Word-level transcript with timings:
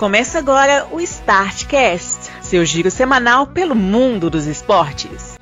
Começa 0.00 0.38
agora 0.38 0.86
o 0.90 0.98
Startcast, 0.98 2.30
seu 2.40 2.64
giro 2.64 2.90
semanal 2.90 3.48
pelo 3.48 3.74
mundo 3.74 4.30
dos 4.30 4.46
esportes. 4.46 5.36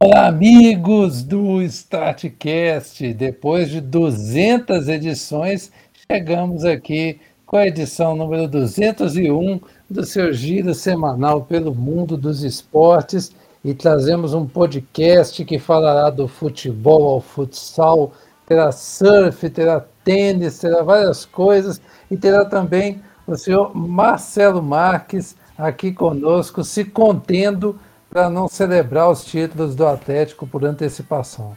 Olá, 0.00 0.28
amigos 0.28 1.22
do 1.22 1.60
Startcast. 1.60 3.12
Depois 3.12 3.68
de 3.68 3.82
200 3.82 4.88
edições, 4.88 5.70
chegamos 6.10 6.64
aqui 6.64 7.20
com 7.48 7.56
a 7.56 7.66
edição 7.66 8.14
número 8.14 8.46
201 8.46 9.58
do 9.88 10.04
seu 10.04 10.34
giro 10.34 10.74
semanal 10.74 11.40
pelo 11.42 11.74
mundo 11.74 12.14
dos 12.14 12.42
esportes 12.42 13.32
e 13.64 13.72
trazemos 13.72 14.34
um 14.34 14.46
podcast 14.46 15.42
que 15.46 15.58
falará 15.58 16.10
do 16.10 16.28
futebol 16.28 17.08
ao 17.08 17.22
futsal, 17.22 18.12
terá 18.46 18.70
surf, 18.70 19.48
terá 19.48 19.80
tênis, 20.04 20.58
terá 20.58 20.82
várias 20.82 21.24
coisas 21.24 21.80
e 22.10 22.18
terá 22.18 22.44
também 22.44 23.00
o 23.26 23.34
senhor 23.34 23.74
Marcelo 23.74 24.62
Marques 24.62 25.34
aqui 25.56 25.90
conosco, 25.90 26.62
se 26.62 26.84
contendo 26.84 27.80
para 28.10 28.28
não 28.28 28.46
celebrar 28.46 29.10
os 29.10 29.24
títulos 29.24 29.74
do 29.74 29.86
Atlético 29.86 30.46
por 30.46 30.66
antecipação. 30.66 31.56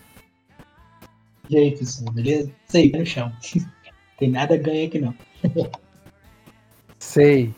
Pessoal, 1.49 2.13
beleza? 2.13 2.49
Sei, 2.69 2.89
no 2.91 3.05
chão. 3.05 3.29
Tem 4.17 4.31
nada 4.31 4.55
ganha 4.55 4.87
aqui 4.87 4.97
não. 4.97 5.13
Sei. 6.99 7.53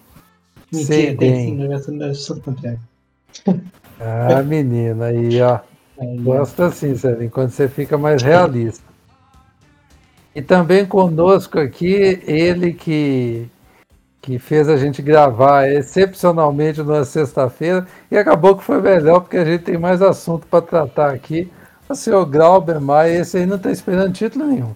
Mentira, 0.72 1.18
tem 1.18 1.58
sim, 1.80 2.02
eu 2.02 2.16
sou 2.16 2.40
contrário. 2.40 2.80
Ah, 4.00 4.42
menina, 4.44 5.06
aí, 5.06 5.42
ó. 5.42 5.60
Aí, 6.00 6.18
Gosto 6.18 6.64
assim, 6.64 6.96
Sérgio, 6.96 7.30
quando 7.30 7.52
você 7.52 7.68
fica 7.68 7.98
mais 7.98 8.22
realista. 8.22 8.84
E 10.36 10.42
também 10.42 10.86
conosco 10.86 11.60
aqui, 11.60 12.20
ele 12.26 12.74
que, 12.74 13.48
que 14.20 14.40
fez 14.40 14.68
a 14.68 14.78
gente 14.78 15.02
gravar 15.02 15.70
excepcionalmente 15.70 16.82
na 16.82 17.06
sexta-feira 17.06 17.86
e 18.10 18.18
acabou 18.18 18.58
que 18.58 18.64
foi 18.64 18.82
melhor, 18.82 19.20
porque 19.20 19.38
a 19.38 19.46
gente 19.46 19.64
tem 19.64 19.78
mais 19.78 20.02
assunto 20.02 20.48
para 20.48 20.62
tratar 20.62 21.12
aqui. 21.12 21.52
O 21.88 21.94
senhor 21.94 22.26
Grauber 22.26 22.82
Maia, 22.82 23.20
esse 23.20 23.38
aí 23.38 23.46
não 23.46 23.58
está 23.58 23.70
esperando 23.70 24.14
título 24.14 24.48
nenhum. 24.48 24.74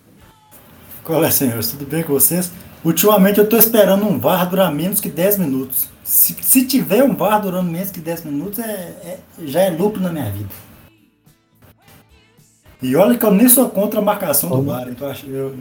Qual 1.03 1.23
é, 1.23 1.31
senhores? 1.31 1.71
Tudo 1.71 1.85
bem 1.87 2.03
com 2.03 2.13
vocês? 2.13 2.51
Ultimamente 2.87 3.37
eu 3.37 3.43
estou 3.43 3.59
esperando 3.59 4.07
um 4.07 4.17
VAR 4.17 4.49
durar 4.49 4.73
menos 4.73 5.01
que 5.01 5.09
10 5.09 5.39
minutos. 5.39 5.89
Se, 6.05 6.33
se 6.41 6.65
tiver 6.65 7.03
um 7.03 7.13
VAR 7.13 7.41
durando 7.41 7.69
menos 7.69 7.91
que 7.91 7.99
10 7.99 8.23
minutos, 8.23 8.59
é, 8.59 8.63
é, 9.03 9.19
já 9.43 9.63
é 9.63 9.69
lucro 9.69 9.99
na 9.99 10.09
minha 10.09 10.31
vida. 10.31 10.47
E 12.81 12.95
olha 12.95 13.17
que 13.17 13.25
eu 13.25 13.31
nem 13.31 13.49
sou 13.49 13.69
contra 13.69 13.99
a 13.99 14.01
marcação 14.01 14.49
do 14.49 14.61
VAR. 14.63 14.87
Então 14.87 15.13
eu, 15.25 15.33
eu, 15.33 15.55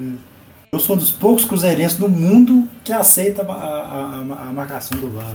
eu 0.71 0.79
sou 0.79 0.95
um 0.95 0.99
dos 1.01 1.11
poucos 1.11 1.45
cruzeirenses 1.45 1.99
do 1.99 2.09
mundo 2.09 2.69
que 2.85 2.93
aceita 2.93 3.43
a, 3.43 3.53
a, 3.53 4.05
a, 4.05 4.21
a 4.21 4.53
marcação 4.53 4.97
do 4.97 5.11
VAR. 5.11 5.35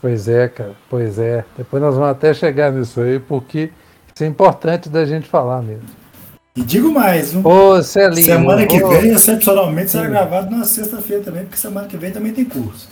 Pois 0.00 0.26
é, 0.26 0.48
cara. 0.48 0.74
Pois 0.90 1.20
é. 1.20 1.44
Depois 1.56 1.80
nós 1.80 1.94
vamos 1.94 2.10
até 2.10 2.34
chegar 2.34 2.72
nisso 2.72 3.00
aí, 3.00 3.20
porque 3.20 3.70
isso 4.12 4.24
é 4.24 4.26
importante 4.26 4.88
da 4.88 5.04
gente 5.04 5.28
falar 5.28 5.62
mesmo. 5.62 6.03
E 6.56 6.62
digo 6.62 6.92
mais, 6.92 7.34
um, 7.34 7.44
Ô, 7.44 7.82
Celinho, 7.82 8.24
semana 8.24 8.64
que 8.64 8.80
ô, 8.80 8.88
vem, 8.88 9.10
excepcionalmente, 9.10 9.90
será 9.90 10.06
gravado 10.06 10.54
na 10.54 10.64
sexta-feira 10.64 11.24
também, 11.24 11.42
porque 11.42 11.56
semana 11.56 11.88
que 11.88 11.96
vem 11.96 12.12
também 12.12 12.32
tem 12.32 12.44
curso. 12.44 12.88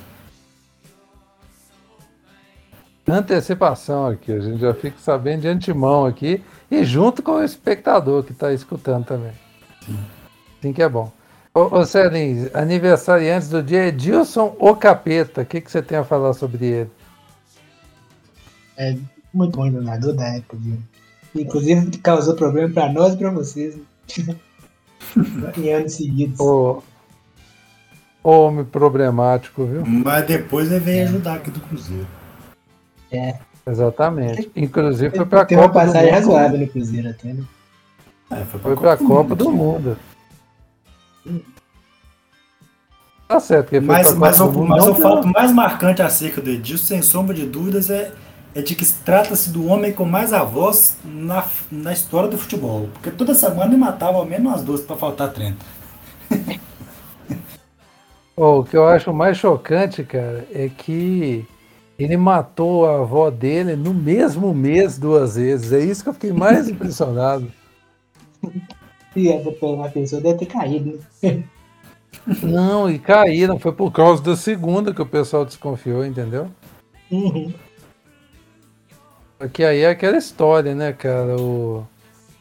Antecipação 3.06 4.06
aqui, 4.08 4.32
a 4.32 4.40
gente 4.40 4.60
já 4.60 4.74
fica 4.74 4.96
sabendo 4.98 5.42
de 5.42 5.48
antemão 5.48 6.06
aqui 6.06 6.42
e 6.68 6.84
junto 6.84 7.22
com 7.22 7.32
o 7.32 7.44
espectador 7.44 8.24
que 8.24 8.32
está 8.32 8.52
escutando 8.52 9.04
também. 9.04 9.32
Sim. 9.86 9.98
Sim 10.60 10.72
que 10.72 10.82
é 10.82 10.88
bom. 10.88 11.12
Ô, 11.54 11.78
ô 11.78 11.86
Celinho, 11.86 12.50
aniversariantes 12.54 13.48
do 13.48 13.62
dia, 13.62 13.86
Edilson 13.86 14.56
O 14.58 14.74
Capeta, 14.74 15.42
o 15.42 15.46
que, 15.46 15.60
que 15.60 15.70
você 15.70 15.80
tem 15.80 15.98
a 15.98 16.04
falar 16.04 16.32
sobre 16.32 16.66
ele? 16.66 16.90
É 18.76 18.96
muito 19.32 19.56
bom 19.56 19.70
jogador 19.70 20.14
da 20.14 20.26
época, 20.34 20.56
viu? 20.58 20.78
Inclusive 21.34 21.98
causou 21.98 22.34
problema 22.34 22.68
para 22.72 22.92
nós 22.92 23.14
e 23.14 23.16
para 23.16 23.30
vocês. 23.30 23.76
né? 24.26 24.36
em 25.56 25.72
anos 25.72 25.94
seguidos. 25.94 26.38
Ô, 26.40 26.82
homem 28.22 28.64
problemático, 28.64 29.64
viu? 29.64 29.84
Mas 29.86 30.26
depois 30.26 30.70
ele 30.70 30.80
vem 30.80 31.02
ajudar 31.02 31.34
aqui 31.34 31.50
do 31.50 31.60
Cruzeiro. 31.60 32.06
É. 33.10 33.38
Exatamente. 33.66 34.50
Inclusive 34.56 35.16
foi 35.16 35.26
para 35.26 35.42
a 35.42 35.44
Tem 35.44 35.56
uma 35.56 35.68
Copa 35.68 35.80
do 35.80 35.86
passagem 35.86 36.12
Mundo. 36.12 36.20
razoável 36.20 36.58
no 36.58 36.66
Cruzeiro 36.68 37.08
até, 37.10 37.32
né? 37.32 37.44
É, 38.30 38.44
foi 38.44 38.60
Foi 38.60 38.76
para 38.76 38.92
a 38.94 38.96
Copa 38.96 39.34
do 39.36 39.50
Mundo. 39.50 39.96
Tá 43.28 43.40
certo, 43.40 43.68
que 43.70 43.78
foi 43.80 43.86
Mas, 43.86 44.08
pra 44.08 44.16
mas, 44.16 44.38
Copa 44.38 44.50
o, 44.50 44.52
do 44.52 44.58
Mundo. 44.58 44.68
mas 44.68 44.88
o 44.88 44.94
fato 44.94 45.28
mais 45.28 45.52
marcante 45.52 46.02
acerca 46.02 46.40
do 46.40 46.50
Edilson, 46.50 46.86
sem 46.86 47.02
sombra 47.02 47.34
de 47.34 47.46
dúvidas, 47.46 47.88
é, 47.88 48.12
é 48.54 48.60
de 48.60 48.74
que 48.74 48.84
se 48.84 49.02
trata-se 49.02 49.50
do 49.50 49.66
homem 49.66 49.92
com 49.92 50.04
mais 50.04 50.32
avós 50.32 50.96
na, 51.04 51.46
na 51.70 51.92
história 51.92 52.28
do 52.28 52.36
futebol. 52.36 52.88
Porque 52.92 53.10
toda 53.10 53.34
semana 53.34 53.66
ele 53.66 53.76
matava 53.76 54.18
ao 54.18 54.26
menos 54.26 54.46
umas 54.46 54.62
duas 54.62 54.80
para 54.82 54.96
faltar 54.96 55.32
30. 55.32 55.56
Ô, 58.36 58.60
o 58.60 58.64
que 58.64 58.76
eu 58.76 58.86
acho 58.86 59.12
mais 59.12 59.36
chocante, 59.36 60.02
cara, 60.04 60.46
é 60.52 60.68
que 60.68 61.46
ele 61.98 62.16
matou 62.16 62.86
a 62.86 63.00
avó 63.00 63.30
dele 63.30 63.76
no 63.76 63.92
mesmo 63.94 64.54
mês 64.54 64.98
duas 64.98 65.36
vezes. 65.36 65.72
É 65.72 65.80
isso 65.80 66.02
que 66.02 66.08
eu 66.08 66.14
fiquei 66.14 66.32
mais 66.32 66.68
impressionado. 66.70 67.52
E 69.14 69.28
essa 69.28 69.50
a 69.50 69.88
pessoa 69.88 70.20
deve 70.22 70.38
ter 70.38 70.46
caído. 70.46 70.98
né? 71.22 71.44
Não, 72.42 72.90
e 72.90 72.98
caíram. 72.98 73.58
Foi 73.58 73.72
por 73.72 73.90
causa 73.90 74.22
da 74.22 74.36
segunda 74.36 74.94
que 74.94 75.02
o 75.02 75.06
pessoal 75.06 75.44
desconfiou, 75.44 76.04
entendeu? 76.04 76.48
Uhum. 77.10 77.52
Porque 79.42 79.64
aí 79.64 79.80
é 79.80 79.90
aquela 79.90 80.16
história, 80.16 80.72
né, 80.72 80.92
cara? 80.92 81.34
O, 81.36 81.84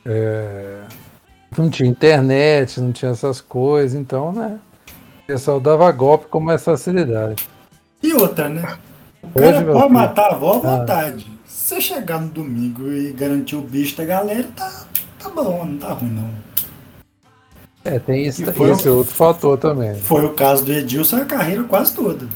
é, 0.05 0.81
não 1.57 1.67
tinha 1.67 1.89
internet, 1.89 2.79
não 2.79 2.91
tinha 2.91 3.09
essas 3.11 3.41
coisas, 3.41 3.99
então, 3.99 4.31
né? 4.31 4.59
O 5.23 5.25
pessoal 5.25 5.59
dava 5.59 5.91
golpe 5.91 6.27
com 6.27 6.39
mais 6.39 6.63
facilidade. 6.63 7.47
E 8.03 8.13
outra, 8.13 8.47
né? 8.49 8.77
O 9.23 9.27
Hoje, 9.39 9.51
cara 9.51 9.61
meu 9.61 9.73
pode 9.73 9.93
matar 9.93 10.25
a 10.31 10.35
avó 10.35 10.53
à 10.53 10.57
Ah. 10.57 10.59
vontade. 10.77 11.25
Se 11.43 11.75
você 11.75 11.81
chegar 11.81 12.21
no 12.21 12.27
domingo 12.29 12.91
e 12.91 13.11
garantir 13.13 13.55
o 13.55 13.61
bicho 13.61 13.97
da 13.97 14.05
galera, 14.05 14.47
tá, 14.55 14.85
tá 15.17 15.29
bom, 15.29 15.65
não 15.65 15.77
tá 15.79 15.93
ruim 15.93 16.11
não. 16.11 16.29
É, 17.83 17.97
tem 17.97 18.27
isso, 18.27 18.43
E 18.43 18.53
foi 18.53 18.69
esse 18.69 18.87
um- 18.87 18.97
outro 18.97 19.13
fator 19.15 19.57
também. 19.57 19.95
Foi 19.95 20.23
o 20.23 20.33
caso 20.33 20.63
do 20.65 20.71
Edilson 20.71 21.17
a 21.17 21.25
carreira 21.25 21.63
quase 21.63 21.95
toda. 21.95 22.27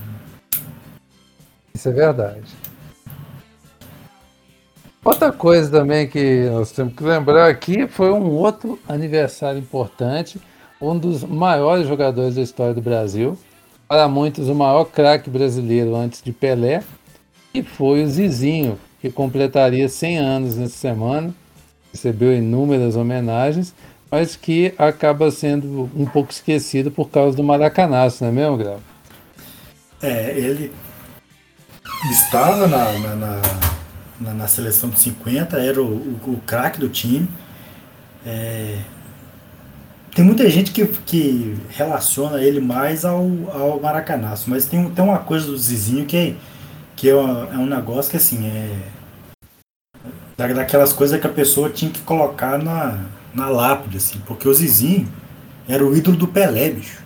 Isso 1.73 1.87
é 1.87 1.91
verdade. 1.91 2.41
Outra 5.05 5.31
coisa 5.31 5.69
também 5.69 6.07
que 6.07 6.49
nós 6.49 6.71
temos 6.71 6.95
que 6.95 7.03
lembrar 7.03 7.47
aqui 7.47 7.87
foi 7.87 8.11
um 8.11 8.31
outro 8.31 8.79
aniversário 8.89 9.59
importante, 9.59 10.41
um 10.81 10.97
dos 10.97 11.23
maiores 11.23 11.87
jogadores 11.87 12.33
da 12.33 12.41
história 12.41 12.73
do 12.73 12.81
Brasil, 12.81 13.37
para 13.87 14.07
muitos 14.07 14.49
o 14.49 14.55
maior 14.55 14.85
craque 14.85 15.29
brasileiro 15.29 15.95
antes 15.95 16.23
de 16.23 16.31
Pelé, 16.31 16.81
e 17.53 17.61
foi 17.61 18.03
o 18.03 18.09
Zizinho, 18.09 18.79
que 18.99 19.11
completaria 19.11 19.87
100 19.87 20.17
anos 20.17 20.55
nessa 20.57 20.75
semana, 20.75 21.31
recebeu 21.91 22.35
inúmeras 22.35 22.95
homenagens, 22.95 23.75
mas 24.09 24.35
que 24.35 24.73
acaba 24.75 25.29
sendo 25.29 25.87
um 25.95 26.07
pouco 26.07 26.31
esquecido 26.31 26.89
por 26.89 27.11
causa 27.11 27.37
do 27.37 27.43
Maracanaço, 27.43 28.23
não 28.23 28.31
é 28.31 28.33
mesmo, 28.33 28.57
Grau? 28.57 28.79
É, 30.01 30.31
ele 30.35 30.73
estava 32.09 32.65
na, 32.65 32.91
na, 32.93 33.15
na, 33.15 33.41
na- 34.19 34.33
na 34.33 34.47
seleção 34.47 34.89
de 34.89 34.99
50, 34.99 35.57
era 35.57 35.81
o, 35.81 35.85
o, 35.85 36.19
o 36.33 36.41
craque 36.45 36.79
do 36.79 36.89
time. 36.89 37.27
É, 38.25 38.79
tem 40.15 40.23
muita 40.23 40.49
gente 40.49 40.71
que, 40.71 40.85
que 41.05 41.57
relaciona 41.69 42.41
ele 42.41 42.59
mais 42.61 43.03
ao, 43.03 43.21
ao 43.51 43.79
Maracanaço, 43.81 44.49
mas 44.49 44.65
tem, 44.65 44.89
tem 44.89 45.03
uma 45.03 45.19
coisa 45.19 45.45
do 45.47 45.57
Zizinho 45.57 46.05
que, 46.05 46.35
que 46.95 47.09
é, 47.09 47.15
uma- 47.15 47.49
é 47.53 47.57
um 47.57 47.65
negócio 47.65 48.09
que 48.11 48.17
assim, 48.17 48.47
é 48.47 48.79
da- 50.37 50.47
daquelas 50.47 50.93
coisas 50.93 51.19
que 51.19 51.27
a 51.27 51.29
pessoa 51.29 51.69
tinha 51.69 51.91
que 51.91 52.01
colocar 52.01 52.57
na, 52.57 52.99
na 53.33 53.49
lápide, 53.49 53.97
assim, 53.97 54.19
porque 54.25 54.47
o 54.47 54.53
Zizinho 54.53 55.07
era 55.67 55.85
o 55.85 55.95
ídolo 55.95 56.15
do 56.17 56.27
Pelé, 56.27 56.69
bicho. 56.71 57.03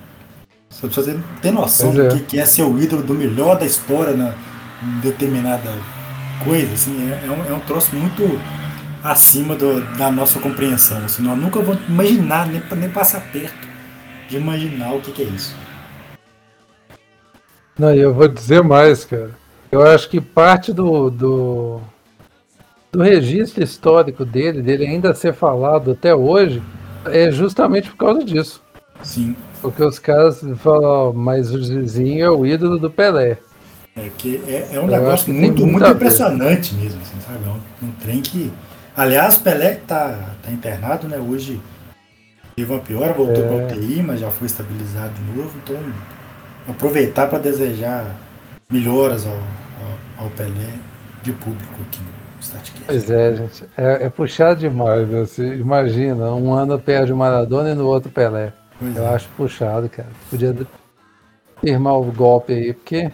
Só 0.69 0.87
pra 0.87 0.95
você 1.01 1.19
ter 1.41 1.51
noção 1.51 1.91
Pois 1.91 2.05
é. 2.05 2.07
do 2.09 2.15
que, 2.15 2.21
que 2.23 2.39
é 2.39 2.45
ser 2.45 2.63
o 2.63 2.79
ídolo 2.81 3.01
do 3.03 3.13
melhor 3.15 3.57
da 3.57 3.65
história 3.65 4.13
na, 4.15 4.33
em 4.83 4.99
determinada 5.01 5.69
coisa, 6.43 6.73
assim, 6.73 7.11
é, 7.11 7.25
é 7.27 7.31
um, 7.31 7.45
é 7.45 7.53
um 7.53 7.59
troço 7.61 7.95
muito 7.95 8.23
acima 9.03 9.55
do- 9.55 9.81
da 9.97 10.11
nossa 10.11 10.39
compreensão. 10.39 10.97
Assim, 11.05 11.23
nós 11.23 11.37
nunca 11.37 11.61
vamos 11.61 11.81
imaginar, 11.87 12.47
nem, 12.47 12.61
nem 12.77 12.89
passar 12.89 13.21
perto 13.31 13.67
de 14.29 14.37
imaginar 14.37 14.93
o 14.93 15.01
que, 15.01 15.11
que 15.11 15.21
é 15.23 15.25
isso. 15.25 15.55
Não, 17.77 17.93
e 17.95 17.99
eu 17.99 18.13
vou 18.13 18.27
dizer 18.27 18.61
mais, 18.63 19.05
cara. 19.05 19.31
Eu 19.71 19.81
acho 19.85 20.09
que 20.09 20.19
parte 20.19 20.73
do, 20.73 21.09
do, 21.09 21.79
do 22.91 23.01
registro 23.01 23.63
histórico 23.63 24.25
dele, 24.25 24.61
dele 24.61 24.85
ainda 24.85 25.13
ser 25.13 25.33
falado 25.33 25.91
até 25.91 26.13
hoje, 26.13 26.61
é 27.05 27.31
justamente 27.31 27.89
por 27.89 27.97
causa 27.97 28.23
disso. 28.23 28.61
Sim. 29.01 29.35
Porque 29.61 29.83
os 29.83 29.99
caras 29.99 30.41
falam, 30.57 31.13
mas 31.13 31.53
o 31.53 31.57
vizinho 31.59 32.25
é 32.25 32.29
o 32.29 32.45
ídolo 32.45 32.77
do 32.77 32.89
Pelé. 32.89 33.37
É 33.99 34.09
que 34.17 34.41
é, 34.47 34.69
é 34.73 34.79
um 34.79 34.83
Eu 34.83 34.87
negócio 34.87 35.33
muito, 35.33 35.65
muito 35.65 35.87
impressionante 35.87 36.73
mesmo, 36.75 37.01
assim, 37.01 37.19
sabe? 37.25 37.39
É 37.45 37.49
um, 37.49 37.87
um, 37.87 37.91
trem 38.01 38.21
que. 38.21 38.51
Aliás, 38.95 39.37
Pelé 39.37 39.75
tá, 39.87 40.35
tá 40.41 40.51
internado, 40.51 41.07
né? 41.07 41.17
Hoje 41.17 41.59
teve 42.55 42.71
uma 42.71 42.79
piora, 42.79 43.13
voltou 43.13 43.43
é. 43.43 43.47
para 43.47 43.77
UTI, 43.77 44.01
mas 44.01 44.19
já 44.19 44.31
foi 44.31 44.47
estabilizado 44.47 45.13
de 45.13 45.37
novo. 45.37 45.51
Então, 45.63 45.77
aproveitar 46.67 47.27
para 47.27 47.39
desejar 47.39 48.15
melhoras 48.69 49.25
ao, 49.25 49.33
ao, 49.33 50.25
ao, 50.25 50.29
Pelé 50.31 50.73
de 51.23 51.31
público 51.33 51.81
aqui 51.87 51.99
no 51.99 52.41
Statcast. 52.41 52.85
Pois 52.85 53.09
é, 53.09 53.35
gente. 53.35 53.63
É, 53.77 54.05
é 54.05 54.09
puxado 54.09 54.59
demais. 54.59 55.07
Né? 55.07 55.21
Você 55.21 55.55
imagina, 55.55 56.31
um 56.33 56.53
ano 56.53 56.79
perde 56.79 57.11
o 57.11 57.17
Maradona 57.17 57.71
e 57.71 57.75
no 57.75 57.85
outro 57.85 58.09
Pelé. 58.09 58.53
Pois 58.79 58.95
Eu 58.95 59.05
é. 59.05 59.15
acho 59.15 59.27
puxado, 59.35 59.89
cara. 59.89 60.09
Podia 60.29 60.55
firmar 61.61 61.95
o 61.95 62.05
golpe 62.11 62.53
aí, 62.53 62.73
porque. 62.73 63.11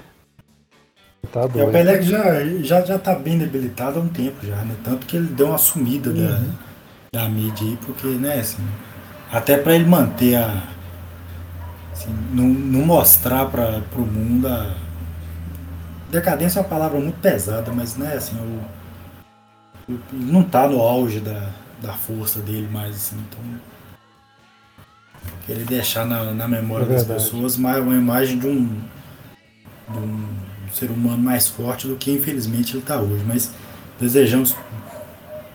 Tá 1.31 1.41
doido. 1.41 1.59
É, 1.59 1.63
o 1.63 1.71
Pelé 1.71 2.01
já, 2.01 2.45
já, 2.61 2.81
já 2.81 2.99
tá 2.99 3.15
bem 3.15 3.37
debilitado 3.37 3.99
há 3.99 4.01
um 4.01 4.07
tempo 4.07 4.45
já, 4.45 4.55
né? 4.57 4.75
Tanto 4.83 5.05
que 5.05 5.17
ele 5.17 5.27
deu 5.27 5.47
uma 5.47 5.57
sumida 5.57 6.09
uhum. 6.09 6.51
da, 7.11 7.21
da 7.21 7.29
mídia 7.29 7.67
aí, 7.67 7.77
porque, 7.85 8.07
né, 8.07 8.39
assim, 8.39 8.63
até 9.31 9.57
para 9.57 9.75
ele 9.75 9.85
manter 9.85 10.35
a. 10.35 10.63
Assim, 11.91 12.13
não, 12.31 12.43
não 12.45 12.85
mostrar 12.85 13.45
para 13.45 13.81
o 13.95 14.01
mundo 14.01 14.47
a. 14.47 14.73
Decadência 16.11 16.59
é 16.59 16.61
uma 16.61 16.69
palavra 16.69 16.99
muito 16.99 17.19
pesada, 17.19 17.71
mas, 17.71 17.97
né, 17.97 18.13
assim, 18.15 18.37
o, 18.37 19.91
o, 19.91 19.99
ele 20.13 20.31
não 20.31 20.43
tá 20.43 20.67
no 20.67 20.79
auge 20.79 21.19
da, 21.19 21.49
da 21.81 21.93
força 21.93 22.39
dele 22.39 22.67
mais, 22.71 22.95
assim, 22.95 23.17
então 23.27 23.39
querer 25.45 25.65
deixar 25.65 26.05
na, 26.05 26.33
na 26.33 26.47
memória 26.47 26.85
é 26.85 26.87
das 26.87 27.03
pessoas 27.03 27.57
mais 27.57 27.77
uma 27.77 27.95
imagem 27.95 28.39
de 28.39 28.47
um, 28.47 28.65
de 29.89 29.97
um 29.97 30.27
ser 30.75 30.91
humano 30.91 31.17
mais 31.17 31.47
forte 31.47 31.87
do 31.87 31.95
que 31.95 32.11
infelizmente 32.11 32.73
ele 32.73 32.79
está 32.79 32.99
hoje. 32.99 33.23
Mas 33.25 33.51
desejamos 33.99 34.55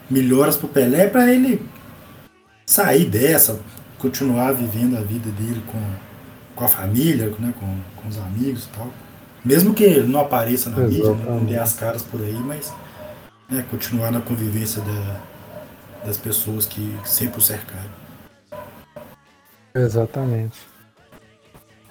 melhoras 0.09 0.57
para 0.57 0.67
o 0.67 0.69
Pelé 0.69 1.07
para 1.09 1.33
ele 1.33 1.65
sair 2.67 3.05
dessa, 3.05 3.61
continuar 3.99 4.53
vivendo 4.53 4.97
a 4.97 5.01
vida 5.01 5.31
dele 5.31 5.63
com, 5.67 5.81
com 6.55 6.65
a 6.65 6.69
família, 6.69 7.27
né, 7.39 7.53
com, 7.59 7.79
com 8.01 8.09
os 8.09 8.19
amigos 8.19 8.65
e 8.65 8.69
tal. 8.77 8.89
Mesmo 9.45 9.75
que 9.75 9.85
ele 9.85 10.07
não 10.07 10.21
apareça 10.21 10.71
na 10.71 10.85
Exatamente. 10.85 10.97
mídia, 10.97 11.15
né, 11.15 11.31
não 11.31 11.45
dê 11.45 11.59
as 11.59 11.75
caras 11.75 12.03
por 12.03 12.21
aí, 12.21 12.35
mas 12.35 12.73
né, 13.49 13.65
continuar 13.71 14.11
na 14.11 14.21
convivência 14.21 14.81
da, 14.83 15.21
das 16.05 16.17
pessoas 16.17 16.67
que 16.67 16.97
sempre 17.05 17.39
o 17.39 17.43
cercaram. 17.43 17.91
Exatamente. 19.75 20.70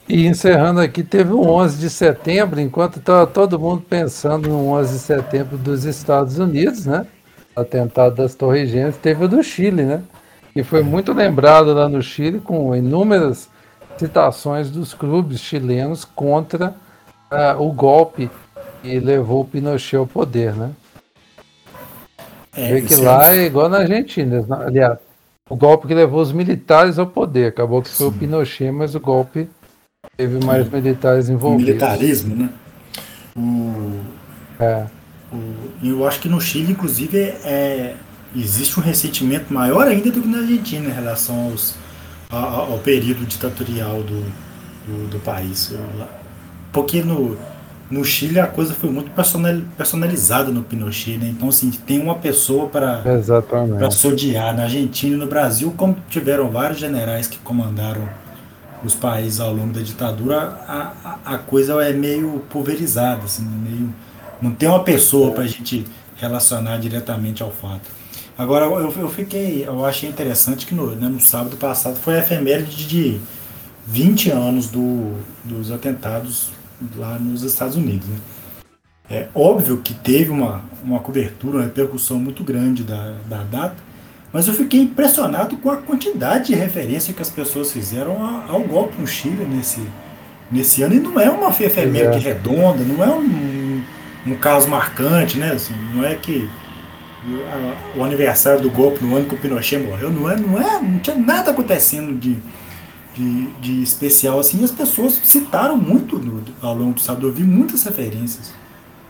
E 0.09 0.25
encerrando 0.25 0.81
aqui, 0.81 1.03
teve 1.03 1.31
o 1.31 1.47
11 1.47 1.77
de 1.77 1.87
setembro, 1.87 2.59
enquanto 2.59 2.97
estava 2.97 3.27
todo 3.27 3.59
mundo 3.59 3.83
pensando 3.87 4.49
no 4.49 4.65
11 4.69 4.93
de 4.93 4.99
setembro 4.99 5.55
dos 5.55 5.85
Estados 5.85 6.39
Unidos, 6.39 6.87
né? 6.87 7.05
Atentado 7.55 8.15
das 8.15 8.33
Torres 8.33 8.71
Gêmeas, 8.71 8.97
teve 8.97 9.25
o 9.25 9.27
do 9.27 9.43
Chile, 9.43 9.83
né? 9.83 10.01
E 10.55 10.63
foi 10.63 10.81
muito 10.81 11.13
lembrado 11.13 11.75
lá 11.75 11.87
no 11.87 12.01
Chile 12.01 12.39
com 12.39 12.75
inúmeras 12.75 13.49
citações 13.99 14.71
dos 14.71 14.95
clubes 14.95 15.41
chilenos 15.41 16.03
contra 16.03 16.73
uh, 17.31 17.61
o 17.61 17.71
golpe 17.71 18.31
que 18.81 18.99
levou 18.99 19.41
o 19.41 19.45
Pinochet 19.45 19.95
ao 19.95 20.07
poder, 20.07 20.55
né? 20.55 20.71
É, 22.55 22.73
Vê 22.73 22.81
que 22.81 22.95
lá 22.95 23.35
é 23.35 23.45
igual 23.45 23.69
na 23.69 23.77
Argentina, 23.77 24.43
aliás, 24.65 24.97
o 25.47 25.55
golpe 25.55 25.87
que 25.87 25.93
levou 25.93 26.19
os 26.19 26.31
militares 26.31 26.97
ao 26.97 27.05
poder. 27.05 27.49
Acabou 27.49 27.83
que 27.83 27.89
foi 27.89 28.09
Sim. 28.09 28.15
o 28.15 28.17
Pinochet, 28.17 28.71
mas 28.71 28.95
o 28.95 28.99
golpe 28.99 29.47
teve 30.19 30.43
mais 30.45 30.65
Sim. 30.65 30.75
militares 30.75 31.29
envolvidos. 31.29 31.65
Militarismo, 31.65 32.35
né? 32.35 32.49
O... 33.35 33.99
É. 34.59 34.85
O... 35.31 35.37
Eu 35.81 36.07
acho 36.07 36.19
que 36.19 36.27
no 36.27 36.41
Chile, 36.41 36.73
inclusive, 36.73 37.17
é... 37.17 37.95
existe 38.35 38.79
um 38.79 38.83
ressentimento 38.83 39.53
maior 39.53 39.87
ainda 39.87 40.11
do 40.11 40.21
que 40.21 40.27
na 40.27 40.39
Argentina 40.39 40.89
em 40.89 40.93
relação 40.93 41.49
aos... 41.51 41.75
ao, 42.29 42.77
período 42.79 43.25
ditatorial 43.25 44.03
do, 44.03 44.21
do, 44.85 45.07
do 45.09 45.19
país. 45.19 45.73
Porque 46.71 47.01
no 47.01 47.37
no 47.89 48.05
Chile 48.05 48.39
a 48.39 48.45
coisa 48.45 48.71
foi 48.75 48.91
muito 48.91 49.09
personalizada 49.75 50.51
no 50.51 50.61
Pinochet, 50.61 51.17
né? 51.17 51.27
Então, 51.27 51.49
assim, 51.49 51.71
tem 51.71 51.99
uma 51.99 52.13
pessoa 52.13 52.67
para 52.67 53.01
se 53.89 54.07
odiar. 54.07 54.55
Na 54.55 54.63
Argentina 54.63 55.15
e 55.15 55.17
no 55.17 55.25
Brasil, 55.25 55.73
como 55.75 55.97
tiveram 56.07 56.51
vários 56.51 56.77
generais 56.77 57.25
que 57.25 57.39
comandaram 57.39 58.07
os 58.83 58.95
países 58.95 59.39
ao 59.39 59.53
longo 59.53 59.73
da 59.73 59.81
ditadura, 59.81 60.57
a, 60.67 61.19
a, 61.25 61.37
coisa 61.37 61.73
é 61.83 61.91
meio 61.91 62.43
pulverizada, 62.49 63.23
assim, 63.25 63.43
meio, 63.43 63.93
não 64.41 64.51
tem 64.51 64.69
uma 64.69 64.83
pessoa 64.83 65.31
para 65.31 65.43
a 65.43 65.47
gente 65.47 65.85
relacionar 66.15 66.77
diretamente 66.77 67.43
ao 67.43 67.51
fato. 67.51 67.89
Agora, 68.37 68.65
eu, 68.65 68.91
eu 68.97 69.09
fiquei, 69.09 69.65
eu 69.67 69.85
achei 69.85 70.09
interessante 70.09 70.65
que 70.65 70.73
no, 70.73 70.95
né, 70.95 71.09
no 71.09 71.19
sábado 71.19 71.57
passado 71.57 71.97
foi 71.97 72.15
a 72.15 72.19
efeméride 72.19 72.87
de 72.87 73.19
20 73.85 74.31
anos 74.31 74.67
do, 74.67 75.15
dos 75.43 75.71
atentados 75.71 76.51
lá 76.95 77.19
nos 77.19 77.43
Estados 77.43 77.75
Unidos. 77.75 78.07
Né? 78.07 78.17
É 79.09 79.27
óbvio 79.33 79.77
que 79.77 79.93
teve 79.93 80.29
uma, 80.29 80.61
uma 80.83 80.99
cobertura, 80.99 81.57
uma 81.57 81.63
repercussão 81.63 82.19
muito 82.19 82.43
grande 82.43 82.83
da, 82.83 83.15
da 83.27 83.43
data, 83.43 83.88
mas 84.31 84.47
eu 84.47 84.53
fiquei 84.53 84.81
impressionado 84.81 85.57
com 85.57 85.71
a 85.71 85.77
quantidade 85.77 86.47
de 86.47 86.55
referência 86.55 87.13
que 87.13 87.21
as 87.21 87.29
pessoas 87.29 87.71
fizeram 87.71 88.45
ao 88.47 88.61
golpe 88.61 88.99
no 88.99 89.07
Chile 89.07 89.45
nesse, 89.45 89.81
nesse 90.51 90.83
ano. 90.83 90.95
E 90.95 90.99
não 90.99 91.19
é 91.19 91.29
uma 91.29 91.49
efeméride 91.49 92.17
é. 92.17 92.33
redonda, 92.33 92.83
não 92.83 93.03
é 93.03 93.07
um, 93.07 93.83
um 94.27 94.35
caso 94.35 94.67
marcante, 94.67 95.37
né? 95.37 95.53
Assim, 95.53 95.73
não 95.93 96.05
é 96.05 96.13
que 96.15 96.47
o 97.95 98.03
aniversário 98.03 98.61
do 98.61 98.69
golpe 98.69 99.03
no 99.03 99.15
ano 99.15 99.25
que 99.25 99.35
o 99.35 99.37
Pinochet 99.37 99.79
morreu, 99.79 100.11
não 100.11 100.29
é, 100.29 100.37
não 100.37 100.61
é, 100.61 100.81
não 100.81 100.99
tinha 100.99 101.15
nada 101.15 101.51
acontecendo 101.51 102.17
de, 102.17 102.37
de, 103.13 103.47
de 103.59 103.83
especial 103.83 104.39
assim, 104.39 104.63
as 104.63 104.71
pessoas 104.71 105.19
citaram 105.23 105.75
muito 105.75 106.17
no, 106.17 106.43
ao 106.61 106.75
longo 106.75 106.93
do 106.93 107.01
sábado, 107.01 107.27
eu 107.27 107.33
vi 107.33 107.43
muitas 107.43 107.83
referências. 107.83 108.53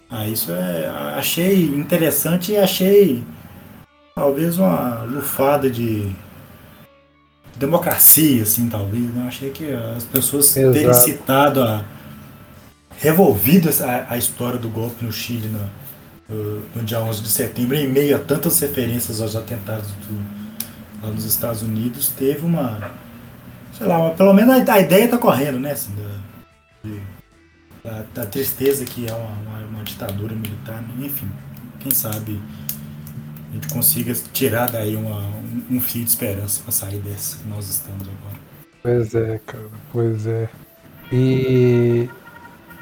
Ah, 0.10 0.28
isso 0.28 0.52
é, 0.52 0.88
achei 1.16 1.66
interessante 1.66 2.54
e 2.54 2.58
achei 2.58 3.24
talvez 4.20 4.58
uma 4.60 5.04
lufada 5.04 5.70
de 5.70 6.14
democracia, 7.56 8.44
assim, 8.44 8.68
talvez. 8.68 9.14
Né? 9.14 9.26
Achei 9.28 9.50
que 9.50 9.72
as 9.72 10.04
pessoas 10.04 10.56
Exato. 10.56 10.74
terem 10.74 10.94
citado 10.94 11.64
a 11.64 11.86
revolvido 12.98 13.70
a, 13.82 14.14
a, 14.14 14.18
história 14.18 14.60
do 14.60 14.68
golpe 14.68 15.06
no 15.06 15.12
Chile 15.12 15.48
no, 15.48 16.64
no, 16.76 16.84
dia 16.84 17.00
11 17.00 17.22
de 17.22 17.30
setembro, 17.30 17.78
em 17.78 17.88
meio 17.88 18.14
a 18.18 18.20
tantas 18.20 18.60
referências 18.60 19.22
aos 19.22 19.38
atentados 19.38 19.88
do, 20.06 20.22
lá 21.02 21.10
nos 21.10 21.24
Estados 21.24 21.62
Unidos, 21.62 22.10
teve 22.10 22.46
uma 22.46 22.92
sei 23.78 23.88
lá, 23.88 24.10
pelo 24.10 24.34
menos 24.34 24.68
a, 24.68 24.74
a 24.74 24.82
ideia 24.82 25.06
está 25.06 25.18
correndo, 25.18 25.60
né? 25.60 25.72
Assim, 25.72 25.94
da, 25.96 27.90
da, 27.90 28.06
da, 28.14 28.26
tristeza 28.26 28.84
que 28.84 29.08
é 29.08 29.14
uma, 29.14 29.30
uma, 29.30 29.60
uma, 29.68 29.84
ditadura 29.86 30.36
militar, 30.36 30.84
enfim, 31.00 31.30
quem 31.80 31.92
sabe 31.94 32.42
a 33.50 33.54
gente 33.54 33.74
consiga 33.74 34.14
tirar 34.32 34.70
daí 34.70 34.96
uma, 34.96 35.20
um, 35.20 35.66
um 35.72 35.82
fio 35.82 36.04
de 36.04 36.10
esperança 36.10 36.62
para 36.62 36.72
sair 36.72 37.00
dessa 37.00 37.38
que 37.38 37.48
nós 37.48 37.68
estamos 37.68 38.08
agora. 38.08 38.40
Pois 38.84 39.16
é, 39.16 39.40
cara, 39.46 39.70
pois 39.92 40.28
é. 40.28 40.50
E, 41.12 42.08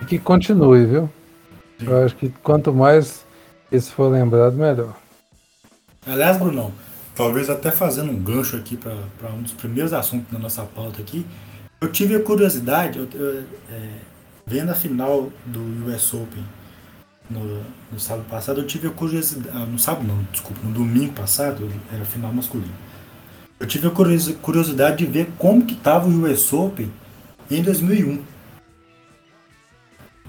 e 0.01 0.05
que 0.05 0.19
continue, 0.19 0.85
viu? 0.85 1.09
Sim. 1.79 1.85
Eu 1.85 2.05
acho 2.05 2.15
que 2.15 2.29
quanto 2.43 2.73
mais 2.73 3.25
isso 3.71 3.93
for 3.93 4.11
lembrado, 4.11 4.55
melhor. 4.55 4.95
Aliás, 6.05 6.37
Brunão, 6.37 6.71
talvez 7.15 7.49
até 7.49 7.71
fazendo 7.71 8.11
um 8.11 8.21
gancho 8.21 8.57
aqui 8.57 8.77
para 8.77 9.29
um 9.31 9.41
dos 9.41 9.53
primeiros 9.53 9.93
assuntos 9.93 10.31
da 10.31 10.39
nossa 10.39 10.63
pauta 10.63 11.01
aqui, 11.01 11.25
eu 11.79 11.91
tive 11.91 12.15
a 12.15 12.23
curiosidade, 12.23 12.99
eu, 12.99 13.07
eu, 13.13 13.43
é, 13.71 13.89
vendo 14.45 14.71
a 14.71 14.75
final 14.75 15.31
do 15.45 15.61
US 15.87 16.13
Open 16.13 16.43
no, 17.29 17.61
no, 17.91 17.99
sábado 17.99 18.25
passado, 18.29 18.61
eu 18.61 18.67
tive 18.67 18.87
a 18.87 18.91
curiosidade, 18.91 19.49
ah, 19.53 19.65
no 19.65 19.77
sábado 19.77 20.07
não, 20.07 20.25
desculpa, 20.31 20.61
no 20.63 20.71
domingo 20.71 21.13
passado, 21.13 21.69
era 21.93 22.05
final 22.05 22.31
masculina. 22.31 22.73
Eu 23.59 23.67
tive 23.67 23.87
a 23.87 23.91
curiosidade 24.41 24.97
de 24.97 25.05
ver 25.05 25.29
como 25.37 25.65
que 25.65 25.73
estava 25.73 26.07
o 26.07 26.31
US 26.31 26.53
Open 26.53 26.91
em 27.49 27.63
2001. 27.63 28.21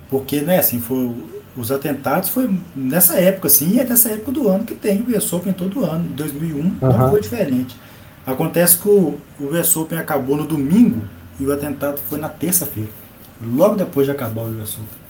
Porque, 0.09 0.41
né, 0.41 0.59
assim, 0.59 0.81
foi 0.81 1.15
os 1.59 1.73
atentados 1.73 2.29
foi 2.29 2.49
nessa 2.75 3.19
época, 3.19 3.49
sim, 3.49 3.75
e 3.75 3.81
é 3.81 3.85
nessa 3.85 4.11
época 4.11 4.31
do 4.31 4.49
ano 4.49 4.65
que 4.65 4.75
tem 4.75 5.03
o 5.03 5.17
US 5.17 5.33
Open 5.33 5.53
todo 5.53 5.85
ano. 5.85 6.05
Em 6.05 6.15
2001 6.15 6.61
uhum. 6.61 6.77
não 6.81 7.11
foi 7.11 7.21
diferente. 7.21 7.77
Acontece 8.25 8.79
que 8.79 8.89
o, 8.89 9.19
o 9.41 9.45
US 9.45 9.77
Open 9.77 9.99
acabou 9.99 10.37
no 10.37 10.47
domingo 10.47 11.03
e 11.41 11.45
o 11.45 11.53
atentado 11.53 12.01
foi 12.09 12.19
na 12.19 12.29
terça-feira, 12.29 12.91
logo 13.43 13.75
depois 13.75 14.07
de 14.07 14.13
acabar 14.13 14.43
o 14.43 14.63
US 14.63 14.75
Open. 14.75 15.08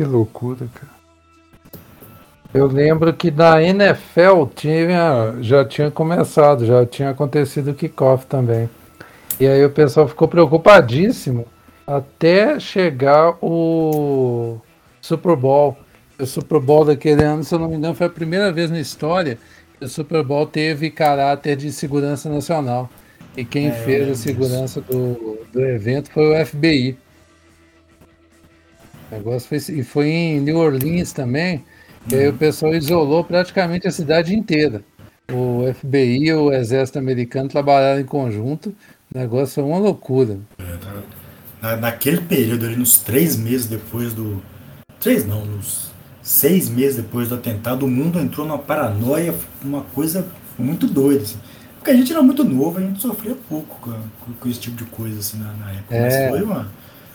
Que 0.00 0.04
loucura, 0.04 0.66
cara. 0.72 0.92
Eu 2.54 2.66
lembro 2.66 3.12
que 3.12 3.30
na 3.30 3.62
NFL 3.62 4.46
tinha, 4.54 5.34
já 5.42 5.62
tinha 5.62 5.90
começado, 5.90 6.64
já 6.64 6.86
tinha 6.86 7.10
acontecido 7.10 7.72
o 7.72 7.74
kickoff 7.74 8.24
também. 8.24 8.70
E 9.38 9.46
aí 9.46 9.62
o 9.62 9.68
pessoal 9.68 10.08
ficou 10.08 10.26
preocupadíssimo 10.26 11.46
até 11.86 12.58
chegar 12.58 13.36
o 13.42 14.56
Super 15.02 15.36
Bowl. 15.36 15.76
O 16.18 16.24
Super 16.24 16.60
Bowl 16.60 16.86
daquele 16.86 17.22
ano, 17.22 17.44
se 17.44 17.54
eu 17.54 17.58
não 17.58 17.68
me 17.68 17.76
engano, 17.76 17.94
foi 17.94 18.06
a 18.06 18.10
primeira 18.10 18.50
vez 18.50 18.70
na 18.70 18.80
história 18.80 19.36
que 19.78 19.84
o 19.84 19.88
Super 19.88 20.22
Bowl 20.22 20.46
teve 20.46 20.90
caráter 20.90 21.56
de 21.56 21.70
segurança 21.70 22.30
nacional. 22.30 22.88
E 23.36 23.44
quem 23.44 23.66
é, 23.66 23.72
fez 23.72 24.08
a 24.08 24.14
segurança 24.14 24.80
do, 24.80 25.40
do 25.52 25.60
evento 25.60 26.10
foi 26.10 26.40
o 26.40 26.46
FBI. 26.46 26.96
O 29.10 29.14
negócio 29.14 29.48
foi, 29.48 29.76
e 29.76 29.82
foi 29.82 30.08
em 30.08 30.40
New 30.40 30.58
Orleans 30.58 31.12
também. 31.12 31.64
E 32.10 32.14
aí 32.14 32.28
o 32.28 32.32
pessoal 32.32 32.74
isolou 32.74 33.24
praticamente 33.24 33.86
a 33.86 33.90
cidade 33.90 34.34
inteira. 34.34 34.82
O 35.32 35.72
FBI 35.72 36.28
e 36.28 36.32
o 36.32 36.52
exército 36.52 36.98
americano 36.98 37.48
trabalharam 37.48 38.00
em 38.00 38.04
conjunto. 38.04 38.74
O 39.12 39.18
negócio 39.18 39.54
foi 39.56 39.64
uma 39.64 39.78
loucura. 39.78 40.38
É, 40.58 40.78
na, 41.62 41.76
naquele 41.76 42.20
período, 42.22 42.66
ali, 42.66 42.76
nos 42.76 42.98
três 42.98 43.36
meses 43.36 43.66
depois 43.66 44.14
do. 44.14 44.42
Três 44.98 45.26
não, 45.26 45.44
nos 45.44 45.90
seis 46.22 46.68
meses 46.68 46.96
depois 46.96 47.28
do 47.28 47.34
atentado, 47.34 47.84
o 47.84 47.88
mundo 47.88 48.18
entrou 48.18 48.46
numa 48.46 48.58
paranoia, 48.58 49.34
uma 49.62 49.82
coisa 49.82 50.26
muito 50.58 50.86
doida. 50.86 51.22
Assim. 51.22 51.38
Porque 51.76 51.90
a 51.90 51.94
gente 51.94 52.12
era 52.12 52.22
muito 52.22 52.44
novo, 52.44 52.78
a 52.78 52.82
gente 52.82 53.00
sofria 53.00 53.34
pouco 53.48 53.76
com, 53.80 53.92
com, 53.92 54.32
com 54.38 54.48
esse 54.48 54.60
tipo 54.60 54.76
de 54.76 54.84
coisa 54.84 55.18
assim, 55.18 55.38
na, 55.38 55.52
na 55.54 55.72
época. 55.72 55.94
É, 55.94 56.02
Mas 56.02 56.30
foi 56.30 56.42
uma. 56.42 56.70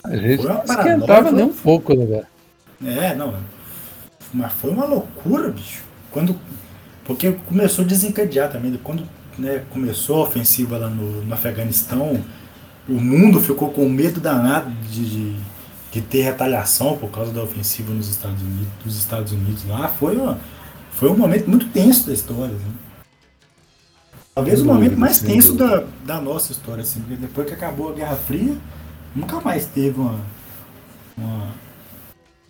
A 0.06 0.16
gente 0.16 0.42
foi 0.42 0.50
uma 0.50 0.60
paranoia, 0.60 0.94
esquentava 0.94 1.32
nem 1.32 1.44
um 1.44 1.52
pouco, 1.52 1.94
né, 1.94 2.22
É, 2.84 3.14
não. 3.14 3.34
Mas 4.32 4.52
foi 4.52 4.70
uma 4.70 4.84
loucura, 4.84 5.50
bicho. 5.50 5.82
Quando, 6.10 6.38
porque 7.04 7.32
começou 7.46 7.84
a 7.84 7.88
desencadear 7.88 8.50
também. 8.50 8.78
Quando 8.82 9.04
né, 9.38 9.62
começou 9.70 10.24
a 10.24 10.28
ofensiva 10.28 10.78
lá 10.78 10.88
no, 10.88 11.24
no 11.24 11.34
Afeganistão, 11.34 12.22
o 12.88 12.94
mundo 12.94 13.40
ficou 13.40 13.70
com 13.70 13.88
medo 13.88 14.20
danado 14.20 14.70
de, 14.90 15.04
de, 15.04 15.36
de, 15.92 16.00
ter 16.00 16.22
retaliação 16.22 16.96
por 16.96 17.10
causa 17.10 17.32
da 17.32 17.42
ofensiva 17.42 17.92
nos 17.92 18.08
Estados 18.08 18.40
Unidos, 18.40 18.68
dos 18.84 18.96
Estados 18.98 19.32
Unidos 19.32 19.64
lá. 19.66 19.88
Foi, 19.88 20.16
uma, 20.16 20.38
foi 20.92 21.10
um 21.10 21.16
momento 21.16 21.48
muito 21.48 21.68
tenso 21.68 22.06
da 22.06 22.12
história. 22.12 22.54
Né? 22.54 22.60
Talvez 24.34 24.60
o 24.60 24.66
momento 24.66 24.98
mais 24.98 25.18
tenso 25.20 25.54
da, 25.54 25.84
da 26.04 26.20
nossa 26.20 26.52
história. 26.52 26.82
Assim, 26.82 27.02
depois 27.08 27.48
que 27.48 27.54
acabou 27.54 27.90
a 27.90 27.94
Guerra 27.94 28.16
Fria, 28.16 28.54
nunca 29.16 29.40
mais 29.40 29.66
teve 29.66 29.98
uma, 29.98 30.20
uma 31.16 31.54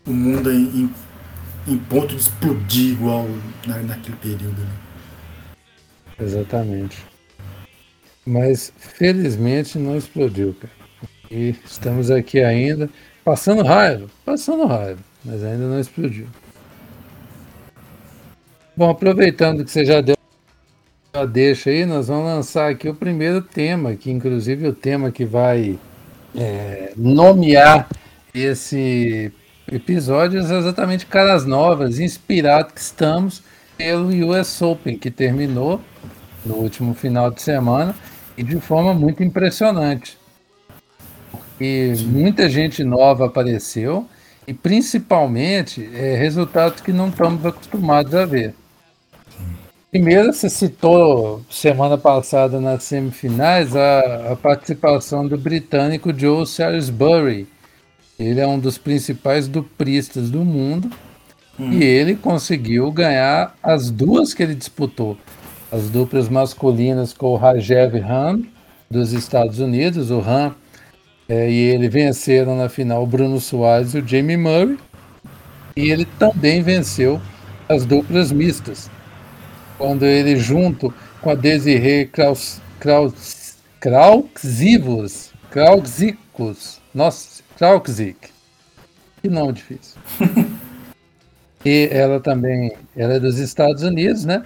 um 0.06 0.12
mundo 0.12 0.52
em, 0.52 0.90
em 1.66 1.78
ponto 1.78 2.08
de 2.08 2.16
explodir 2.16 2.92
igual 2.92 3.26
na, 3.66 3.78
naquele 3.78 4.16
período. 4.16 4.61
Né? 4.61 4.68
Exatamente. 6.20 7.04
Mas 8.25 8.73
felizmente 8.76 9.78
não 9.78 9.96
explodiu, 9.96 10.54
cara. 10.61 10.73
E 11.30 11.56
estamos 11.64 12.11
aqui 12.11 12.40
ainda, 12.40 12.88
passando 13.25 13.62
raiva, 13.62 14.08
passando 14.25 14.66
raiva, 14.66 15.00
mas 15.25 15.42
ainda 15.42 15.66
não 15.66 15.80
explodiu. 15.80 16.26
Bom, 18.76 18.90
aproveitando 18.90 19.64
que 19.64 19.70
você 19.70 19.85
já 19.85 20.00
deu 20.00 20.16
a 21.12 21.25
deixa 21.25 21.70
aí, 21.70 21.87
nós 21.87 22.08
vamos 22.08 22.26
lançar 22.26 22.70
aqui 22.70 22.88
o 22.88 22.94
primeiro 22.94 23.40
tema, 23.40 23.96
que 23.96 24.11
inclusive 24.11 24.68
o 24.68 24.73
tema 24.73 25.11
que 25.11 25.25
vai 25.25 25.78
é, 26.37 26.93
nomear 26.97 27.88
esse 28.35 29.33
episódios 29.71 30.50
exatamente 30.50 31.07
caras 31.07 31.45
novas, 31.45 31.99
inspirado 31.99 32.73
que 32.73 32.81
estamos 32.81 33.43
pelo 33.76 34.09
US 34.31 34.62
Open, 34.62 34.97
que 34.97 35.11
terminou 35.11 35.81
no 36.45 36.55
último 36.55 36.95
final 36.95 37.31
de 37.31 37.43
semana 37.43 37.95
e 38.37 38.43
de 38.43 38.61
forma 38.61 38.95
muito 38.95 39.23
impressionante. 39.23 40.16
E 41.61 41.95
muita 42.07 42.49
gente 42.49 42.85
nova 42.85 43.26
apareceu 43.26 44.07
e 44.47 44.55
principalmente 44.55 45.88
é, 45.95 46.14
resultados 46.16 46.81
que 46.81 46.93
não 46.93 47.09
estamos 47.09 47.45
acostumados 47.45 48.14
a 48.14 48.25
ver. 48.25 48.55
Primeiro, 49.97 50.31
você 50.31 50.50
citou 50.50 51.41
semana 51.50 51.97
passada 51.97 52.61
nas 52.61 52.83
semifinais 52.83 53.75
a, 53.75 54.33
a 54.33 54.37
participação 54.37 55.26
do 55.26 55.38
britânico 55.38 56.12
Joe 56.15 56.47
Salisbury, 56.47 57.47
ele 58.19 58.38
é 58.38 58.47
um 58.47 58.59
dos 58.59 58.76
principais 58.76 59.49
dupristas 59.49 60.29
do 60.29 60.45
mundo 60.45 60.91
hum. 61.59 61.73
e 61.73 61.83
ele 61.83 62.15
conseguiu 62.15 62.93
ganhar 62.93 63.57
as 63.62 63.91
duas 63.91 64.35
que 64.35 64.43
ele 64.43 64.55
disputou. 64.55 65.17
As 65.73 65.88
duplas 65.88 66.29
masculinas 66.29 67.15
com 67.15 67.29
o 67.29 67.37
Rajev 67.37 67.99
Ram, 67.99 68.43
dos 68.91 69.15
Estados 69.15 69.61
Unidos, 69.61 70.11
o 70.11 70.21
Ram 70.21 70.55
é, 71.26 71.50
e 71.50 71.57
ele 71.57 71.88
venceram 71.88 72.55
na 72.55 72.69
final 72.69 73.03
o 73.03 73.07
Bruno 73.07 73.41
Soares 73.41 73.95
e 73.95 74.00
o 74.00 74.07
Jamie 74.07 74.37
Murray. 74.37 74.76
E 75.75 75.91
ele 75.91 76.05
também 76.19 76.61
venceu 76.61 77.19
as 77.67 77.87
duplas 77.87 78.31
mistas, 78.31 78.91
quando 79.78 80.04
ele, 80.04 80.37
junto 80.37 80.92
com 81.21 81.30
a 81.30 81.35
Desiree 81.35 82.06
Kraus, 82.06 82.61
Kraus, 82.80 83.56
Krauxicos, 85.50 86.80
nossa, 86.95 87.42
Traukzik. 87.56 88.30
Que 89.23 89.28
nome 89.28 89.52
difícil. 89.54 90.00
e 91.64 91.88
ela 91.90 92.21
também, 92.21 92.73
ela 92.97 93.14
é 93.14 93.21
dos 93.21 93.38
Estados 93.38 93.83
Unidos, 93.83 94.25
né? 94.25 94.45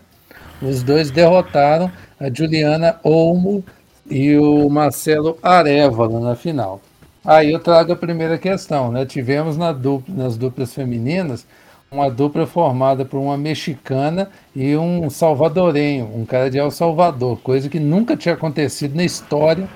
Os 0.63 0.83
dois 0.83 1.11
derrotaram 1.11 1.91
a 2.19 2.33
Juliana 2.33 3.01
Olmo 3.03 3.65
e 4.09 4.37
o 4.37 4.69
Marcelo 4.69 5.39
Arevalo 5.43 6.21
na 6.21 6.37
final. 6.37 6.81
Aí 7.25 7.53
eu 7.53 7.61
trago 7.61 7.93
a 7.93 7.97
primeira 7.97 8.39
questão, 8.39 8.91
né? 8.91 9.05
Tivemos 9.05 9.57
na 9.57 9.73
dupla, 9.73 10.15
nas 10.15 10.37
duplas 10.37 10.73
femininas 10.73 11.47
uma 11.91 12.09
dupla 12.09 12.47
formada 12.47 13.05
por 13.05 13.19
uma 13.19 13.37
mexicana 13.37 14.31
e 14.55 14.77
um 14.77 15.11
salvadorenho, 15.11 16.09
um 16.15 16.25
cara 16.25 16.49
de 16.49 16.57
El 16.57 16.71
Salvador, 16.71 17.41
coisa 17.41 17.69
que 17.69 17.81
nunca 17.81 18.17
tinha 18.17 18.35
acontecido 18.35 18.95
na 18.95 19.03
história 19.05 19.69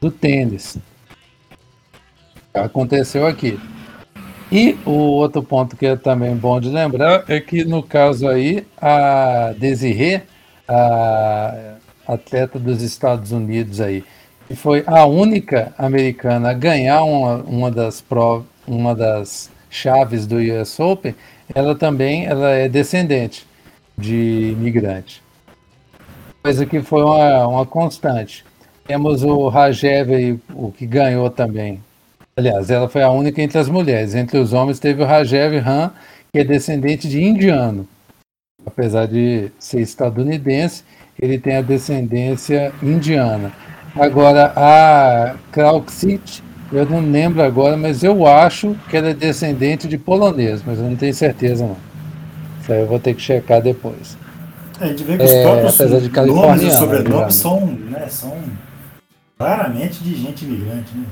do 0.00 0.10
tênis. 0.10 0.76
Aconteceu 2.52 3.26
aqui. 3.26 3.60
E 4.50 4.76
o 4.84 4.90
outro 4.90 5.40
ponto 5.42 5.76
que 5.76 5.86
é 5.86 5.94
também 5.94 6.34
bom 6.34 6.60
de 6.60 6.68
lembrar 6.68 7.24
é 7.28 7.40
que 7.40 7.64
no 7.64 7.80
caso 7.80 8.28
aí 8.28 8.66
a 8.76 9.54
Desirê, 9.56 10.22
a 10.66 11.76
atleta 12.08 12.58
dos 12.58 12.82
Estados 12.82 13.30
Unidos 13.30 13.80
aí, 13.80 14.04
que 14.48 14.56
foi 14.56 14.82
a 14.84 15.06
única 15.06 15.72
americana 15.78 16.50
a 16.50 16.54
ganhar 16.54 17.04
uma, 17.04 17.36
uma 17.36 17.70
das 17.70 18.00
provas, 18.00 18.46
uma 18.66 18.94
das 18.94 19.48
chaves 19.72 20.26
do 20.26 20.36
US 20.36 20.78
Open, 20.78 21.14
ela 21.52 21.74
também 21.74 22.26
ela 22.26 22.50
é 22.50 22.68
descendente 22.68 23.46
de 23.98 24.52
imigrante. 24.52 25.22
Coisa 26.42 26.64
que 26.64 26.80
foi 26.80 27.02
uma, 27.02 27.46
uma 27.48 27.66
constante. 27.66 28.44
Temos 28.86 29.22
o 29.22 29.48
Rajev, 29.48 30.40
o 30.54 30.70
que 30.70 30.86
ganhou 30.86 31.30
também 31.30 31.80
Aliás, 32.34 32.70
ela 32.70 32.88
foi 32.88 33.02
a 33.02 33.10
única 33.10 33.42
entre 33.42 33.58
as 33.58 33.68
mulheres. 33.68 34.14
Entre 34.14 34.38
os 34.38 34.54
homens 34.54 34.78
teve 34.78 35.02
o 35.02 35.06
Rajev 35.06 35.58
Ram, 35.58 35.90
que 36.32 36.38
é 36.38 36.44
descendente 36.44 37.06
de 37.06 37.22
indiano. 37.22 37.86
Apesar 38.64 39.06
de 39.06 39.50
ser 39.58 39.80
estadunidense, 39.80 40.82
ele 41.20 41.38
tem 41.38 41.56
a 41.56 41.62
descendência 41.62 42.72
indiana. 42.82 43.52
Agora, 43.94 44.50
a 44.56 45.34
Krauxit, 45.52 46.42
eu 46.72 46.86
não 46.86 47.00
lembro 47.00 47.42
agora, 47.42 47.76
mas 47.76 48.02
eu 48.02 48.26
acho 48.26 48.74
que 48.88 48.96
ela 48.96 49.10
é 49.10 49.14
descendente 49.14 49.86
de 49.86 49.98
polonês, 49.98 50.62
mas 50.66 50.78
eu 50.78 50.84
não 50.84 50.96
tenho 50.96 51.12
certeza 51.12 51.66
não. 51.66 51.76
Isso 52.60 52.72
aí 52.72 52.80
eu 52.80 52.86
vou 52.86 52.98
ter 52.98 53.14
que 53.14 53.20
checar 53.20 53.60
depois. 53.60 54.16
É, 54.80 54.84
a 54.84 54.88
gente 54.88 55.04
vê 55.04 55.16
que 55.16 55.24
os 55.24 55.30
é, 55.30 55.42
próprios 55.42 56.02
de 56.02 56.20
nomes 56.32 56.62
e 56.62 56.70
sobrenomes 56.70 57.34
são, 57.34 57.66
né, 57.66 58.06
são 58.08 58.36
claramente 59.36 60.02
de 60.02 60.14
gente 60.14 60.44
imigrante, 60.44 60.96
né? 60.96 61.04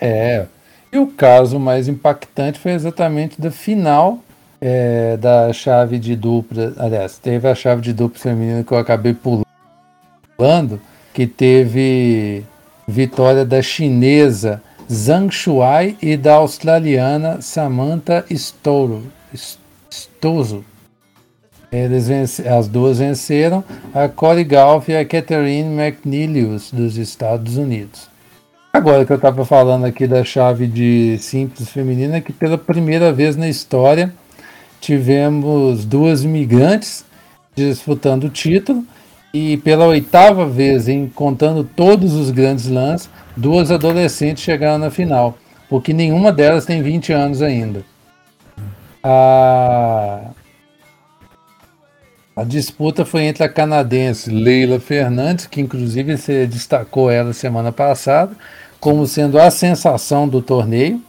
É. 0.00 0.46
E 0.92 0.98
o 0.98 1.06
caso 1.06 1.58
mais 1.58 1.88
impactante 1.88 2.58
foi 2.58 2.72
exatamente 2.72 3.40
do 3.40 3.50
final 3.50 4.20
é, 4.60 5.16
da 5.16 5.52
chave 5.52 5.98
de 5.98 6.14
dupla. 6.14 6.72
Aliás, 6.76 7.18
teve 7.18 7.48
a 7.48 7.54
chave 7.54 7.80
de 7.80 7.92
dupla 7.92 8.18
feminina 8.20 8.62
que 8.62 8.72
eu 8.72 8.78
acabei 8.78 9.14
pulando, 9.14 10.80
que 11.12 11.26
teve 11.26 12.44
vitória 12.86 13.44
da 13.44 13.62
chinesa 13.62 14.62
Zhang 14.90 15.32
Shuai 15.32 15.96
e 16.02 16.16
da 16.16 16.34
australiana 16.34 17.40
Samantha 17.40 18.24
Stouro, 18.30 19.02
vencer, 22.06 22.46
as 22.52 22.68
duas 22.68 22.98
venceram 22.98 23.64
a 23.92 24.08
Corey 24.08 24.44
Golf 24.44 24.88
e 24.88 24.96
a 24.96 25.04
Catherine 25.04 25.74
McNeilius 25.74 26.70
dos 26.70 26.96
Estados 26.96 27.56
Unidos. 27.56 28.08
Agora 28.72 29.04
que 29.04 29.12
eu 29.12 29.16
estava 29.16 29.44
falando 29.44 29.84
aqui 29.84 30.06
da 30.06 30.24
chave 30.24 30.66
de 30.66 31.16
simples 31.20 31.68
feminina, 31.68 32.20
que 32.20 32.32
pela 32.32 32.58
primeira 32.58 33.12
vez 33.12 33.36
na 33.36 33.48
história 33.48 34.12
tivemos 34.80 35.84
duas 35.84 36.24
imigrantes 36.24 37.04
disputando 37.54 38.24
o 38.24 38.30
título 38.30 38.84
e 39.34 39.56
pela 39.56 39.84
oitava 39.86 40.46
vez, 40.46 40.86
contando 41.12 41.64
todos 41.64 42.12
os 42.12 42.30
grandes 42.30 42.68
lances, 42.68 43.10
duas 43.36 43.72
adolescentes 43.72 44.44
chegaram 44.44 44.78
na 44.78 44.92
final, 44.92 45.36
porque 45.68 45.92
nenhuma 45.92 46.30
delas 46.30 46.64
tem 46.64 46.80
20 46.80 47.12
anos 47.12 47.42
ainda. 47.42 47.84
A, 49.02 50.30
a 52.36 52.44
disputa 52.44 53.04
foi 53.04 53.24
entre 53.24 53.42
a 53.42 53.48
canadense 53.48 54.30
Leila 54.30 54.78
Fernandes, 54.78 55.48
que 55.48 55.60
inclusive 55.60 56.16
se 56.16 56.46
destacou 56.46 57.10
ela 57.10 57.32
semana 57.32 57.72
passada, 57.72 58.36
como 58.78 59.04
sendo 59.04 59.40
a 59.40 59.50
sensação 59.50 60.28
do 60.28 60.40
torneio. 60.40 61.02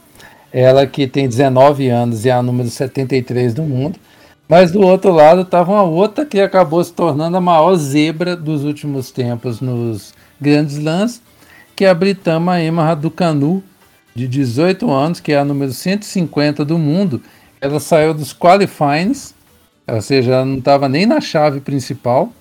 Ela 0.52 0.84
que 0.84 1.06
tem 1.06 1.28
19 1.28 1.88
anos 1.90 2.24
e 2.24 2.28
é 2.28 2.32
a 2.32 2.42
número 2.42 2.68
73 2.70 3.54
do 3.54 3.62
mundo. 3.62 4.00
Mas 4.48 4.70
do 4.70 4.80
outro 4.80 5.10
lado 5.12 5.42
estava 5.42 5.72
uma 5.72 5.82
outra 5.82 6.24
que 6.24 6.40
acabou 6.40 6.82
se 6.82 6.92
tornando 6.92 7.36
a 7.36 7.40
maior 7.40 7.74
zebra 7.76 8.36
dos 8.36 8.62
últimos 8.62 9.10
tempos 9.10 9.60
nos 9.60 10.14
grandes 10.40 10.78
lãs, 10.78 11.20
que 11.74 11.84
é 11.84 11.90
a 11.90 11.94
britânia 11.94 12.62
Emma 12.62 12.84
Raducanu, 12.84 13.62
de 14.14 14.28
18 14.28 14.90
anos, 14.90 15.20
que 15.20 15.32
é 15.32 15.38
a 15.38 15.44
número 15.44 15.72
150 15.72 16.64
do 16.64 16.78
mundo. 16.78 17.20
Ela 17.60 17.80
saiu 17.80 18.14
dos 18.14 18.32
qualifyings, 18.32 19.34
ou 19.86 20.00
seja, 20.00 20.34
ela 20.34 20.44
não 20.44 20.58
estava 20.58 20.88
nem 20.88 21.06
na 21.06 21.20
chave 21.20 21.60
principal, 21.60 22.32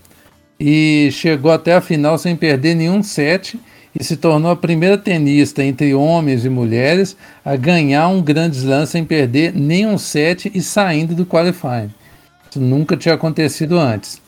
e 0.59 1.09
chegou 1.12 1.51
até 1.51 1.74
a 1.74 1.81
final 1.81 2.17
sem 2.17 2.35
perder 2.35 2.75
nenhum 2.75 3.03
set 3.03 3.59
e 3.97 4.03
se 4.03 4.17
tornou 4.17 4.51
a 4.51 4.55
primeira 4.55 4.97
tenista 4.97 5.63
entre 5.63 5.93
homens 5.93 6.43
e 6.43 6.49
mulheres 6.49 7.15
a 7.43 7.55
ganhar 7.55 8.09
um 8.09 8.21
grande 8.21 8.57
slam 8.57 8.85
sem 8.85 9.05
perder 9.05 9.53
nenhum 9.53 9.97
set 9.97 10.51
e 10.53 10.61
saindo 10.61 11.15
do 11.15 11.25
qualifying. 11.25 11.93
Isso 12.49 12.59
nunca 12.59 12.97
tinha 12.97 13.15
acontecido 13.15 13.77
antes. 13.79 14.21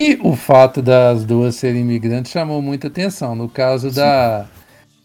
E 0.00 0.18
o 0.22 0.34
fato 0.36 0.80
das 0.80 1.24
duas 1.24 1.56
serem 1.56 1.82
imigrantes 1.82 2.30
chamou 2.30 2.62
muita 2.62 2.88
atenção. 2.88 3.34
No 3.34 3.48
caso 3.48 3.88
Sim. 3.88 3.96
da 3.96 4.46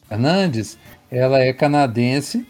Fernandes, 0.07 0.77
ela 1.11 1.39
é 1.39 1.51
canadense, 1.51 2.45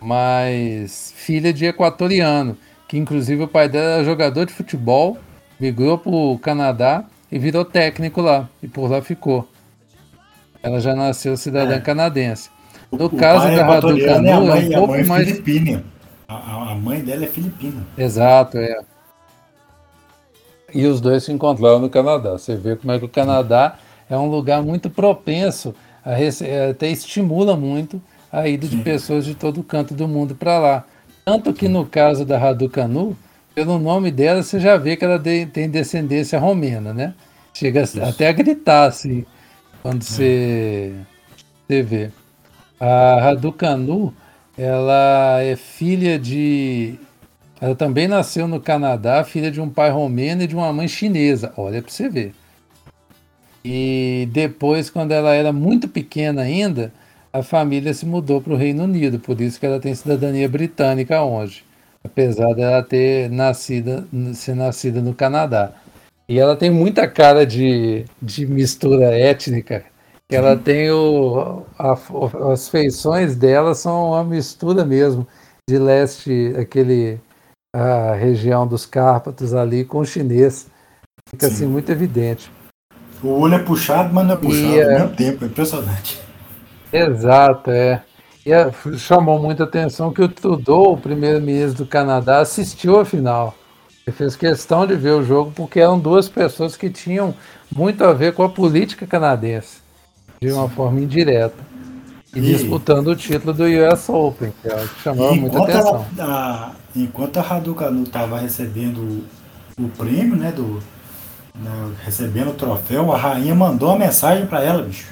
mas 0.00 1.12
filha 1.16 1.52
de 1.52 1.66
equatoriano, 1.66 2.56
que 2.88 2.96
inclusive 2.96 3.42
o 3.42 3.48
pai 3.48 3.68
dela 3.68 3.94
era 3.94 4.04
jogador 4.04 4.46
de 4.46 4.52
futebol, 4.52 5.18
migrou 5.58 5.98
para 5.98 6.12
o 6.12 6.38
Canadá 6.38 7.04
e 7.30 7.38
virou 7.38 7.64
técnico 7.64 8.20
lá, 8.20 8.48
e 8.62 8.68
por 8.68 8.88
lá 8.88 9.02
ficou. 9.02 9.48
Ela 10.62 10.80
já 10.80 10.94
nasceu 10.94 11.36
cidadã 11.36 11.76
é. 11.76 11.80
canadense. 11.80 12.50
No 12.92 13.06
o 13.06 13.10
caso 13.10 13.46
da 13.54 13.64
Raducanu, 13.64 14.28
é, 14.52 14.72
é 14.72 14.78
um 14.78 14.86
pouco 14.86 15.06
mais. 15.06 15.28
Filipina. 15.28 15.84
A, 16.28 16.72
a 16.72 16.74
mãe 16.74 17.00
dela 17.00 17.24
é 17.24 17.28
filipina. 17.28 17.86
Exato, 17.96 18.58
é. 18.58 18.80
E 20.72 20.86
os 20.86 21.00
dois 21.00 21.24
se 21.24 21.32
encontraram 21.32 21.78
no 21.78 21.88
Canadá. 21.88 22.32
Você 22.32 22.56
vê 22.56 22.76
como 22.76 22.92
é 22.92 22.98
que 22.98 23.04
o 23.04 23.08
Canadá 23.08 23.76
é 24.08 24.16
um 24.16 24.26
lugar 24.26 24.62
muito 24.62 24.88
propenso, 24.88 25.74
a 26.04 26.14
rece... 26.14 26.46
É, 26.46 26.70
até 26.70 26.88
estimula 26.88 27.56
muito 27.56 28.00
a 28.30 28.46
ida 28.46 28.66
Sim. 28.66 28.76
de 28.76 28.82
pessoas 28.82 29.24
de 29.24 29.34
todo 29.34 29.62
canto 29.62 29.94
do 29.94 30.06
mundo 30.06 30.34
para 30.34 30.58
lá. 30.58 30.84
Tanto 31.24 31.52
que 31.52 31.68
no 31.68 31.84
caso 31.84 32.24
da 32.24 32.38
Raducanu, 32.38 33.16
pelo 33.54 33.78
nome 33.78 34.10
dela, 34.10 34.42
você 34.42 34.60
já 34.60 34.76
vê 34.76 34.96
que 34.96 35.04
ela 35.04 35.18
tem 35.18 35.68
descendência 35.68 36.38
romena, 36.38 36.94
né? 36.94 37.14
Chega 37.52 37.82
Isso. 37.82 38.02
até 38.02 38.28
a 38.28 38.32
gritar 38.32 38.84
assim 38.84 39.24
quando 39.82 40.02
você, 40.02 40.94
você 41.66 41.82
vê. 41.82 42.10
A 42.78 43.20
Raducanu, 43.20 44.14
ela 44.56 45.42
é 45.42 45.56
filha 45.56 46.18
de. 46.18 46.98
Ela 47.60 47.74
também 47.74 48.08
nasceu 48.08 48.48
no 48.48 48.60
Canadá, 48.60 49.22
filha 49.22 49.50
de 49.50 49.60
um 49.60 49.68
pai 49.68 49.90
romeno 49.90 50.42
e 50.42 50.46
de 50.46 50.56
uma 50.56 50.72
mãe 50.72 50.88
chinesa. 50.88 51.52
Olha 51.56 51.82
para 51.82 51.90
você 51.90 52.08
ver. 52.08 52.34
E 53.64 54.26
depois, 54.32 54.88
quando 54.88 55.12
ela 55.12 55.34
era 55.34 55.52
muito 55.52 55.86
pequena 55.88 56.42
ainda, 56.42 56.90
a 57.32 57.42
família 57.42 57.92
se 57.92 58.06
mudou 58.06 58.40
para 58.40 58.54
o 58.54 58.56
Reino 58.56 58.84
Unido, 58.84 59.18
por 59.18 59.40
isso 59.40 59.60
que 59.60 59.66
ela 59.66 59.78
tem 59.78 59.94
cidadania 59.94 60.48
britânica 60.48 61.22
hoje, 61.22 61.62
apesar 62.02 62.54
dela 62.54 62.82
ter 62.82 63.30
nascido, 63.30 64.08
ser 64.34 64.54
nascida 64.56 65.00
no 65.00 65.14
Canadá. 65.14 65.72
E 66.30 66.38
ela 66.38 66.54
tem 66.54 66.70
muita 66.70 67.08
cara 67.08 67.44
de, 67.44 68.04
de 68.22 68.46
mistura 68.46 69.06
étnica. 69.06 69.84
Ela 70.30 70.56
tem 70.56 70.88
o, 70.88 71.64
a, 71.76 71.98
as 72.52 72.68
feições 72.68 73.34
dela 73.34 73.74
são 73.74 74.10
uma 74.10 74.22
mistura 74.22 74.84
mesmo 74.84 75.26
de 75.68 75.76
leste, 75.76 76.54
aquele 76.56 77.18
a 77.74 78.14
região 78.14 78.64
dos 78.64 78.86
Cárpatos 78.86 79.52
ali 79.52 79.84
com 79.84 79.98
o 79.98 80.04
chinês. 80.04 80.70
Fica 81.28 81.48
Sim. 81.48 81.52
assim 81.52 81.66
muito 81.66 81.90
evidente. 81.90 82.48
O 83.24 83.40
olho 83.40 83.56
é 83.56 83.58
puxado, 83.58 84.14
mas 84.14 84.24
não 84.24 84.34
é 84.34 84.36
puxado 84.36 84.66
e, 84.66 84.82
ao 84.84 84.88
é 84.88 84.98
mesmo 85.00 85.16
tempo, 85.16 85.44
é 85.44 85.48
impressionante. 85.48 86.20
Exato, 86.92 87.72
é. 87.72 88.04
E 88.46 88.52
é, 88.52 88.70
chamou 88.96 89.42
muita 89.42 89.64
atenção 89.64 90.12
que 90.12 90.22
o 90.22 90.28
Trudeau, 90.28 90.92
o 90.92 90.96
primeiro-ministro 90.96 91.84
do 91.84 91.90
Canadá, 91.90 92.38
assistiu 92.38 93.00
a 93.00 93.04
final. 93.04 93.52
Ele 94.10 94.16
fez 94.16 94.34
questão 94.34 94.84
de 94.88 94.96
ver 94.96 95.12
o 95.12 95.22
jogo 95.22 95.52
porque 95.54 95.78
eram 95.78 95.96
duas 95.96 96.28
pessoas 96.28 96.76
que 96.76 96.90
tinham 96.90 97.32
muito 97.72 98.02
a 98.02 98.12
ver 98.12 98.34
com 98.34 98.42
a 98.42 98.48
política 98.48 99.06
canadense, 99.06 99.78
de 100.40 100.50
uma 100.50 100.68
Sim. 100.68 100.74
forma 100.74 101.00
indireta. 101.00 101.62
E, 102.34 102.40
e, 102.40 102.42
disputando 102.42 103.08
o 103.08 103.16
título 103.16 103.54
do 103.54 103.64
US 103.64 104.08
Open, 104.08 104.52
que, 104.60 104.68
é 104.68 104.76
que 104.76 105.02
chamava 105.02 105.34
muita 105.34 105.62
atenção. 105.62 106.06
A, 106.18 106.72
enquanto 106.94 107.36
a 107.36 107.42
Raducanu 107.42 108.02
estava 108.02 108.40
recebendo 108.40 109.24
o 109.78 109.88
prêmio, 109.96 110.34
né, 110.34 110.50
do, 110.50 110.82
né, 111.54 111.94
recebendo 112.04 112.50
o 112.50 112.54
troféu, 112.54 113.12
a 113.12 113.16
rainha 113.16 113.54
mandou 113.54 113.90
uma 113.90 113.98
mensagem 113.98 114.44
para 114.46 114.64
ela, 114.64 114.82
bicho. 114.82 115.08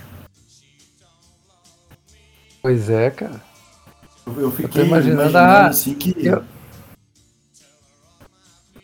Pois 2.61 2.91
é, 2.91 3.11
cara. 3.11 3.41
Eu, 4.27 4.41
eu 4.41 4.51
fiquei 4.51 4.83
eu 4.83 4.87
imaginando, 4.87 5.23
imaginando 5.23 5.39
a... 5.39 5.67
assim 5.69 5.95
que. 5.95 6.15
Eu 6.19 6.43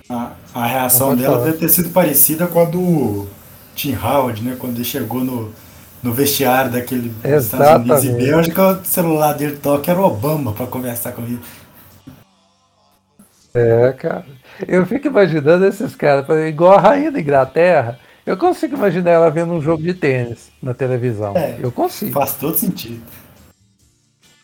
a, 0.09 0.33
a 0.55 0.67
reação 0.67 1.17
dela 1.17 1.45
deve 1.45 1.59
ter 1.59 1.69
sido 1.69 1.91
parecida 1.91 2.47
com 2.47 2.61
a 2.61 2.65
do 2.65 3.27
Tim 3.75 3.95
Howard, 3.95 4.43
né? 4.43 4.57
Quando 4.59 4.77
ele 4.77 4.85
chegou 4.85 5.25
no, 5.25 5.51
no 6.03 6.13
vestiário 6.13 6.71
daquele 6.71 7.13
Exatamente. 7.25 7.83
Estados 7.83 8.05
Unidos 8.05 8.23
e 8.23 8.31
Bélgica, 8.31 8.69
o 8.69 8.85
celular 8.85 9.33
dele 9.33 9.57
toca 9.57 9.91
era 9.91 10.01
o 10.01 10.05
Obama 10.05 10.53
para 10.53 10.67
conversar 10.67 11.13
com 11.13 11.23
ele. 11.23 11.41
É, 13.55 13.93
cara. 13.93 14.27
Eu 14.67 14.85
fico 14.85 15.07
imaginando 15.07 15.65
esses 15.65 15.97
caras, 15.97 16.27
igual 16.49 16.73
a 16.73 16.81
rainha 16.81 17.11
da 17.11 17.21
Inglaterra. 17.21 17.99
Eu 18.27 18.37
consigo 18.37 18.77
imaginar 18.77 19.11
ela 19.11 19.31
vendo 19.31 19.53
um 19.53 19.61
jogo 19.61 19.83
de 19.83 19.95
tênis 19.95 20.51
na 20.63 20.73
televisão. 20.73 21.37
É, 21.37 21.59
eu 21.61 21.71
consigo. 21.71 22.13
Faz 22.13 22.35
todo 22.35 22.57
sentido. 22.57 23.03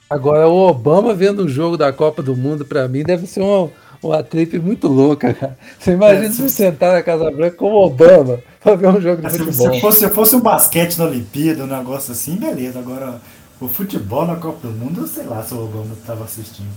Agora, 0.09 0.49
o 0.49 0.69
Obama 0.69 1.15
vendo 1.15 1.45
um 1.45 1.49
jogo 1.49 1.77
da 1.77 1.93
Copa 1.93 2.23
do 2.23 2.37
Mundo, 2.37 2.65
para 2.65 2.87
mim, 2.89 3.05
deve 3.05 3.27
ser 3.27 3.41
uma, 3.41 3.71
uma 4.03 4.23
trip 4.23 4.59
muito 4.59 4.89
louca, 4.89 5.33
cara. 5.35 5.59
Você 5.79 5.93
imagina 5.93 6.27
é, 6.27 6.31
se 6.31 6.43
você 6.43 6.49
sentar 6.49 6.95
na 6.95 7.03
Casa 7.03 7.31
Branca 7.31 7.57
com 7.57 7.67
o 7.67 7.85
Obama 7.87 8.41
pra 8.61 8.75
ver 8.75 8.89
um 8.89 9.01
jogo 9.01 9.23
de 9.23 9.31
futebol. 9.31 9.75
Se 9.75 9.81
fosse, 9.81 9.99
se 10.01 10.11
fosse 10.11 10.37
um 10.37 10.41
basquete 10.41 10.97
na 10.97 11.05
Olimpíada, 11.05 11.65
um 11.65 11.67
negócio 11.67 12.13
assim, 12.13 12.37
beleza. 12.37 12.79
Agora, 12.79 13.21
o 13.61 13.69
futebol 13.69 14.27
na 14.27 14.37
Copa 14.37 14.67
do 14.67 14.73
Mundo, 14.73 15.03
eu 15.03 15.07
sei 15.07 15.25
lá 15.25 15.43
se 15.43 15.53
o 15.55 15.65
Obama 15.65 15.95
estava 15.99 16.25
assistindo. 16.25 16.71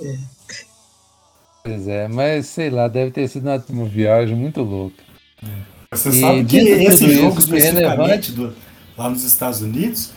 É. 0.00 0.16
Pois 1.64 1.86
é, 1.86 2.08
mas 2.08 2.46
sei 2.46 2.70
lá, 2.70 2.88
deve 2.88 3.12
ter 3.12 3.28
sido 3.28 3.48
uma, 3.48 3.64
uma 3.70 3.84
viagem 3.86 4.34
muito 4.34 4.62
louca. 4.62 5.02
É. 5.44 5.72
Você 5.92 6.08
e 6.08 6.20
sabe 6.20 6.44
que 6.44 6.58
esse 6.58 7.08
jogo 7.10 7.38
especificamente 7.38 8.32
do, 8.32 8.52
lá 8.96 9.08
nos 9.10 9.24
Estados 9.24 9.60
Unidos 9.60 10.10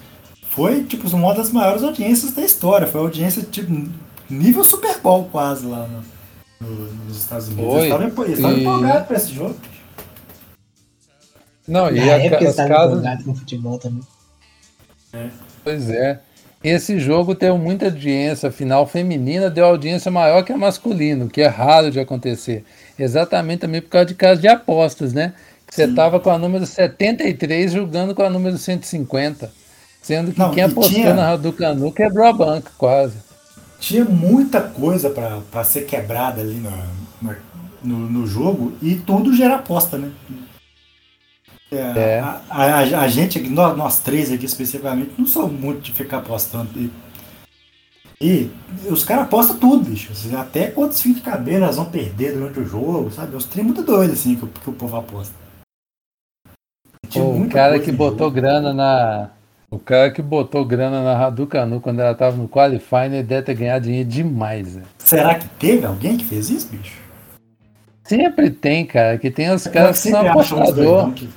foi 0.50 0.84
tipo 0.86 1.08
uma 1.16 1.36
das 1.36 1.52
maiores 1.52 1.84
audiências 1.84 2.32
da 2.32 2.42
história. 2.42 2.88
Foi 2.88 3.02
audiência 3.02 3.44
tipo 3.44 3.72
nível 4.30 4.64
Super 4.64 5.00
Bowl 5.02 5.26
quase 5.26 5.66
lá 5.66 5.88
no, 5.88 6.02
nos 6.62 7.18
Estados 7.18 7.48
Unidos. 7.48 7.74
Oi, 7.74 7.92
eles 8.26 8.38
estavam 8.38 8.58
e... 8.58 8.62
empolgados 8.62 9.08
para 9.08 9.18
esse 9.18 9.34
jogo. 9.34 9.56
Não, 11.68 11.90
e 11.92 12.00
a, 12.10 12.16
as 12.18 12.56
casas... 12.56 13.26
no 13.26 13.36
futebol 13.36 13.78
também. 13.78 14.04
É. 15.14 15.30
Pois 15.64 15.90
é. 15.90 16.20
Esse 16.64 17.00
jogo 17.00 17.36
teve 17.36 17.56
muita 17.58 17.86
audiência, 17.86 18.52
final 18.52 18.88
feminina 18.88 19.52
deu 19.52 19.66
audiência 19.66 20.10
maior 20.10 20.44
que 20.44 20.52
a 20.52 20.58
masculino, 20.58 21.30
que 21.30 21.42
é 21.42 21.48
raro 21.48 21.92
de 21.92 22.00
acontecer. 22.00 22.64
Exatamente 22.98 23.60
também 23.60 23.82
por 23.82 23.90
causa 23.90 24.08
de 24.08 24.16
casos 24.16 24.42
de 24.42 24.48
apostas, 24.48 25.14
né? 25.14 25.34
Você 25.70 25.84
estava 25.84 26.20
com 26.20 26.30
a 26.30 26.38
número 26.38 26.66
73 26.66 27.72
jogando 27.72 28.16
com 28.16 28.24
a 28.24 28.30
número 28.30 28.58
150. 28.58 29.52
Sendo 30.02 30.32
que 30.32 30.40
Não, 30.40 30.52
quem 30.52 30.64
apostou 30.64 30.94
tinha... 30.94 31.14
na 31.14 31.36
do 31.36 31.52
Canu 31.52 31.92
quebrou 31.92 32.26
a 32.26 32.34
banca, 32.34 32.72
quase 32.78 33.25
tinha 33.86 34.04
muita 34.04 34.62
coisa 34.62 35.12
para 35.12 35.64
ser 35.64 35.86
quebrada 35.86 36.42
ali 36.42 36.56
no, 36.56 37.36
no, 37.84 37.98
no, 38.10 38.26
jogo 38.26 38.76
e 38.82 38.96
tudo 38.96 39.32
gera 39.36 39.58
aposta, 39.58 39.96
né? 39.96 40.12
É, 41.72 41.78
É. 41.78 42.20
A, 42.20 42.42
a- 42.50 43.02
a 43.02 43.08
gente, 43.08 43.38
aqui, 43.38 43.48
nós, 43.48 43.78
nós 43.78 44.00
três 44.00 44.32
aqui 44.32 44.46
especificamente, 44.46 45.12
não 45.20 45.28
somos 45.28 45.52
muito 45.60 45.82
de 45.82 45.94
ficar 45.94 46.18
apostando. 46.18 46.70
E, 46.80 46.90
e 48.20 48.50
os 48.90 49.04
caras 49.04 49.26
apostam 49.26 49.60
tudo, 49.60 49.88
bicho. 49.88 50.12
Assim, 50.12 50.36
Até 50.36 50.72
quantos 50.72 51.00
fios 51.00 51.18
de 51.18 51.22
cabelo 51.22 51.64
elas 51.66 51.76
vão 51.76 51.86
perder 51.86 52.34
durante 52.34 52.60
o 52.60 52.66
jogo, 52.66 53.12
sabe? 53.12 53.36
Os 53.36 53.46
trem 53.46 53.66
muito 53.66 53.84
doidos 53.84 54.20
assim 54.20 54.36
que, 54.36 54.46
o- 54.46 54.48
que 54.48 54.70
o 54.70 54.74
povo 54.74 54.98
aposta. 54.98 55.36
Tinha 57.08 57.24
O 57.24 57.48
cara 57.50 57.80
que 57.80 57.92
botou 57.92 58.30
jogo. 58.30 58.32
grana 58.32 58.74
na. 58.74 59.30
O 59.76 59.80
cara 59.80 60.10
que 60.10 60.22
botou 60.22 60.64
grana 60.64 61.04
na 61.04 61.18
Raducanu 61.18 61.82
quando 61.82 62.00
ela 62.00 62.16
tava 62.16 62.38
no 62.38 62.48
Qualifying, 62.48 63.14
ele 63.14 63.24
deve 63.24 63.42
ter 63.42 63.56
ganhado 63.56 63.84
dinheiro 63.86 64.08
demais, 64.08 64.74
né? 64.78 64.84
Será 65.00 65.36
que 65.36 65.50
teve 65.50 65.86
alguém 65.86 66.16
que 66.16 66.24
fez 66.24 66.50
isso, 66.50 66.70
bicho? 66.70 66.98
Sempre 68.06 68.50
tem, 68.52 68.86
cara, 68.86 69.18
que 69.18 69.30
tem 69.30 69.52
os 69.52 69.68
caras 69.68 70.02
que 70.02 70.10
são 70.12 70.22
apostador. 70.30 71.12
que. 71.12 71.30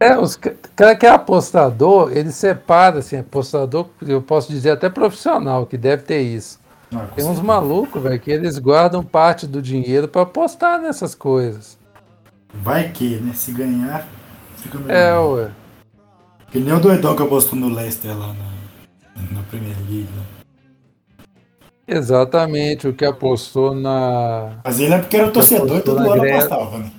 É, 0.00 0.18
os 0.18 0.34
ca- 0.34 0.54
cara 0.74 0.96
que 0.96 1.06
é 1.06 1.10
apostador, 1.10 2.10
ele 2.12 2.32
separa, 2.32 2.98
assim, 2.98 3.18
apostador, 3.18 3.86
eu 4.04 4.20
posso 4.20 4.50
dizer 4.50 4.70
até 4.72 4.90
profissional, 4.90 5.66
que 5.66 5.76
deve 5.78 6.02
ter 6.02 6.22
isso. 6.22 6.58
Não, 6.90 7.06
Tem 7.14 7.24
uns 7.24 7.38
malucos, 7.40 8.02
velho, 8.02 8.18
que 8.18 8.32
eles 8.32 8.58
guardam 8.58 9.04
parte 9.04 9.46
do 9.46 9.62
dinheiro 9.62 10.08
pra 10.08 10.22
apostar 10.22 10.80
nessas 10.80 11.14
coisas. 11.14 11.78
Vai 12.52 12.88
que, 12.88 13.18
né? 13.18 13.32
Se 13.34 13.52
ganhar, 13.52 14.04
fica 14.56 14.78
melhor. 14.78 14.96
É, 14.96 15.16
ué. 15.16 15.50
Que 16.50 16.58
nem 16.58 16.72
o 16.74 16.80
doidão 16.80 17.14
que 17.14 17.22
eu 17.22 17.28
postou 17.28 17.58
no 17.58 17.68
Leicester 17.68 18.16
lá 18.16 18.28
na, 18.28 19.22
na 19.36 19.42
Premier 19.44 19.76
League. 19.88 20.08
né? 20.16 20.22
Exatamente, 21.86 22.86
o 22.86 22.92
que 22.94 23.04
apostou 23.04 23.74
na. 23.74 24.60
Mas 24.64 24.78
ele 24.78 24.94
é 24.94 24.98
porque 24.98 25.16
era 25.16 25.30
torcedor 25.30 25.76
e 25.76 25.78
Apostou 25.78 25.96
todo 25.96 26.12
ano 26.12 26.20
Grécia. 26.20 26.46
apostava, 26.46 26.78
né? 26.78 26.92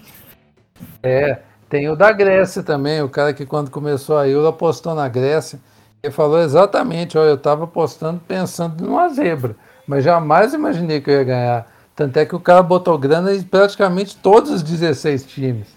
É, 1.04 1.40
tem 1.70 1.90
o 1.90 1.96
da 1.96 2.12
Grécia 2.12 2.62
também, 2.62 3.02
o 3.02 3.10
cara 3.10 3.34
que 3.34 3.46
quando 3.46 3.72
começou 3.72 4.18
a 4.18 4.28
Euro 4.28 4.48
apostou 4.48 4.94
na 4.96 5.08
Grécia. 5.08 5.60
Ele 6.04 6.12
falou 6.12 6.40
exatamente, 6.42 7.18
ó, 7.18 7.24
eu 7.24 7.38
tava 7.38 7.66
apostando 7.66 8.20
pensando 8.28 8.84
numa 8.84 9.08
zebra, 9.10 9.56
mas 9.86 10.04
jamais 10.04 10.54
imaginei 10.54 11.00
que 11.00 11.10
eu 11.10 11.16
ia 11.16 11.24
ganhar. 11.24 11.68
Tanto 11.96 12.18
é 12.18 12.26
que 12.26 12.36
o 12.36 12.40
cara 12.40 12.64
botou 12.64 12.98
grana 12.98 13.34
em 13.34 13.44
praticamente 13.44 14.16
todos 14.18 14.50
os 14.50 14.64
16 14.64 15.26
times. 15.26 15.68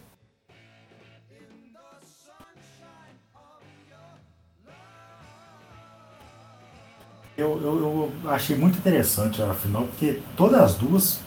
Eu, 7.36 7.60
eu, 7.60 8.12
eu 8.24 8.30
achei 8.30 8.56
muito 8.56 8.78
interessante 8.78 9.42
a 9.42 9.52
final, 9.54 9.82
porque 9.84 10.20
todas 10.36 10.60
as 10.60 10.74
duas, 10.76 11.20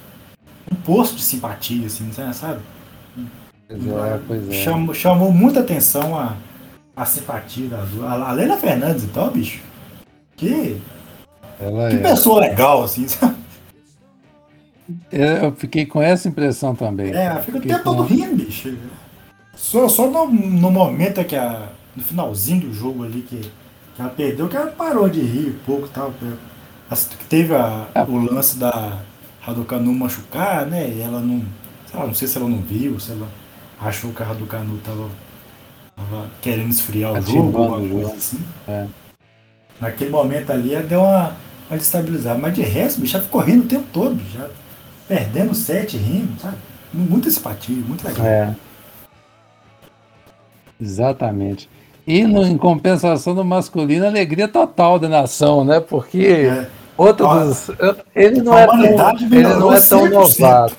um 0.72 0.76
posto 0.76 1.18
de 1.18 1.22
simpatia, 1.22 1.86
assim, 1.86 2.10
né, 2.18 2.32
sabe? 2.32 2.62
É, 3.70 4.20
pois 4.26 4.50
é. 4.50 4.64
Chamou, 4.64 4.94
chamou 4.94 5.32
muita 5.34 5.60
atenção 5.60 6.18
a, 6.18 6.38
a 6.96 7.06
simpatia 7.06 7.68
das 7.68 7.90
duas. 7.90 8.06
A, 8.06 8.30
a 8.30 8.32
Lena 8.32 8.56
Fernandes, 8.56 9.04
então, 9.04 9.30
bicho. 9.30 9.62
Que, 10.38 10.82
Ela 11.60 11.90
que 11.90 11.96
é. 11.98 12.00
pessoa 12.00 12.40
legal, 12.40 12.84
assim, 12.84 13.06
sabe? 13.10 13.36
Eu 15.12 15.52
fiquei 15.58 15.86
com 15.86 16.02
essa 16.02 16.30
impressão 16.30 16.74
também. 16.74 17.14
É, 17.14 17.26
ela 17.26 17.42
fica 17.42 17.58
o 17.58 17.62
tempo 17.62 17.84
todo 17.84 18.04
rindo, 18.04 18.46
bicho. 18.46 18.78
Só, 19.54 19.90
só 19.90 20.10
no, 20.10 20.28
no 20.28 20.72
momento 20.72 21.24
que 21.26 21.36
a. 21.36 21.68
No 21.94 22.04
finalzinho 22.04 22.62
do 22.62 22.74
jogo 22.74 23.04
ali 23.04 23.22
que 23.24 23.52
ela 24.00 24.10
perdeu, 24.10 24.48
que 24.48 24.56
ela 24.56 24.68
parou 24.68 25.10
de 25.10 25.22
rir 25.22 25.50
um 25.50 25.66
pouco 25.66 25.88
e 25.88 25.90
tal. 25.90 26.12
Que 26.12 26.34
Teve 27.28 27.54
a- 27.54 27.88
É. 27.94 28.04
o 28.04 28.18
lance 28.18 28.58
da 28.58 29.00
Raducanu 29.42 29.94
machucar, 29.94 30.66
né? 30.66 30.90
E 30.90 31.02
ela 31.02 31.20
não. 31.20 31.44
Sei 31.86 32.00
lá, 32.00 32.06
não 32.08 32.14
sei 32.14 32.28
se 32.28 32.38
ela 32.38 32.48
não 32.48 32.60
viu, 32.60 33.00
se 33.00 33.12
ela 33.12 33.28
achou 33.82 34.12
que 34.14 34.22
a 34.24 34.26
Raducanu 34.26 34.78
tava, 34.78 35.10
tava 35.96 36.30
querendo 36.42 36.70
esfriar 36.70 37.12
o 37.14 37.22
jogo, 37.22 37.58
alguma 37.58 37.90
coisa 37.90 38.14
assim. 38.16 38.40
É. 38.68 38.88
Naquele 39.82 40.10
momento 40.10 40.50
ali 40.52 40.74
ela 40.74 40.84
deu 40.86 41.02
uma, 41.02 41.36
uma 41.70 41.78
destabilizada. 41.78 42.40
Mas 42.40 42.54
de 42.56 42.62
resto, 42.62 43.02
bicho, 43.02 43.16
ela 43.18 43.26
ficou 43.26 43.42
rindo 43.42 43.66
o 43.66 43.68
tempo 43.68 43.86
todo, 43.92 44.20
já 44.34 44.48
perdendo 45.08 45.54
sete 45.54 45.98
rindo, 45.98 46.40
sabe? 46.42 46.58
Muita 46.94 47.30
simpatia, 47.30 47.76
muito 47.76 48.06
legal. 48.08 48.26
É. 48.26 48.56
Exatamente. 50.80 51.70
E 52.08 52.24
no- 52.24 52.46
em 52.48 52.58
compensação 52.58 53.34
no 53.34 53.44
masculino, 53.44 54.06
alegria 54.08 54.48
total 54.48 54.98
da 54.98 55.10
nação, 55.10 55.66
né? 55.66 55.80
Porque 55.82 56.26
É. 56.26 56.68
outro 56.98 57.26
Olha, 57.28 57.46
dos. 57.46 57.70
Ele 58.16 58.42
não 58.42 58.58
é 58.58 58.66
tão, 58.66 58.84
ele 58.86 59.44
não 59.44 59.74
é 59.74 59.82
tão 59.82 60.08
100%. 60.08 60.40
novato. 60.40 60.78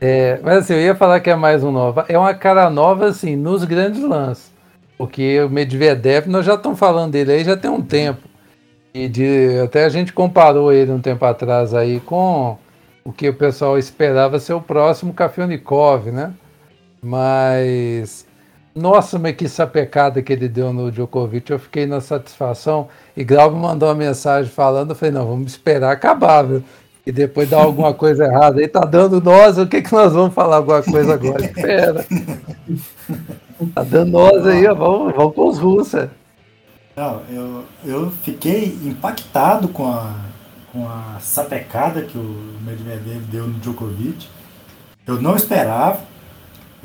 É, 0.00 0.38
mas 0.42 0.58
assim, 0.58 0.74
eu 0.74 0.80
ia 0.80 0.94
falar 0.94 1.20
que 1.20 1.30
é 1.30 1.34
mais 1.34 1.64
um 1.64 1.70
nova. 1.72 2.04
É 2.08 2.18
uma 2.18 2.34
cara 2.34 2.68
nova, 2.68 3.06
assim, 3.06 3.34
nos 3.34 3.64
grandes 3.64 4.02
lances. 4.02 4.52
Porque 4.98 5.40
o 5.40 5.48
Medvedev, 5.50 6.26
nós 6.28 6.44
já 6.44 6.54
estamos 6.54 6.78
falando 6.78 7.12
dele 7.12 7.32
aí 7.32 7.44
já 7.44 7.56
tem 7.56 7.70
um 7.70 7.80
tempo. 7.82 8.20
E 8.92 9.08
de, 9.08 9.58
até 9.64 9.84
a 9.84 9.88
gente 9.88 10.12
comparou 10.12 10.72
ele 10.72 10.90
um 10.92 11.00
tempo 11.00 11.24
atrás 11.24 11.74
aí 11.74 12.00
com 12.00 12.56
o 13.04 13.12
que 13.12 13.28
o 13.28 13.34
pessoal 13.34 13.78
esperava 13.78 14.38
ser 14.38 14.52
o 14.54 14.60
próximo 14.60 15.12
Kafelnikov, 15.14 16.10
né? 16.10 16.32
Mas. 17.02 18.26
Nossa, 18.76 19.18
mas 19.18 19.34
que 19.34 19.48
sapecada 19.48 20.20
que 20.20 20.30
ele 20.30 20.50
deu 20.50 20.70
no 20.70 20.92
Djokovic. 20.92 21.50
Eu 21.50 21.58
fiquei 21.58 21.86
na 21.86 22.02
satisfação. 22.02 22.88
E 23.16 23.24
Glauber 23.24 23.56
mandou 23.56 23.88
uma 23.88 23.94
mensagem 23.94 24.52
falando. 24.52 24.90
Eu 24.90 24.94
falei, 24.94 25.14
não, 25.14 25.26
vamos 25.26 25.52
esperar 25.52 25.92
acabar, 25.92 26.42
viu? 26.42 26.62
E 27.06 27.10
depois 27.10 27.48
dá 27.48 27.56
alguma 27.58 27.94
coisa 27.96 28.26
errada. 28.26 28.60
Aí 28.60 28.68
tá 28.68 28.80
dando 28.80 29.18
nós, 29.18 29.56
o 29.56 29.66
que, 29.66 29.80
que 29.80 29.92
nós 29.94 30.12
vamos 30.12 30.34
falar 30.34 30.56
alguma 30.56 30.82
coisa 30.82 31.14
agora? 31.14 31.42
Espera. 31.42 32.04
Tá 33.74 33.82
dando 33.82 34.10
nós 34.10 34.46
aí, 34.46 34.66
ó. 34.66 34.74
Vamos, 34.74 35.14
vamos 35.14 35.34
com 35.34 35.48
os 35.48 35.58
russos. 35.58 36.08
Não, 36.94 37.22
eu, 37.30 37.64
eu 37.82 38.10
fiquei 38.22 38.78
impactado 38.84 39.68
com 39.68 39.86
a, 39.86 40.16
com 40.70 40.86
a 40.86 41.16
sapecada 41.18 42.02
que 42.02 42.18
o 42.18 42.58
Medvedev 42.60 43.22
deu 43.30 43.46
no 43.46 43.58
Djokovic. 43.58 44.28
Eu 45.06 45.18
não 45.22 45.34
esperava. 45.34 46.00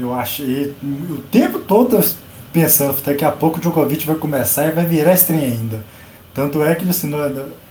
Eu 0.02 0.14
achei 0.14 0.74
o 0.84 1.22
tempo 1.32 1.60
todo 1.60 1.98
eu 1.98 2.04
pensando, 2.52 3.00
daqui 3.02 3.24
a 3.24 3.32
pouco 3.32 3.58
o 3.58 3.62
Djokovic 3.62 4.06
vai 4.06 4.16
começar 4.16 4.68
e 4.68 4.72
vai 4.72 4.86
virar 4.86 5.14
estranho 5.14 5.44
ainda. 5.44 5.84
Tanto 6.34 6.64
é 6.64 6.74
que 6.76 6.88
assim, 6.90 7.12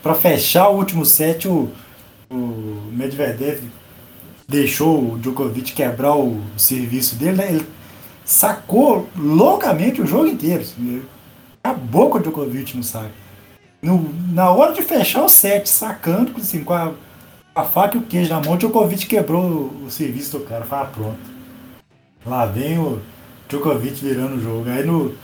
para 0.03 0.15
fechar 0.15 0.69
o 0.69 0.77
último 0.77 1.05
set, 1.05 1.49
o, 1.49 1.71
o 2.31 2.91
Medvedev 2.93 3.61
deixou 4.49 5.13
o 5.13 5.19
Djokovic 5.19 5.73
quebrar 5.73 6.17
o 6.17 6.41
serviço 6.57 7.17
dele, 7.17 7.37
né? 7.37 7.53
Ele 7.53 7.67
sacou 8.25 9.09
loucamente 9.17 10.01
o 10.01 10.07
jogo 10.07 10.27
inteiro. 10.27 10.63
assim, 10.63 11.03
acabou 11.63 12.11
com 12.11 12.19
o 12.19 12.21
Djokovic 12.21 12.77
no 12.77 12.83
saque. 12.83 13.13
No, 13.83 14.13
na 14.33 14.51
hora 14.51 14.73
de 14.73 14.83
fechar 14.83 15.25
o 15.25 15.29
set, 15.29 15.69
sacando 15.69 16.33
assim, 16.37 16.63
com, 16.63 16.75
a, 16.75 16.93
a 17.55 17.65
faca 17.65 17.97
e 17.97 18.01
o 18.01 18.03
queijo 18.03 18.31
na 18.31 18.41
mão, 18.41 18.55
o 18.55 18.59
Djokovic 18.59 19.07
quebrou 19.07 19.43
o, 19.43 19.85
o 19.87 19.91
serviço 19.91 20.39
do 20.39 20.45
cara. 20.45 20.65
Fala, 20.65 20.87
pronto. 20.87 21.30
Lá 22.25 22.45
vem 22.47 22.79
o 22.79 23.01
Djokovic 23.49 24.05
virando 24.05 24.37
o 24.37 24.41
jogo. 24.41 24.69
Aí 24.69 24.85
no. 24.85 25.15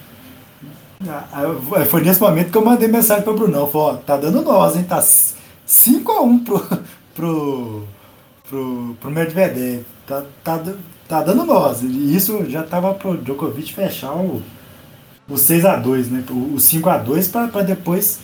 Foi 1.90 2.02
nesse 2.02 2.20
momento 2.20 2.50
que 2.50 2.56
eu 2.56 2.64
mandei 2.64 2.88
mensagem 2.88 3.22
pro 3.22 3.34
Brunão. 3.34 3.68
Falei, 3.68 3.88
ó, 3.88 3.96
tá 3.96 4.16
dando 4.16 4.42
nós, 4.42 4.76
hein? 4.76 4.84
Tá 4.84 4.98
5x1 4.98 6.44
pro, 6.44 6.78
pro, 7.14 7.84
pro, 8.48 8.96
pro 9.00 9.10
Medvedev. 9.10 9.84
Tá, 10.06 10.24
tá, 10.42 10.62
tá 11.06 11.22
dando 11.22 11.44
nós. 11.44 11.82
E 11.82 12.16
isso 12.16 12.48
já 12.48 12.62
tava 12.62 12.94
pro 12.94 13.18
Djokovic 13.18 13.74
fechar 13.74 14.12
o, 14.12 14.42
o 15.28 15.34
6x2, 15.34 16.06
né? 16.10 16.24
O, 16.30 16.54
o 16.54 16.56
5x2 16.56 17.50
para 17.50 17.62
depois 17.62 18.20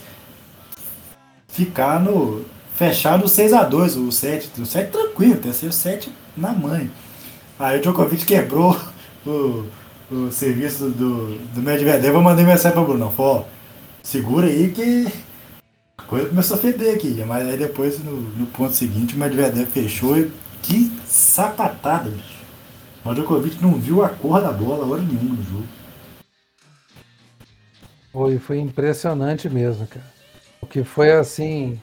ficar 1.48 2.00
no. 2.00 2.44
fechar 2.74 3.18
no 3.18 3.26
6x2, 3.26 4.08
o 4.08 4.10
7. 4.10 4.62
O 4.62 4.66
7 4.66 4.90
tranquilo, 4.90 5.36
tem 5.36 5.50
que 5.50 5.56
ser 5.58 5.66
o 5.66 5.72
7 5.72 6.10
na 6.34 6.52
mãe. 6.52 6.90
Aí 7.58 7.78
o 7.78 7.82
Djokovic 7.82 8.24
quebrou 8.24 8.78
o, 9.26 9.66
o 10.10 10.32
serviço 10.32 10.88
do, 10.90 11.38
do 11.38 11.62
Medvedev. 11.62 12.14
Eu 12.14 12.22
mandei 12.22 12.44
mensagem 12.44 12.72
para 12.72 12.82
o 12.82 12.86
Bruno. 12.86 13.10
Falei, 13.10 13.44
segura 14.02 14.46
aí 14.46 14.70
que 14.70 15.06
a 15.98 16.02
coisa 16.02 16.28
começou 16.28 16.56
a 16.56 16.60
feder 16.60 16.94
aqui. 16.94 17.22
Mas 17.26 17.48
aí 17.48 17.56
depois, 17.56 18.02
no, 18.02 18.20
no 18.20 18.46
ponto 18.46 18.74
seguinte, 18.74 19.14
o 19.14 19.18
Medvedev 19.18 19.68
fechou 19.70 20.18
e 20.18 20.30
que 20.62 20.92
sapatada, 21.06 22.10
bicho. 22.10 22.42
O 23.04 23.12
Djokovic 23.14 23.60
não 23.60 23.74
viu 23.74 24.04
a 24.04 24.08
cor 24.08 24.40
da 24.40 24.52
bola 24.52 24.86
hora 24.86 25.02
nenhuma 25.02 25.34
no 25.34 25.42
jogo. 25.42 25.66
Foi, 28.12 28.38
foi 28.38 28.58
impressionante 28.58 29.48
mesmo, 29.48 29.86
cara. 29.86 30.06
O 30.60 30.66
que 30.66 30.84
foi 30.84 31.10
assim. 31.12 31.80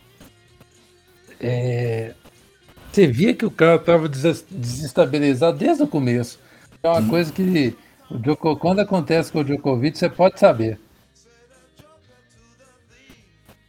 é, 1.40 2.14
Você 2.92 3.08
via 3.08 3.34
que 3.34 3.46
o 3.46 3.52
cara 3.52 3.76
estava 3.76 4.10
desestabilizado 4.10 5.58
desde 5.58 5.84
o 5.84 5.88
começo. 5.88 6.40
É 6.82 6.90
uma 6.90 7.08
coisa 7.08 7.32
que 7.32 7.76
quando 8.60 8.80
acontece 8.80 9.32
com 9.32 9.40
o 9.40 9.44
Djokovic, 9.44 9.98
você 9.98 10.10
pode 10.10 10.40
saber. 10.40 10.80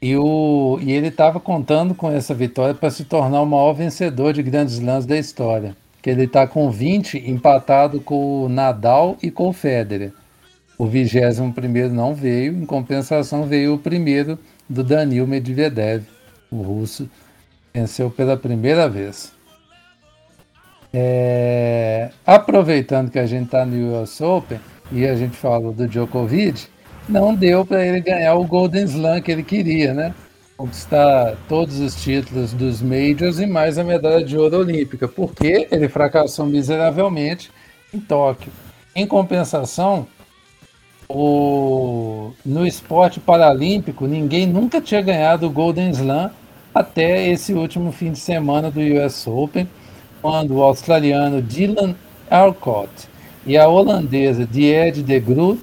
E, 0.00 0.16
o, 0.16 0.78
e 0.80 0.92
ele 0.92 1.09
estava 1.09 1.38
contando 1.38 1.94
com 1.94 2.11
essa 2.11 2.35
vitória 2.35 2.74
para 2.74 2.90
se 2.90 3.04
tornar 3.04 3.42
o 3.42 3.46
maior 3.46 3.74
vencedor 3.74 4.33
de 4.33 4.42
grandes 4.42 4.80
lãs 4.80 5.04
da 5.04 5.18
história. 5.18 5.76
que 6.00 6.09
ele 6.09 6.24
está 6.24 6.46
com 6.46 6.70
20, 6.70 7.18
empatado 7.30 8.00
com 8.00 8.44
o 8.44 8.48
Nadal 8.48 9.18
e 9.22 9.30
com 9.30 9.48
o 9.48 9.52
Federer. 9.52 10.12
O 10.78 10.87
21 10.87 11.52
primeiro 11.52 11.92
não 11.92 12.14
veio, 12.14 12.54
em 12.54 12.64
compensação 12.64 13.44
veio 13.44 13.74
o 13.74 13.78
primeiro 13.78 14.38
do 14.66 14.83
Danil 14.83 15.26
Medvedev, 15.26 16.04
o 16.50 16.62
russo, 16.62 17.06
venceu 17.72 18.11
pela 18.11 18.37
primeira 18.37 18.88
vez. 18.88 19.33
É, 20.92 22.11
aproveitando 22.26 23.11
que 23.11 23.18
a 23.18 23.26
gente 23.26 23.46
está 23.46 23.64
no 23.64 24.02
US 24.02 24.20
Open 24.20 24.59
e 24.90 25.06
a 25.06 25.14
gente 25.14 25.37
falou 25.37 25.72
do 25.72 25.87
Djokovic, 25.87 26.66
não 27.09 27.35
deu 27.35 27.64
para 27.64 27.87
ele 27.87 28.00
ganhar 28.00 28.35
o 28.35 28.44
Golden 28.44 28.85
Slam 28.85 29.20
que 29.20 29.30
ele 29.30 29.42
queria, 29.42 29.94
né? 29.94 30.14
Conquistar 30.56 31.37
todos 31.48 31.78
os 31.78 31.94
títulos 31.94 32.52
dos 32.52 32.83
Majors 32.83 33.38
e 33.38 33.46
mais 33.46 33.78
a 33.78 33.85
medalha 33.85 34.24
de 34.24 34.37
ouro 34.37 34.59
olímpica, 34.59 35.09
porque 35.09 35.68
ele 35.70 35.88
fracassou 35.88 36.44
miseravelmente 36.44 37.50
em 37.94 38.00
Tóquio. 38.00 38.52
Em 38.94 39.06
compensação, 39.06 40.06
o... 41.09 42.33
no 42.44 42.66
esporte 42.66 43.18
paralímpico, 43.20 44.06
ninguém 44.06 44.46
nunca 44.46 44.80
tinha 44.80 45.00
ganhado 45.00 45.46
o 45.46 45.50
Golden 45.50 45.90
Slam 45.90 46.30
até 46.74 47.28
esse 47.28 47.52
último 47.52 47.90
fim 47.92 48.12
de 48.12 48.18
semana 48.18 48.70
do 48.70 48.80
US 48.80 49.26
Open 49.26 49.68
quando 50.22 50.56
o 50.56 50.62
australiano 50.62 51.42
Dylan 51.42 51.94
Alcott 52.30 53.09
e 53.46 53.56
a 53.56 53.68
holandesa 53.68 54.46
Diede 54.46 55.02
de 55.02 55.18
Groot, 55.18 55.62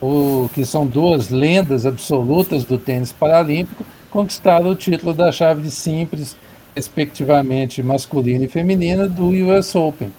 o, 0.00 0.48
que 0.54 0.64
são 0.64 0.86
duas 0.86 1.30
lendas 1.30 1.84
absolutas 1.84 2.64
do 2.64 2.78
tênis 2.78 3.12
paralímpico, 3.12 3.84
conquistaram 4.10 4.70
o 4.70 4.74
título 4.74 5.12
da 5.12 5.30
chave 5.30 5.62
de 5.62 5.70
simples, 5.70 6.36
respectivamente 6.74 7.82
masculina 7.82 8.44
e 8.44 8.48
feminina, 8.48 9.08
do 9.08 9.28
US 9.28 9.74
Open. 9.74 10.10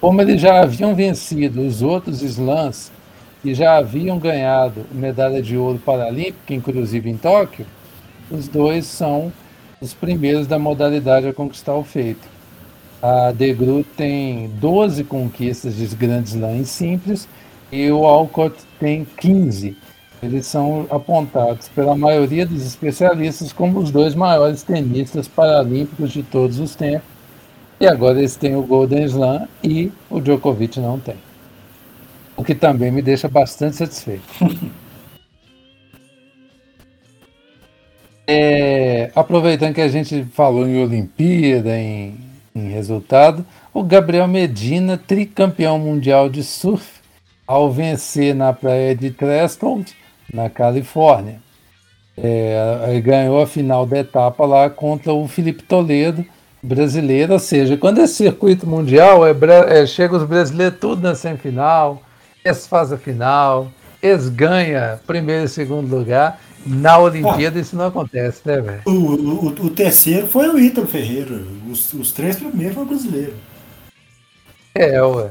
Como 0.00 0.20
eles 0.20 0.40
já 0.40 0.60
haviam 0.60 0.94
vencido 0.94 1.62
os 1.62 1.82
outros 1.82 2.22
slams 2.22 2.92
e 3.44 3.54
já 3.54 3.76
haviam 3.76 4.18
ganhado 4.18 4.86
medalha 4.92 5.42
de 5.42 5.56
ouro 5.56 5.78
paralímpica, 5.78 6.54
inclusive 6.54 7.10
em 7.10 7.16
Tóquio, 7.16 7.66
os 8.30 8.48
dois 8.48 8.86
são 8.86 9.32
os 9.80 9.94
primeiros 9.94 10.46
da 10.46 10.58
modalidade 10.58 11.26
a 11.26 11.32
conquistar 11.32 11.74
o 11.74 11.84
feito. 11.84 12.26
A 13.02 13.32
De 13.32 13.52
Groot 13.52 13.88
tem 13.96 14.48
12 14.60 15.04
conquistas 15.04 15.76
de 15.76 15.86
grandes 15.94 16.34
lãs 16.34 16.68
simples 16.68 17.28
e 17.70 17.90
o 17.90 18.06
Alcott 18.06 18.56
tem 18.78 19.06
15. 19.18 19.76
Eles 20.22 20.46
são 20.46 20.86
apontados 20.90 21.68
pela 21.68 21.94
maioria 21.94 22.46
dos 22.46 22.64
especialistas 22.64 23.52
como 23.52 23.78
os 23.78 23.90
dois 23.90 24.14
maiores 24.14 24.62
tenistas 24.62 25.28
paralímpicos 25.28 26.12
de 26.12 26.22
todos 26.22 26.58
os 26.58 26.74
tempos. 26.74 27.06
E 27.78 27.86
agora 27.86 28.18
eles 28.18 28.36
têm 28.36 28.56
o 28.56 28.62
Golden 28.62 29.04
Slam 29.04 29.48
e 29.62 29.92
o 30.08 30.20
Djokovic 30.20 30.80
não 30.80 30.98
tem. 30.98 31.16
O 32.36 32.42
que 32.42 32.54
também 32.54 32.90
me 32.90 33.02
deixa 33.02 33.28
bastante 33.28 33.76
satisfeito. 33.76 34.24
é, 38.26 39.10
aproveitando 39.14 39.74
que 39.74 39.80
a 39.80 39.88
gente 39.88 40.24
falou 40.32 40.66
em 40.66 40.82
Olimpíada, 40.82 41.78
em 41.78 42.24
em 42.54 42.68
resultado, 42.70 43.44
o 43.72 43.82
Gabriel 43.82 44.28
Medina, 44.28 44.96
tricampeão 44.96 45.78
mundial 45.78 46.28
de 46.28 46.44
surf, 46.44 47.00
ao 47.46 47.70
vencer 47.70 48.34
na 48.34 48.52
praia 48.52 48.94
de 48.94 49.10
Crestwood, 49.10 49.92
na 50.32 50.48
Califórnia. 50.48 51.42
É, 52.16 53.00
ganhou 53.02 53.42
a 53.42 53.46
final 53.46 53.84
da 53.84 53.98
etapa 53.98 54.46
lá 54.46 54.70
contra 54.70 55.12
o 55.12 55.26
Felipe 55.26 55.64
Toledo, 55.64 56.24
brasileiro, 56.62 57.32
ou 57.32 57.38
seja, 57.40 57.76
quando 57.76 58.00
é 58.00 58.06
circuito 58.06 58.66
mundial, 58.66 59.26
é, 59.26 59.34
é, 59.68 59.84
chega 59.84 60.16
os 60.16 60.24
brasileiros 60.24 60.78
tudo 60.78 61.02
na 61.02 61.14
semifinal, 61.14 62.00
eles 62.44 62.66
fazem 62.66 62.96
a 62.96 63.00
final, 63.00 63.68
eles 64.00 64.28
ganham 64.28 64.98
primeiro 65.06 65.44
e 65.44 65.48
segundo 65.48 65.94
lugar, 65.94 66.40
na 66.66 66.98
Olimpíada 66.98 67.58
ah, 67.58 67.62
isso 67.62 67.76
não 67.76 67.86
acontece, 67.86 68.40
né, 68.44 68.60
velho? 68.60 68.82
O, 68.86 68.90
o, 68.90 69.46
o, 69.48 69.70
terceiro 69.70 70.26
foi 70.26 70.48
o 70.48 70.58
Ítalo 70.58 70.86
Ferreira. 70.86 71.42
Os, 71.70 71.92
os 71.92 72.12
três 72.12 72.36
primeiros 72.36 72.74
foram 72.74 72.88
brasileiros. 72.88 73.34
É, 74.74 75.00
ué. 75.02 75.30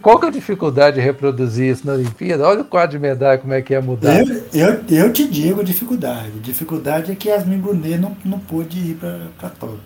Qual 0.00 0.18
que 0.18 0.26
é 0.26 0.28
a 0.28 0.32
dificuldade 0.32 0.96
de 0.96 1.02
reproduzir 1.02 1.70
isso 1.70 1.86
na 1.86 1.92
Olimpíada? 1.92 2.46
Olha 2.46 2.62
o 2.62 2.64
quadro 2.64 2.98
de 2.98 2.98
medalha, 2.98 3.38
como 3.38 3.52
é 3.52 3.62
que 3.62 3.72
ia 3.72 3.80
mudar. 3.80 4.18
Eu, 4.18 4.44
eu, 4.52 4.84
eu 4.88 5.12
te 5.12 5.26
digo 5.28 5.60
a 5.60 5.64
dificuldade. 5.64 6.32
A 6.36 6.42
dificuldade 6.42 7.12
é 7.12 7.14
que 7.14 7.28
Yasmin 7.28 7.58
Brunet 7.58 7.98
não, 7.98 8.16
não 8.24 8.40
pôde 8.40 8.78
ir 8.78 8.94
para 8.96 9.50
Tóquio. 9.50 9.80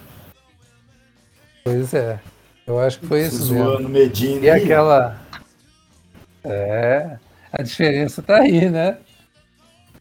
Pois 1.62 1.92
é. 1.92 2.18
Eu 2.66 2.80
acho 2.80 2.98
que 3.00 3.06
foi 3.06 3.26
isso 3.26 3.36
Zoando 3.44 3.80
mesmo. 3.80 3.88
Medina 3.90 4.46
e 4.46 4.50
aquela... 4.50 5.20
É, 6.42 7.18
a 7.52 7.62
diferença 7.62 8.22
tá 8.22 8.36
aí, 8.36 8.70
né? 8.70 8.96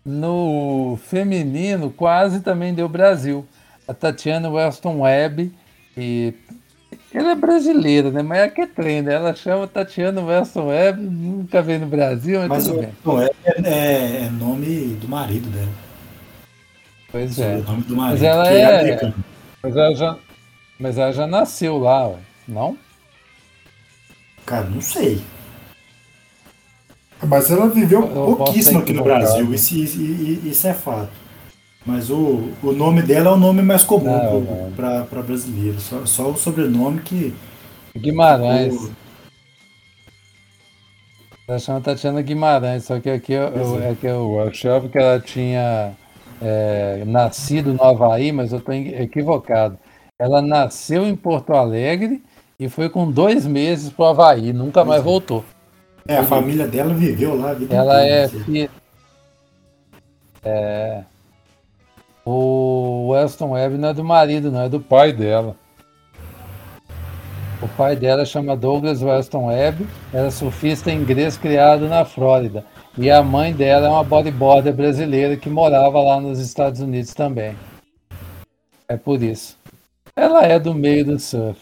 No 0.06 1.00
feminino, 1.04 1.89
quase 1.89 2.41
também 2.41 2.74
deu 2.74 2.88
Brasil. 2.88 3.46
A 3.88 3.94
Tatiana 3.94 4.50
Weston 4.50 5.02
Webb, 5.02 5.52
e 5.98 6.34
ela 7.13 7.32
é 7.32 7.36
brasileira, 7.36 8.12
né? 8.12 8.22
Mas 8.22 8.39
é 8.39 8.50
que 8.50 8.62
é 8.62 9.02
né? 9.02 9.13
Ela 9.13 9.34
chama 9.34 9.68
Tatiana 9.68 10.22
Weston 10.22 10.68
Webb, 10.68 11.02
nunca 11.02 11.62
veio 11.62 11.80
no 11.80 11.88
Brasil, 11.88 12.39
mas, 12.41 12.50
mas 12.50 12.68
tudo 12.68 12.82
bem. 12.82 12.94
Webb 13.06 13.36
é, 13.46 13.62
é, 13.63 14.26
é, 14.26 14.30
nome 14.30 14.96
do 14.96 15.08
marido 15.08 15.50
dela. 15.50 15.72
Pois 17.12 17.39
é. 17.39 17.58
Nome 17.58 17.84
do 17.84 17.96
marido, 17.96 18.22
mas 18.22 18.24
ela 18.24 18.52
é. 18.52 18.89
é 18.89 19.13
mas, 19.63 19.76
ela 19.76 19.96
já, 19.96 20.18
mas 20.80 20.98
ela 20.98 21.12
já 21.13 21.26
nasceu 21.26 21.78
lá, 21.78 22.10
ué. 22.10 22.18
não? 22.48 22.78
Cara, 24.46 24.65
não 24.65 24.82
sei. 24.82 25.22
Mas 27.23 27.49
ela 27.49 27.67
viveu 27.69 28.01
eu 28.01 28.36
pouquíssimo 28.36 28.80
aqui 28.80 28.93
no 28.93 29.04
Brasil, 29.04 29.54
isso, 29.54 29.75
isso, 29.75 30.67
é 30.67 30.73
fato. 30.73 31.12
Mas 31.86 32.10
o, 32.10 32.49
o 32.63 32.71
nome 32.71 33.01
dela 33.01 33.30
é 33.30 33.34
o 33.34 33.38
nome 33.38 33.62
mais 33.62 33.84
comum 33.84 34.71
para 34.75 35.21
brasileiro. 35.21 35.80
Só, 35.80 36.06
só 36.06 36.30
o 36.30 36.38
sobrenome 36.38 36.99
que. 37.01 37.34
Guimarães. 37.95 38.73
O... 38.73 38.91
Ela 41.47 41.60
chama 41.60 41.82
Tatiana 41.82 42.21
Guimarães, 42.21 42.86
só 42.86 42.99
que 42.99 43.10
aqui 43.10 43.34
é, 43.34 43.51
é 43.91 43.95
que 43.99 44.08
é 44.08 44.15
o 44.15 44.30
workshop 44.30 44.89
que 44.89 44.97
ela 44.97 45.19
tinha 45.19 45.93
é, 46.41 47.04
nascido 47.06 47.71
no 47.71 47.84
Havaí, 47.84 48.32
mas 48.32 48.51
eu 48.51 48.58
estou 48.58 48.73
equivocado. 48.73 49.78
Ela 50.19 50.41
nasceu 50.41 51.06
em 51.06 51.15
Porto 51.15 51.54
Alegre 51.54 52.23
e 52.60 52.67
foi 52.67 52.89
com 52.89 53.12
dois 53.12 53.45
meses 53.45 53.91
para 53.91 54.06
o 54.06 54.08
Havaí, 54.08 54.54
nunca 54.54 54.84
mais 54.84 55.04
voltou. 55.04 55.45
É, 56.08 56.18
a 56.18 56.24
família 56.24 56.68
dela 56.68 56.94
viveu 56.94 57.36
lá 57.36 57.50
a 57.50 57.54
vida 57.54 57.76
Ela 57.76 58.02
inteira, 58.02 58.15
é 58.15 58.24
assim. 58.26 58.44
filha. 58.44 58.70
É. 60.44 61.04
O 62.24 63.10
Weston 63.10 63.52
Webb 63.52 63.78
não 63.78 63.89
é 63.89 63.94
do 63.94 64.04
marido, 64.04 64.52
não, 64.52 64.62
é 64.62 64.70
do 64.70 64.80
pai 64.80 65.12
dela. 65.12 65.56
O 67.62 67.68
pai 67.70 67.96
dela 67.96 68.26
chama 68.26 68.56
Douglas 68.56 69.02
Weston 69.02 69.48
Webb, 69.48 69.88
era 70.13 70.30
surfista 70.30 70.91
inglês 70.91 71.38
criado 71.38 71.88
na 71.88 72.06
Flórida. 72.06 72.63
E 72.98 73.10
a 73.10 73.24
mãe 73.24 73.52
dela 73.52 73.88
é 73.88 73.89
uma 73.89 74.04
bodyboarder 74.04 74.74
brasileira 74.74 75.36
que 75.36 75.50
morava 75.50 76.02
lá 76.02 76.22
nos 76.22 76.39
Estados 76.39 76.80
Unidos 76.82 77.13
também. 77.13 77.56
É 78.88 78.96
por 78.96 79.22
isso. 79.24 79.58
Ela 80.15 80.44
é 80.46 80.60
do 80.60 80.74
meio 80.74 81.04
do 81.04 81.20
surf. 81.20 81.60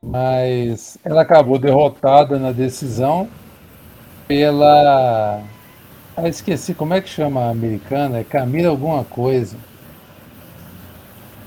Mas 0.00 0.96
ela 1.04 1.22
acabou 1.22 1.58
derrotada 1.58 2.38
na 2.38 2.52
decisão 2.52 3.28
pela. 4.26 5.42
Ah, 6.16 6.28
esqueci 6.28 6.74
como 6.74 6.94
é 6.94 7.00
que 7.00 7.08
chama 7.08 7.46
a 7.46 7.50
americana, 7.50 8.18
é 8.18 8.24
Camila 8.24 8.68
alguma 8.68 9.04
coisa. 9.04 9.56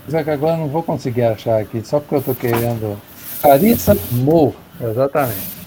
Só 0.10 0.24
que 0.24 0.30
agora 0.30 0.54
eu 0.54 0.60
não 0.60 0.68
vou 0.68 0.84
conseguir 0.84 1.24
achar 1.24 1.62
aqui, 1.62 1.86
só 1.86 2.00
porque 2.00 2.16
eu 2.16 2.22
tô 2.22 2.36
querendo. 2.36 2.98
Carissa 3.42 3.96
Moore, 4.12 4.56
exatamente. 4.82 5.58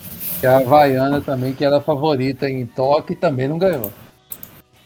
Que 0.41 0.47
é 0.47 0.49
a 0.49 0.59
Havaiana 0.59 1.21
também, 1.21 1.53
que 1.53 1.65
era 1.65 1.81
favorita 1.81 2.49
em 2.49 2.67
toque 2.67 3.13
e 3.13 3.17
também 3.17 3.47
não 3.47 3.59
ganhou. 3.59 3.93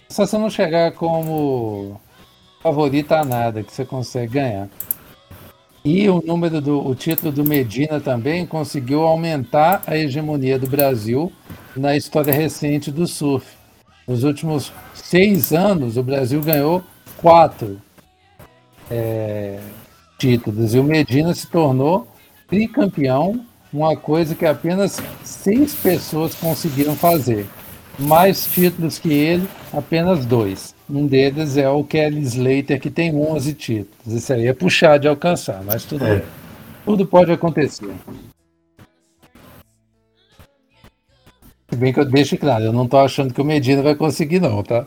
Só 0.09 0.27
se 0.27 0.37
não 0.37 0.51
chegar 0.51 0.93
como 0.93 2.01
favorita 2.61 3.21
a 3.21 3.25
nada, 3.25 3.63
que 3.63 3.73
você 3.73 3.85
consegue 3.85 4.35
ganhar. 4.35 4.69
E 5.85 6.09
o 6.09 6.23
número 6.25 6.63
do 6.63 6.81
o 6.81 6.95
título 6.95 7.31
do 7.31 7.45
Medina 7.45 8.01
também 8.01 8.47
conseguiu 8.47 9.03
aumentar 9.03 9.83
a 9.87 9.95
hegemonia 9.95 10.59
do 10.59 10.67
Brasil 10.67 11.31
na 11.77 11.95
história 11.95 12.33
recente 12.33 12.91
do 12.91 13.07
surf. 13.07 13.47
Nos 14.09 14.25
últimos 14.25 14.73
seis 14.95 15.53
anos, 15.53 15.99
o 15.99 16.03
Brasil 16.03 16.41
ganhou 16.41 16.83
quatro 17.19 17.79
é, 18.91 19.61
títulos 20.19 20.75
e 20.75 20.79
o 20.79 20.85
Medina 20.85 21.35
se 21.35 21.47
tornou 21.49 22.09
tricampeão, 22.49 23.45
uma 23.71 23.95
coisa 23.95 24.35
que 24.35 24.47
apenas 24.47 25.03
seis 25.23 25.75
pessoas 25.75 26.35
conseguiram 26.35 26.97
fazer. 26.97 27.47
Mais 27.99 28.47
títulos 28.47 28.99
que 28.99 29.13
ele, 29.13 29.47
apenas 29.71 30.25
dois. 30.25 30.74
Um 30.89 31.07
deles 31.07 31.57
é 31.57 31.69
o 31.69 31.83
Kelly 31.83 32.21
Slater, 32.21 32.81
que 32.81 32.91
tem 32.91 33.15
11 33.15 33.55
títulos. 33.55 34.15
Isso 34.15 34.33
aí 34.33 34.47
é 34.47 34.53
puxar 34.53 34.99
de 34.99 35.09
alcançar, 35.09 35.63
mas 35.65 35.85
tudo 35.85 36.05
é. 36.05 36.23
Tudo 36.85 37.07
pode 37.07 37.33
acontecer. 37.33 37.91
Se 41.71 41.77
bem 41.77 41.93
que 41.93 42.01
eu 42.01 42.05
deixo 42.05 42.37
claro, 42.37 42.65
eu 42.65 42.73
não 42.73 42.85
estou 42.85 43.01
achando 43.01 43.33
que 43.33 43.41
o 43.41 43.45
Medina 43.45 43.83
vai 43.83 43.95
conseguir, 43.95 44.41
não, 44.41 44.63
tá? 44.63 44.87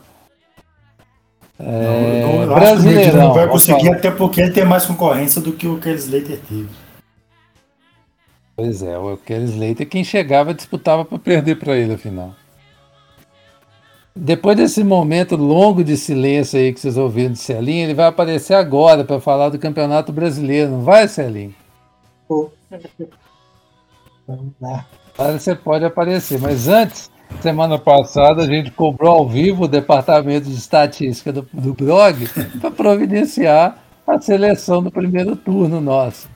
É... 1.58 2.22
Não, 2.22 2.42
eu 2.44 2.56
acho 2.56 2.74
que 2.74 2.78
o 2.78 2.92
Medina 2.92 3.18
não 3.18 3.34
vai 3.34 3.48
conseguir, 3.48 3.88
até 3.90 4.10
porque 4.12 4.40
ele 4.40 4.52
tem 4.52 4.64
mais 4.64 4.86
concorrência 4.86 5.40
do 5.40 5.52
que 5.52 5.66
o 5.66 5.78
Kelly 5.78 5.98
Slater 5.98 6.38
teve. 6.48 6.68
Pois 8.54 8.82
é, 8.82 8.96
o 8.96 9.16
Kelly 9.16 9.44
Slater, 9.46 9.88
quem 9.88 10.04
chegava 10.04 10.54
disputava 10.54 11.04
para 11.04 11.18
perder 11.18 11.56
para 11.56 11.76
ele, 11.76 11.94
afinal. 11.94 12.34
Depois 14.20 14.56
desse 14.56 14.82
momento 14.82 15.36
longo 15.36 15.84
de 15.84 15.96
silêncio 15.96 16.58
aí 16.58 16.72
que 16.72 16.80
vocês 16.80 16.96
ouviram 16.96 17.32
de 17.32 17.38
Celinho, 17.38 17.84
ele 17.84 17.94
vai 17.94 18.06
aparecer 18.06 18.54
agora 18.54 19.04
para 19.04 19.20
falar 19.20 19.48
do 19.48 19.60
Campeonato 19.60 20.12
Brasileiro, 20.12 20.72
não 20.72 20.82
vai, 20.82 21.06
Celinho? 21.06 21.54
Vamos 24.26 24.52
lá. 24.60 24.84
Agora 25.16 25.38
você 25.38 25.54
pode 25.54 25.84
aparecer, 25.84 26.40
mas 26.40 26.66
antes, 26.66 27.08
semana 27.40 27.78
passada, 27.78 28.42
a 28.42 28.46
gente 28.46 28.72
cobrou 28.72 29.18
ao 29.18 29.28
vivo 29.28 29.64
o 29.64 29.68
departamento 29.68 30.48
de 30.48 30.56
estatística 30.56 31.32
do, 31.32 31.48
do 31.52 31.72
blog 31.72 32.28
para 32.60 32.72
providenciar 32.72 33.78
a 34.04 34.20
seleção 34.20 34.82
do 34.82 34.90
primeiro 34.90 35.36
turno 35.36 35.80
nosso. 35.80 36.28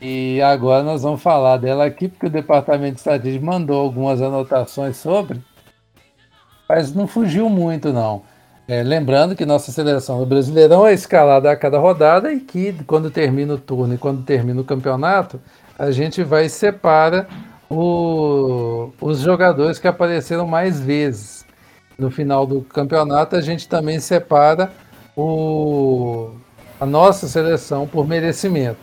E 0.00 0.40
agora 0.40 0.82
nós 0.82 1.02
vamos 1.02 1.20
falar 1.20 1.58
dela 1.58 1.84
aqui, 1.84 2.08
porque 2.08 2.26
o 2.26 2.30
departamento 2.30 2.94
de 2.94 3.00
estatística 3.00 3.44
mandou 3.44 3.82
algumas 3.82 4.22
anotações 4.22 4.96
sobre 4.96 5.42
mas 6.68 6.94
não 6.94 7.06
fugiu 7.06 7.48
muito, 7.48 7.92
não. 7.92 8.22
É, 8.68 8.82
lembrando 8.82 9.36
que 9.36 9.46
nossa 9.46 9.70
seleção 9.70 10.18
do 10.18 10.26
Brasileirão 10.26 10.86
é 10.86 10.92
escalada 10.92 11.50
a 11.50 11.56
cada 11.56 11.78
rodada 11.78 12.32
e 12.32 12.40
que 12.40 12.72
quando 12.84 13.10
termina 13.10 13.54
o 13.54 13.58
turno 13.58 13.94
e 13.94 13.98
quando 13.98 14.24
termina 14.24 14.60
o 14.60 14.64
campeonato, 14.64 15.40
a 15.78 15.92
gente 15.92 16.24
vai 16.24 16.46
e 16.46 16.50
separa 16.50 17.28
o, 17.70 18.90
os 19.00 19.20
jogadores 19.20 19.78
que 19.78 19.86
apareceram 19.86 20.46
mais 20.46 20.80
vezes. 20.80 21.44
No 21.96 22.10
final 22.10 22.44
do 22.44 22.60
campeonato, 22.60 23.36
a 23.36 23.40
gente 23.40 23.68
também 23.68 24.00
separa 24.00 24.70
o, 25.16 26.32
a 26.80 26.84
nossa 26.84 27.28
seleção 27.28 27.86
por 27.86 28.06
merecimento. 28.06 28.78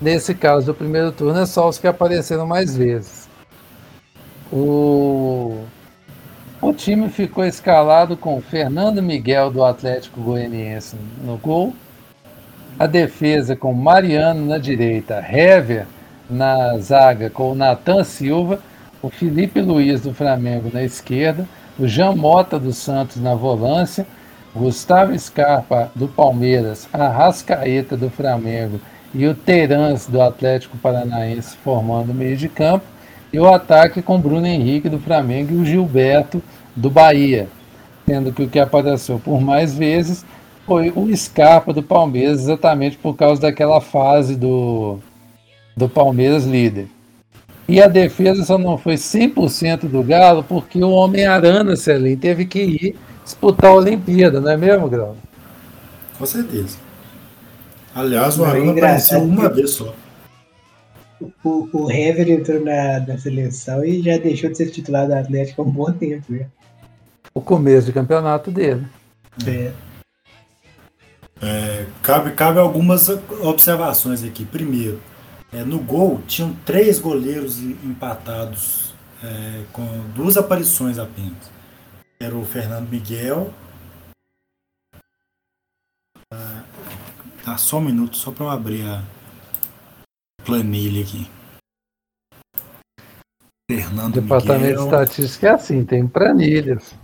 Nesse 0.00 0.34
caso 0.34 0.66
do 0.66 0.74
primeiro 0.74 1.12
turno, 1.12 1.40
é 1.40 1.46
só 1.46 1.68
os 1.68 1.78
que 1.78 1.86
apareceram 1.86 2.46
mais 2.46 2.76
vezes. 2.76 3.28
O, 4.50 5.64
o 6.60 6.72
time 6.72 7.08
ficou 7.08 7.44
escalado 7.44 8.16
com 8.16 8.40
Fernando 8.40 9.02
Miguel 9.02 9.50
do 9.50 9.64
Atlético 9.64 10.20
Goianiense 10.20 10.96
no 11.24 11.36
gol, 11.36 11.72
a 12.78 12.86
defesa 12.86 13.54
com 13.54 13.72
Mariano 13.72 14.44
na 14.44 14.58
direita, 14.58 15.24
Hever 15.28 15.86
na 16.28 16.76
zaga 16.78 17.30
com 17.30 17.54
Natan 17.54 18.04
Silva, 18.04 18.60
o 19.00 19.08
Felipe 19.08 19.60
Luiz 19.60 20.00
do 20.00 20.12
Flamengo 20.12 20.70
na 20.72 20.82
esquerda, 20.82 21.46
o 21.78 21.86
Jean 21.86 22.14
Mota 22.14 22.58
do 22.58 22.72
Santos 22.72 23.16
na 23.16 23.34
volância, 23.34 24.06
Gustavo 24.54 25.16
Scarpa 25.18 25.90
do 25.94 26.08
Palmeiras, 26.08 26.88
a 26.92 27.08
Rascaeta 27.08 27.96
do 27.96 28.10
Flamengo 28.10 28.80
e 29.14 29.26
o 29.26 29.34
Terans 29.34 30.06
do 30.06 30.20
Atlético 30.20 30.76
Paranaense 30.78 31.56
formando 31.58 32.10
o 32.10 32.14
meio 32.14 32.36
de 32.36 32.48
campo, 32.48 32.84
e 33.32 33.38
o 33.38 33.48
ataque 33.52 34.02
com 34.02 34.20
Bruno 34.20 34.46
Henrique 34.46 34.88
do 34.88 34.98
Flamengo 34.98 35.52
e 35.52 35.56
o 35.56 35.64
Gilberto 35.64 36.42
do 36.74 36.88
Bahia, 36.88 37.48
sendo 38.06 38.32
que 38.32 38.42
o 38.42 38.48
que 38.48 38.58
apareceu 38.58 39.18
por 39.18 39.40
mais 39.40 39.74
vezes 39.74 40.24
foi 40.66 40.92
o 40.94 41.14
Scarpa 41.16 41.72
do 41.72 41.82
Palmeiras, 41.82 42.40
exatamente 42.40 42.96
por 42.96 43.16
causa 43.16 43.42
daquela 43.42 43.80
fase 43.80 44.36
do, 44.36 44.98
do 45.76 45.88
Palmeiras 45.88 46.44
líder. 46.44 46.88
E 47.66 47.82
a 47.82 47.88
defesa 47.88 48.44
só 48.44 48.56
não 48.56 48.78
foi 48.78 48.94
100% 48.94 49.88
do 49.88 50.02
Galo 50.02 50.42
porque 50.42 50.82
o 50.82 50.90
Homem-Arana, 50.90 51.76
Celim, 51.76 52.16
teve 52.16 52.46
que 52.46 52.60
ir 52.60 52.96
disputar 53.24 53.70
a 53.70 53.74
Olimpíada, 53.74 54.40
não 54.40 54.50
é 54.50 54.56
mesmo, 54.56 54.88
Grau? 54.88 55.16
Com 56.18 56.24
certeza. 56.24 56.78
Aliás, 57.94 58.38
o 58.38 58.44
Arana 58.44 58.72
apareceu 58.72 59.22
uma 59.22 59.50
vez 59.50 59.70
só 59.70 59.94
o, 61.20 61.68
o 61.72 61.90
Hever 61.90 62.30
entrou 62.30 62.64
na, 62.64 63.00
na 63.00 63.18
seleção 63.18 63.84
e 63.84 64.02
já 64.02 64.16
deixou 64.16 64.50
de 64.50 64.56
ser 64.56 64.70
titular 64.70 65.06
do 65.06 65.14
Atlético 65.14 65.62
há 65.62 65.64
um 65.64 65.70
bom 65.70 65.92
tempo. 65.92 66.36
Já. 66.36 66.46
O 67.34 67.40
começo 67.40 67.86
de 67.86 67.92
campeonato 67.92 68.50
dele. 68.50 68.86
É. 69.46 69.72
É, 71.40 71.86
cabe, 72.02 72.32
cabe 72.32 72.58
algumas 72.58 73.08
observações 73.08 74.24
aqui. 74.24 74.44
Primeiro, 74.44 75.00
é, 75.52 75.62
no 75.62 75.78
gol 75.78 76.20
tinham 76.26 76.54
três 76.64 76.98
goleiros 76.98 77.60
empatados 77.60 78.92
é, 79.22 79.62
com 79.72 79.86
duas 80.14 80.36
aparições 80.36 80.98
apenas. 80.98 81.50
Era 82.20 82.36
o 82.36 82.44
Fernando 82.44 82.88
Miguel. 82.88 83.52
Ah, 86.32 86.64
tá 87.44 87.56
só 87.56 87.78
um 87.78 87.82
minuto, 87.82 88.16
só 88.16 88.32
para 88.32 88.46
eu 88.46 88.50
abrir 88.50 88.84
a, 88.84 89.02
planilha 90.48 91.02
aqui. 91.02 91.30
Fernando 93.70 94.14
Departamento 94.14 94.64
Miguel. 94.64 94.76
de 94.76 94.84
Estatística 94.84 95.46
é 95.46 95.50
assim, 95.50 95.84
tem 95.84 96.08
planilhas. 96.08 96.94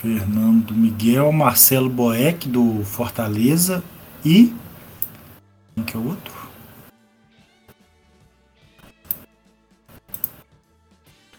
Fernando 0.00 0.72
Miguel, 0.72 1.30
Marcelo 1.32 1.90
Boeck 1.90 2.48
do 2.48 2.82
Fortaleza 2.82 3.84
e 4.24 4.56
quem 5.74 5.84
que 5.84 5.96
é 5.98 6.00
o 6.00 6.08
outro? 6.08 6.48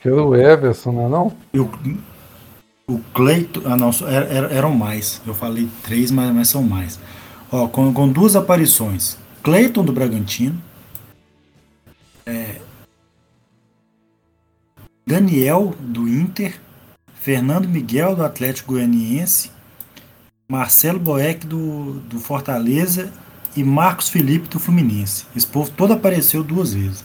Que 0.01 0.07
é 0.07 0.11
o 0.11 0.35
Everson, 0.35 0.91
não 0.91 1.05
é 1.07 1.09
não? 1.09 1.37
Eu, 1.51 1.71
o 2.89 2.99
Cleiton. 3.13 3.61
Ah, 3.65 3.77
não, 3.77 3.91
eram, 4.07 4.49
eram 4.49 4.75
mais. 4.75 5.21
Eu 5.25 5.33
falei 5.35 5.69
três, 5.83 6.09
mas, 6.09 6.33
mas 6.33 6.49
são 6.49 6.63
mais. 6.63 6.99
Ó, 7.51 7.67
com, 7.67 7.93
com 7.93 8.09
duas 8.09 8.35
aparições: 8.35 9.17
Cleiton 9.43 9.85
do 9.85 9.93
Bragantino. 9.93 10.61
É, 12.25 12.59
Daniel 15.05 15.75
do 15.79 16.07
Inter. 16.07 16.59
Fernando 17.21 17.67
Miguel 17.67 18.15
do 18.15 18.23
Atlético 18.23 18.73
Goianiense. 18.73 19.51
Marcelo 20.47 20.99
Boeck 20.99 21.45
do, 21.45 21.99
do 22.01 22.19
Fortaleza. 22.19 23.11
E 23.55 23.63
Marcos 23.63 24.09
Felipe 24.09 24.47
do 24.47 24.59
Fluminense. 24.59 25.25
Esse 25.35 25.45
povo 25.45 25.69
todo 25.71 25.93
apareceu 25.93 26.43
duas 26.43 26.73
vezes. 26.73 27.03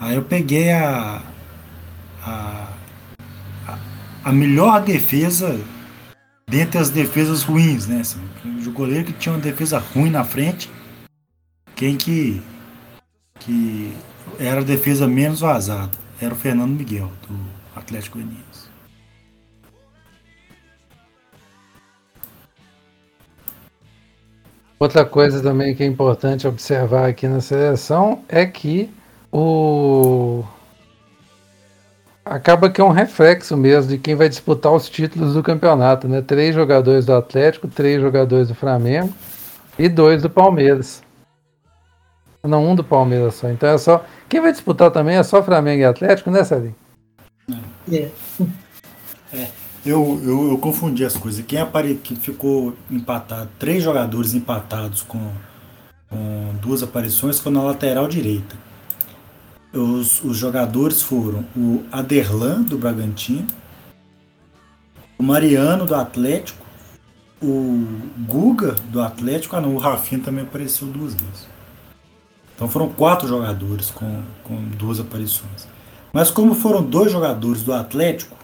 Aí 0.00 0.16
eu 0.16 0.22
peguei 0.22 0.72
a, 0.72 1.22
a 2.24 2.68
a 4.24 4.32
melhor 4.32 4.82
defesa 4.82 5.58
dentre 6.48 6.78
as 6.78 6.90
defesas 6.90 7.42
ruins, 7.42 7.86
né? 7.86 8.02
O 8.66 8.72
goleiro 8.72 9.04
que 9.04 9.12
tinha 9.12 9.34
uma 9.34 9.40
defesa 9.40 9.78
ruim 9.78 10.10
na 10.10 10.24
frente, 10.24 10.70
quem 11.76 11.96
que, 11.96 12.42
que 13.38 13.94
era 14.38 14.60
a 14.60 14.64
defesa 14.64 15.06
menos 15.06 15.40
vazada 15.40 15.92
era 16.20 16.34
o 16.34 16.36
Fernando 16.36 16.72
Miguel, 16.72 17.10
do 17.28 17.38
Atlético 17.74 18.18
Goianiense. 18.18 18.68
Outra 24.78 25.04
coisa 25.04 25.42
também 25.42 25.74
que 25.74 25.82
é 25.82 25.86
importante 25.86 26.46
observar 26.46 27.08
aqui 27.08 27.28
na 27.28 27.40
seleção 27.40 28.24
é 28.28 28.46
que 28.46 28.90
o 29.30 30.42
acaba 32.30 32.70
que 32.70 32.80
é 32.80 32.84
um 32.84 32.92
reflexo 32.92 33.56
mesmo 33.56 33.90
de 33.90 33.98
quem 33.98 34.14
vai 34.14 34.28
disputar 34.28 34.72
os 34.72 34.88
títulos 34.88 35.34
do 35.34 35.42
campeonato, 35.42 36.06
né? 36.06 36.22
Três 36.22 36.54
jogadores 36.54 37.04
do 37.04 37.12
Atlético, 37.12 37.66
três 37.66 38.00
jogadores 38.00 38.46
do 38.46 38.54
Flamengo 38.54 39.12
e 39.76 39.88
dois 39.88 40.22
do 40.22 40.30
Palmeiras. 40.30 41.02
Não, 42.44 42.70
um 42.70 42.76
do 42.76 42.84
Palmeiras 42.84 43.34
só. 43.34 43.50
Então 43.50 43.68
é 43.68 43.76
só. 43.76 44.04
Quem 44.28 44.40
vai 44.40 44.52
disputar 44.52 44.92
também 44.92 45.16
é 45.16 45.22
só 45.24 45.42
Flamengo 45.42 45.82
e 45.82 45.84
Atlético, 45.84 46.30
né, 46.30 46.44
Celinho? 46.44 46.76
É. 47.90 48.08
é. 49.34 49.48
Eu, 49.84 50.20
eu, 50.22 50.50
eu, 50.50 50.58
confundi 50.58 51.04
as 51.04 51.16
coisas. 51.16 51.44
Quem 51.44 51.58
apare... 51.58 51.96
que 51.96 52.14
ficou 52.14 52.76
empatado, 52.88 53.50
três 53.58 53.82
jogadores 53.82 54.34
empatados 54.34 55.02
com, 55.02 55.32
com 56.08 56.54
duas 56.62 56.82
aparições 56.82 57.40
foi 57.40 57.50
na 57.50 57.62
lateral 57.62 58.06
direita. 58.06 58.69
Os, 59.72 60.22
os 60.24 60.36
jogadores 60.36 61.00
foram 61.00 61.44
o 61.56 61.84
Aderlan, 61.92 62.62
do 62.62 62.76
Bragantino, 62.76 63.46
o 65.16 65.22
Mariano, 65.22 65.86
do 65.86 65.94
Atlético, 65.94 66.66
o 67.42 67.86
Guga, 68.26 68.72
do 68.90 69.00
Atlético, 69.00 69.56
ah 69.56 69.60
não, 69.60 69.74
o 69.74 69.78
Rafinha 69.78 70.20
também 70.20 70.44
apareceu 70.44 70.88
duas 70.88 71.14
vezes. 71.14 71.48
Então 72.54 72.68
foram 72.68 72.88
quatro 72.88 73.26
jogadores 73.28 73.90
com, 73.90 74.22
com 74.42 74.62
duas 74.76 75.00
aparições. 75.00 75.66
Mas 76.12 76.30
como 76.30 76.54
foram 76.54 76.82
dois 76.82 77.12
jogadores 77.12 77.62
do 77.62 77.72
Atlético, 77.72 78.36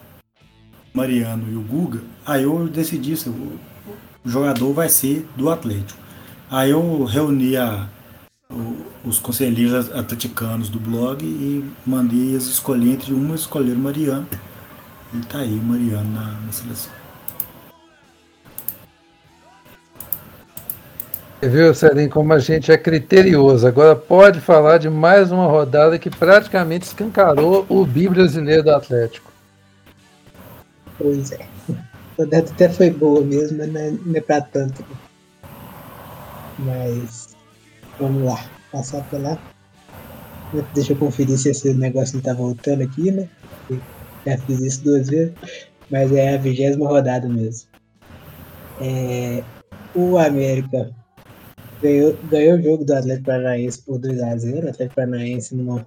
Mariano 0.93 1.51
e 1.51 1.55
o 1.55 1.61
Guga, 1.61 2.01
aí 2.25 2.43
eu 2.43 2.67
decidi 2.67 3.15
se 3.15 3.29
o, 3.29 3.59
jogador 4.25 4.73
vai 4.73 4.89
ser 4.89 5.27
do 5.35 5.49
Atlético. 5.49 5.99
Aí 6.49 6.71
eu 6.71 7.03
reuni 7.03 7.55
a, 7.57 7.87
os 9.03 9.19
conselheiros 9.19 9.91
atleticanos 9.91 10.69
do 10.69 10.79
blog 10.79 11.23
e 11.23 11.63
mandei 11.85 12.29
eles 12.29 12.47
escolher 12.47 12.93
entre 12.93 13.13
uma 13.13 13.35
escolher 13.35 13.73
o 13.73 13.79
Mariano. 13.79 14.27
E 15.13 15.19
tá 15.25 15.39
aí 15.39 15.53
o 15.53 15.63
Mariano 15.63 16.09
na, 16.11 16.31
na 16.41 16.51
seleção. 16.51 16.91
Viu, 21.41 21.73
Celinho, 21.73 22.09
como 22.09 22.33
a 22.33 22.39
gente 22.39 22.71
é 22.71 22.77
criterioso. 22.77 23.67
Agora 23.67 23.95
pode 23.95 24.41
falar 24.41 24.79
de 24.79 24.89
mais 24.89 25.31
uma 25.31 25.45
rodada 25.45 25.99
que 25.99 26.09
praticamente 26.09 26.87
escancarou 26.87 27.65
o 27.69 27.85
bi 27.85 28.09
brasileiro 28.09 28.63
do 28.63 28.71
Atlético. 28.71 29.31
Pois 30.97 31.31
é. 31.31 31.45
A 31.69 32.23
rodada 32.23 32.49
até 32.49 32.67
foi 32.67 32.89
boa 32.89 33.21
mesmo, 33.21 33.59
mas 33.59 33.71
não 33.71 33.79
é, 33.79 33.91
não 33.91 34.15
é 34.15 34.21
pra 34.21 34.41
tanto. 34.41 34.83
Mas 36.57 37.26
vamos 37.99 38.23
lá, 38.23 38.45
passar 38.71 39.03
pela. 39.09 39.37
Deixa 40.73 40.93
eu 40.93 40.97
conferir 40.97 41.37
se 41.37 41.49
esse 41.49 41.73
negócio 41.73 42.15
não 42.15 42.21
tá 42.21 42.33
voltando 42.33 42.83
aqui, 42.83 43.11
né? 43.11 43.27
Já 44.25 44.37
fiz 44.39 44.61
isso 44.61 44.83
duas 44.83 45.09
vezes, 45.09 45.33
mas 45.89 46.11
é 46.11 46.35
a 46.35 46.37
vigésima 46.37 46.87
rodada 46.87 47.27
mesmo. 47.27 47.67
É, 48.81 49.43
o 49.95 50.17
América 50.17 50.91
ganhou, 51.81 52.15
ganhou 52.29 52.57
o 52.57 52.61
jogo 52.61 52.85
do 52.85 52.93
Atlético 52.93 53.25
Paranaense 53.25 53.81
por 53.81 53.99
2x0. 53.99 54.65
O 54.65 54.69
Atlético 54.69 54.95
Paranaense 54.95 55.55
numa, 55.55 55.85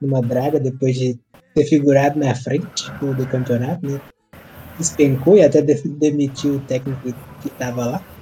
numa 0.00 0.20
draga 0.20 0.58
depois 0.58 0.96
de 0.96 1.18
ter 1.54 1.64
figurado 1.64 2.18
na 2.18 2.34
frente 2.34 2.90
do, 3.00 3.14
do 3.14 3.26
campeonato, 3.26 3.86
né? 3.86 4.00
Despencou 4.78 5.36
e 5.36 5.42
até 5.42 5.62
de, 5.62 5.74
demitiu 5.88 6.56
o 6.56 6.60
técnico 6.60 7.00
que 7.40 7.48
estava 7.48 7.84
lá. 7.84 8.13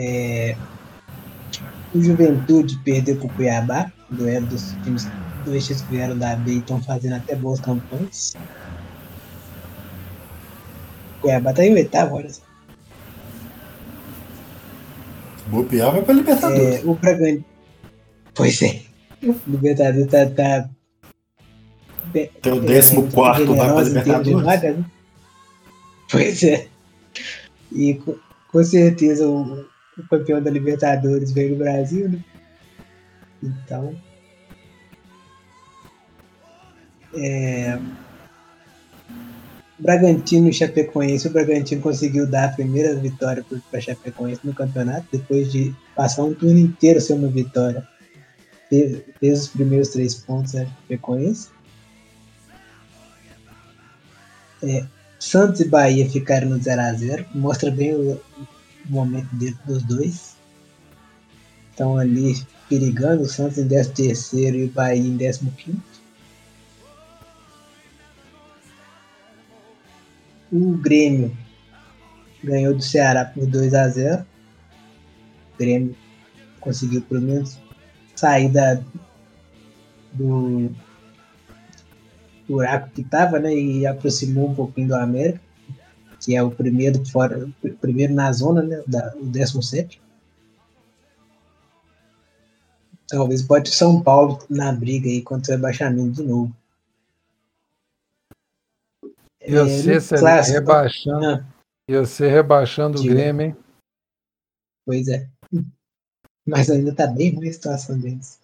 É, 0.00 0.56
o 1.92 2.00
Juventude 2.00 2.78
perdeu 2.84 3.16
para 3.16 3.26
o 3.26 3.30
Cuiabá, 3.30 3.92
duelo 4.08 4.46
dos 4.46 4.72
times 4.84 5.08
dois 5.44 5.66
times 5.66 5.82
que 5.82 5.90
vieram 5.90 6.16
da 6.16 6.36
B 6.36 6.52
e 6.52 6.58
estão 6.58 6.80
fazendo 6.80 7.16
até 7.16 7.34
boas 7.34 7.58
campanhas. 7.58 8.34
O 11.16 11.20
Cuiabá 11.22 11.50
está 11.50 11.64
em 11.64 11.74
oitavo, 11.74 12.16
olha 12.16 12.32
só. 12.32 12.42
Bopear 15.48 15.92
vai 15.92 16.02
pra 16.02 16.14
Libertadores. 16.14 16.84
É, 16.84 16.86
o 16.86 16.94
Bragantino. 16.94 17.44
Pois 18.34 18.62
é. 18.62 18.82
O 19.22 19.34
Libertadores 19.46 20.06
tá. 20.06 20.26
tá 20.26 20.68
Tem 22.12 22.52
o 22.52 22.62
14 22.62 22.94
vai 22.94 23.72
pra 23.72 23.82
Libertadores. 23.82 24.44
Vaga, 24.44 24.72
né? 24.74 24.84
Pois 26.10 26.42
é. 26.42 26.68
E 27.72 27.94
com, 27.94 28.14
com 28.52 28.64
certeza 28.64 29.26
o, 29.26 29.64
o, 29.98 30.08
campeão 30.08 30.42
da 30.42 30.50
Libertadores 30.50 31.32
veio 31.32 31.50
do 31.50 31.58
Brasil, 31.58 32.08
né? 32.08 32.24
Então. 33.42 33.94
É, 37.14 37.78
Bragantino 39.78 40.48
e 40.48 40.52
Chapecoense. 40.52 41.28
O 41.28 41.30
Bragantino 41.30 41.80
conseguiu 41.80 42.26
dar 42.26 42.46
a 42.46 42.52
primeira 42.52 42.94
vitória 42.96 43.44
para 43.70 43.80
Chapecoense 43.80 44.40
no 44.44 44.54
campeonato, 44.54 45.06
depois 45.12 45.50
de 45.52 45.74
passar 45.94 46.24
um 46.24 46.34
turno 46.34 46.58
inteiro 46.58 47.00
sem 47.00 47.16
uma 47.16 47.28
vitória. 47.28 47.86
Fez, 48.68 49.02
fez 49.18 49.42
os 49.42 49.48
primeiros 49.48 49.88
três 49.88 50.14
pontos 50.14 50.54
a 50.56 50.66
Chapecoense. 50.66 51.48
É, 54.62 54.84
Santos 55.18 55.60
e 55.60 55.68
Bahia 55.68 56.08
ficaram 56.08 56.48
no 56.48 56.58
0x0. 56.58 57.26
Mostra 57.34 57.70
bem 57.70 57.94
o, 57.94 58.20
momento 58.92 59.28
dos 59.66 59.82
dois. 59.82 60.36
Estão 61.70 61.96
ali 61.96 62.34
perigando. 62.68 63.22
O 63.22 63.26
Santos 63.26 63.58
em 63.58 63.68
13 63.68 64.56
e 64.56 64.64
o 64.64 64.70
Bahia 64.70 65.00
em 65.00 65.16
15. 65.16 65.40
O 70.50 70.76
Grêmio 70.78 71.36
ganhou 72.42 72.74
do 72.74 72.82
Ceará 72.82 73.24
por 73.24 73.46
2 73.46 73.74
a 73.74 73.88
0 73.88 74.26
O 75.54 75.58
Grêmio 75.58 75.96
conseguiu 76.60 77.02
pelo 77.02 77.20
menos 77.20 77.58
sair 78.16 78.48
da, 78.48 78.80
do 80.12 80.70
buraco 82.48 82.90
que 82.90 83.02
estava, 83.02 83.38
né? 83.38 83.54
E 83.54 83.86
aproximou 83.86 84.50
um 84.50 84.54
pouquinho 84.54 84.88
do 84.88 84.94
América, 84.96 85.40
que 86.28 86.36
é 86.36 86.42
o 86.42 86.50
primeiro 86.50 87.02
fora, 87.06 87.48
primeiro 87.80 88.12
na 88.12 88.30
zona, 88.32 88.62
né? 88.62 88.84
Da, 88.86 89.14
o 89.16 89.24
17. 89.24 89.98
Talvez 93.08 93.42
pode 93.42 93.70
São 93.70 94.02
Paulo 94.02 94.38
na 94.50 94.70
briga 94.70 95.08
aí 95.08 95.22
contra 95.22 95.54
o 95.54 95.56
rebaixamento 95.56 96.22
de 96.22 96.22
novo. 96.22 96.54
E 99.40 99.52
você, 99.52 100.16
é, 100.16 100.40
rebaixando, 100.42 101.24
ah. 101.24 101.46
e 101.88 101.96
você 101.96 102.28
rebaixando 102.28 103.00
Diga. 103.00 103.10
o 103.10 103.16
Grêmio, 103.16 103.46
hein? 103.46 103.56
Pois 104.84 105.08
é. 105.08 105.26
Mas 106.46 106.68
ainda 106.68 106.94
tá 106.94 107.06
bem 107.06 107.34
ruim 107.34 107.48
a 107.48 107.52
situação 107.54 107.98
deles. 107.98 108.38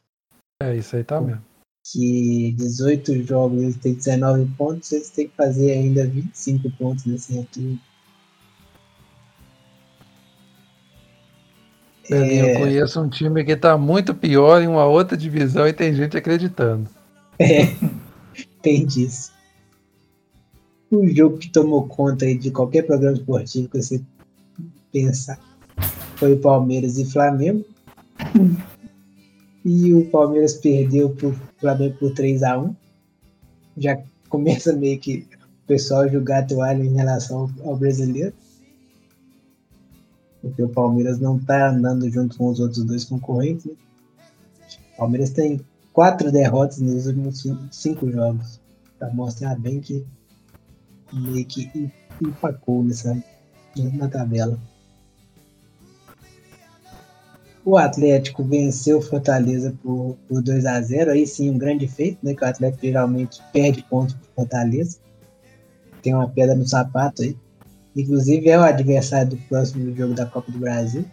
É, 0.62 0.74
isso 0.74 0.96
aí 0.96 1.04
tá 1.04 1.20
mesmo. 1.20 1.44
Que 1.84 2.52
18 2.56 3.22
jogos 3.24 3.62
eles 3.62 3.76
têm 3.76 3.94
19 3.94 4.50
pontos, 4.56 4.90
eles 4.90 5.10
têm 5.10 5.28
que 5.28 5.36
fazer 5.36 5.72
ainda 5.72 6.06
25 6.06 6.70
pontos 6.70 7.04
nesse 7.04 7.34
retorno. 7.34 7.78
É... 12.10 12.54
Eu 12.54 12.60
conheço 12.60 13.00
um 13.00 13.08
time 13.08 13.44
que 13.44 13.56
tá 13.56 13.76
muito 13.76 14.14
pior 14.14 14.62
em 14.62 14.66
uma 14.66 14.86
outra 14.86 15.16
divisão 15.16 15.68
e 15.68 15.72
tem 15.72 15.94
gente 15.94 16.16
acreditando. 16.16 16.88
É, 17.38 17.74
tem 18.62 18.86
disso 18.86 19.34
o 20.96 21.08
jogo 21.08 21.38
que 21.38 21.50
tomou 21.50 21.86
conta 21.86 22.32
de 22.34 22.50
qualquer 22.50 22.82
programa 22.82 23.16
esportivo 23.16 23.68
que 23.68 23.82
você 23.82 24.00
pensar 24.92 25.38
foi 26.16 26.34
o 26.34 26.38
Palmeiras 26.38 26.98
e 26.98 27.04
Flamengo. 27.04 27.64
E 29.64 29.94
o 29.94 30.10
Palmeiras 30.10 30.54
perdeu 30.54 31.10
para 31.10 31.28
o 31.28 31.34
Flamengo 31.58 31.96
por 31.98 32.12
3 32.12 32.42
a 32.42 32.58
1 32.58 32.76
Já 33.78 34.02
começa 34.28 34.72
meio 34.74 35.00
que 35.00 35.26
o 35.64 35.66
pessoal 35.66 36.08
jogar 36.08 36.40
a 36.40 36.46
toalha 36.46 36.82
em 36.82 36.94
relação 36.94 37.50
ao 37.64 37.76
brasileiro. 37.76 38.34
Porque 40.42 40.62
o 40.62 40.68
Palmeiras 40.68 41.18
não 41.18 41.38
está 41.38 41.70
andando 41.70 42.10
junto 42.10 42.36
com 42.36 42.48
os 42.48 42.60
outros 42.60 42.84
dois 42.84 43.04
concorrentes. 43.04 43.64
Né? 43.64 43.72
O 44.92 44.96
Palmeiras 44.98 45.30
tem 45.30 45.60
quatro 45.94 46.30
derrotas 46.30 46.78
nos 46.78 47.06
últimos 47.06 47.42
cinco 47.70 48.10
jogos. 48.10 48.60
Para 48.98 49.12
mostrar 49.14 49.58
bem 49.58 49.80
que 49.80 50.04
meio 51.10 51.46
que 51.46 51.90
empacou 52.20 52.84
nessa, 52.84 53.16
na 53.94 54.08
tabela. 54.08 54.58
O 57.64 57.78
Atlético 57.78 58.44
venceu 58.44 59.00
Fortaleza 59.00 59.74
por, 59.82 60.16
por 60.28 60.42
2 60.42 60.66
a 60.66 60.80
0 60.82 61.12
aí 61.12 61.26
sim 61.26 61.48
um 61.50 61.56
grande 61.56 61.88
feito, 61.88 62.18
né? 62.22 62.34
Que 62.34 62.44
o 62.44 62.46
Atlético 62.46 62.84
geralmente 62.84 63.42
perde 63.52 63.82
pontos 63.84 64.14
para 64.14 64.44
Fortaleza. 64.44 64.98
Tem 66.02 66.14
uma 66.14 66.28
pedra 66.28 66.54
no 66.54 66.66
sapato 66.68 67.22
aí. 67.22 67.36
Inclusive 67.96 68.50
é 68.50 68.58
o 68.58 68.62
adversário 68.62 69.30
do 69.30 69.36
próximo 69.48 69.94
jogo 69.96 70.12
da 70.12 70.26
Copa 70.26 70.52
do 70.52 70.58
Brasil. 70.58 71.06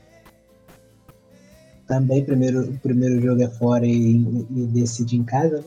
Também 1.87 2.25
primeiro, 2.25 2.69
o 2.69 2.79
primeiro 2.79 3.21
jogo 3.21 3.41
é 3.41 3.49
fora 3.49 3.85
e, 3.85 4.15
e 4.15 4.65
decide 4.67 5.15
em 5.15 5.23
casa, 5.23 5.59
né? 5.59 5.65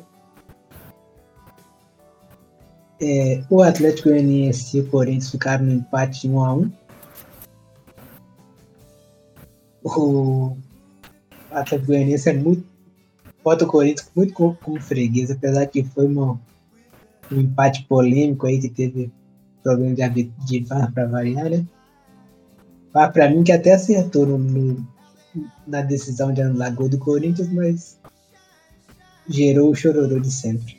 É, 3.01 3.43
o 3.51 3.61
Atlético 3.63 4.09
Goianiense 4.09 4.79
e 4.79 4.81
o 4.81 4.87
Corinthians 4.89 5.31
ficaram 5.31 5.65
no 5.65 5.73
empate 5.73 6.29
1 6.29 6.45
a 6.45 6.55
1 6.55 6.73
O 9.83 10.57
Atlético 11.55 11.87
Goianiense 11.87 12.29
é 12.29 12.33
muito. 12.33 12.65
Bota 13.43 13.65
o 13.65 13.69
Corinthians 13.69 14.11
muito 14.15 14.33
como, 14.33 14.57
como 14.57 14.81
freguês, 14.81 15.31
apesar 15.31 15.67
que 15.67 15.85
foi 15.85 16.07
uma, 16.07 16.41
um 17.31 17.41
empate 17.41 17.85
polêmico 17.85 18.47
aí 18.47 18.59
que 18.59 18.69
teve 18.69 19.13
problema 19.63 19.95
de, 19.95 20.25
de 20.25 20.61
VAR 20.61 20.93
para 20.93 21.07
variar, 21.07 21.51
né? 21.51 21.67
VAR 22.93 23.13
para 23.13 23.29
mim 23.29 23.45
que 23.45 23.53
até 23.53 23.75
acertou 23.75 24.27
no, 24.27 24.39
no, 24.39 24.87
na 25.67 25.83
decisão 25.83 26.33
de 26.33 26.43
anular 26.43 26.75
gol 26.75 26.89
do 26.89 26.99
Corinthians, 26.99 27.53
mas 27.53 27.99
gerou 29.29 29.71
o 29.71 29.75
chororô 29.75 30.19
de 30.19 30.31
sempre. 30.31 30.77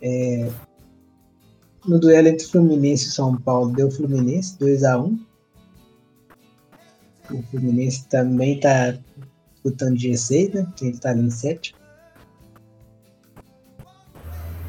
É, 0.00 0.50
no 1.86 1.98
duelo 1.98 2.28
entre 2.28 2.46
Fluminense 2.46 3.08
e 3.08 3.12
São 3.12 3.36
Paulo, 3.36 3.72
deu 3.72 3.90
Fluminense 3.90 4.58
2 4.58 4.84
a 4.84 4.98
1 4.98 5.31
O 7.30 7.42
Fluminense 7.44 8.06
também 8.08 8.56
está 8.56 8.94
disputando 9.52 9.96
G6, 9.96 10.54
né? 10.54 10.66
Ele 10.80 10.90
está 10.90 11.10
ali 11.10 11.22
em 11.22 11.30
7. 11.30 11.74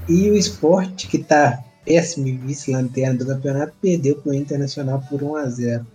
E 0.07 0.29
o 0.29 0.35
esporte, 0.35 1.07
que 1.07 1.17
está 1.17 1.63
péssimo 1.85 2.25
vice-lanterna 2.39 3.17
do 3.17 3.25
campeonato, 3.25 3.73
perdeu 3.81 4.15
para 4.15 4.31
o 4.31 4.35
Internacional 4.35 5.01
por 5.09 5.23
1 5.23 5.35
a 5.35 5.49
0 5.49 5.87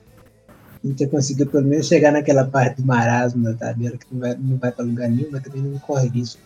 O 0.82 0.88
Inter 0.88 1.08
conseguiu 1.08 1.46
pelo 1.46 1.66
menos 1.66 1.86
chegar 1.86 2.12
naquela 2.12 2.44
parte 2.44 2.80
do 2.80 2.86
marasmo 2.86 3.44
da 3.44 3.54
tabela, 3.54 3.96
que 3.96 4.06
não 4.10 4.20
vai, 4.20 4.36
não 4.36 4.56
vai 4.56 4.72
para 4.72 4.84
lugar 4.84 5.08
nenhum, 5.08 5.28
mas 5.30 5.42
também 5.42 5.62
não 5.62 5.78
corre 5.78 6.08
risco. 6.08 6.40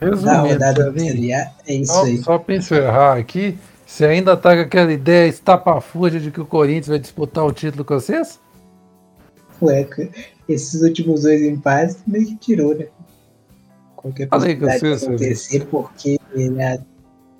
Resumindo, 0.00 0.48
rodada 0.48 0.84
da 0.84 0.92
Celinho, 0.92 1.12
Série 1.12 1.32
A, 1.32 1.52
é 1.66 1.74
isso 1.74 1.92
só, 1.92 2.04
aí. 2.04 2.22
só 2.22 2.38
para 2.38 2.54
encerrar 2.54 3.16
aqui, 3.16 3.58
você 3.86 4.04
ainda 4.04 4.36
tá 4.36 4.52
com 4.56 4.62
aquela 4.62 4.92
ideia 4.92 5.28
estapafúrdia 5.28 6.18
de 6.18 6.32
que 6.32 6.40
o 6.40 6.44
Corinthians 6.44 6.88
vai 6.88 6.98
disputar 6.98 7.46
o 7.46 7.52
título 7.52 7.84
com 7.84 7.94
vocês? 7.94 8.40
Ué, 9.62 9.84
que 9.84 10.10
esses 10.48 10.82
últimos 10.82 11.22
dois 11.22 11.40
empates 11.40 11.98
meio 12.04 12.26
que 12.26 12.36
tirou, 12.36 12.74
né? 12.74 12.88
Qualquer 13.94 14.28
você, 14.28 14.54
de 14.56 15.04
acontecer, 15.04 15.66
porque 15.66 16.18
né, 16.34 16.80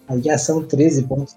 aí 0.08 0.22
já 0.22 0.38
são 0.38 0.62
13 0.62 1.02
pontos. 1.02 1.36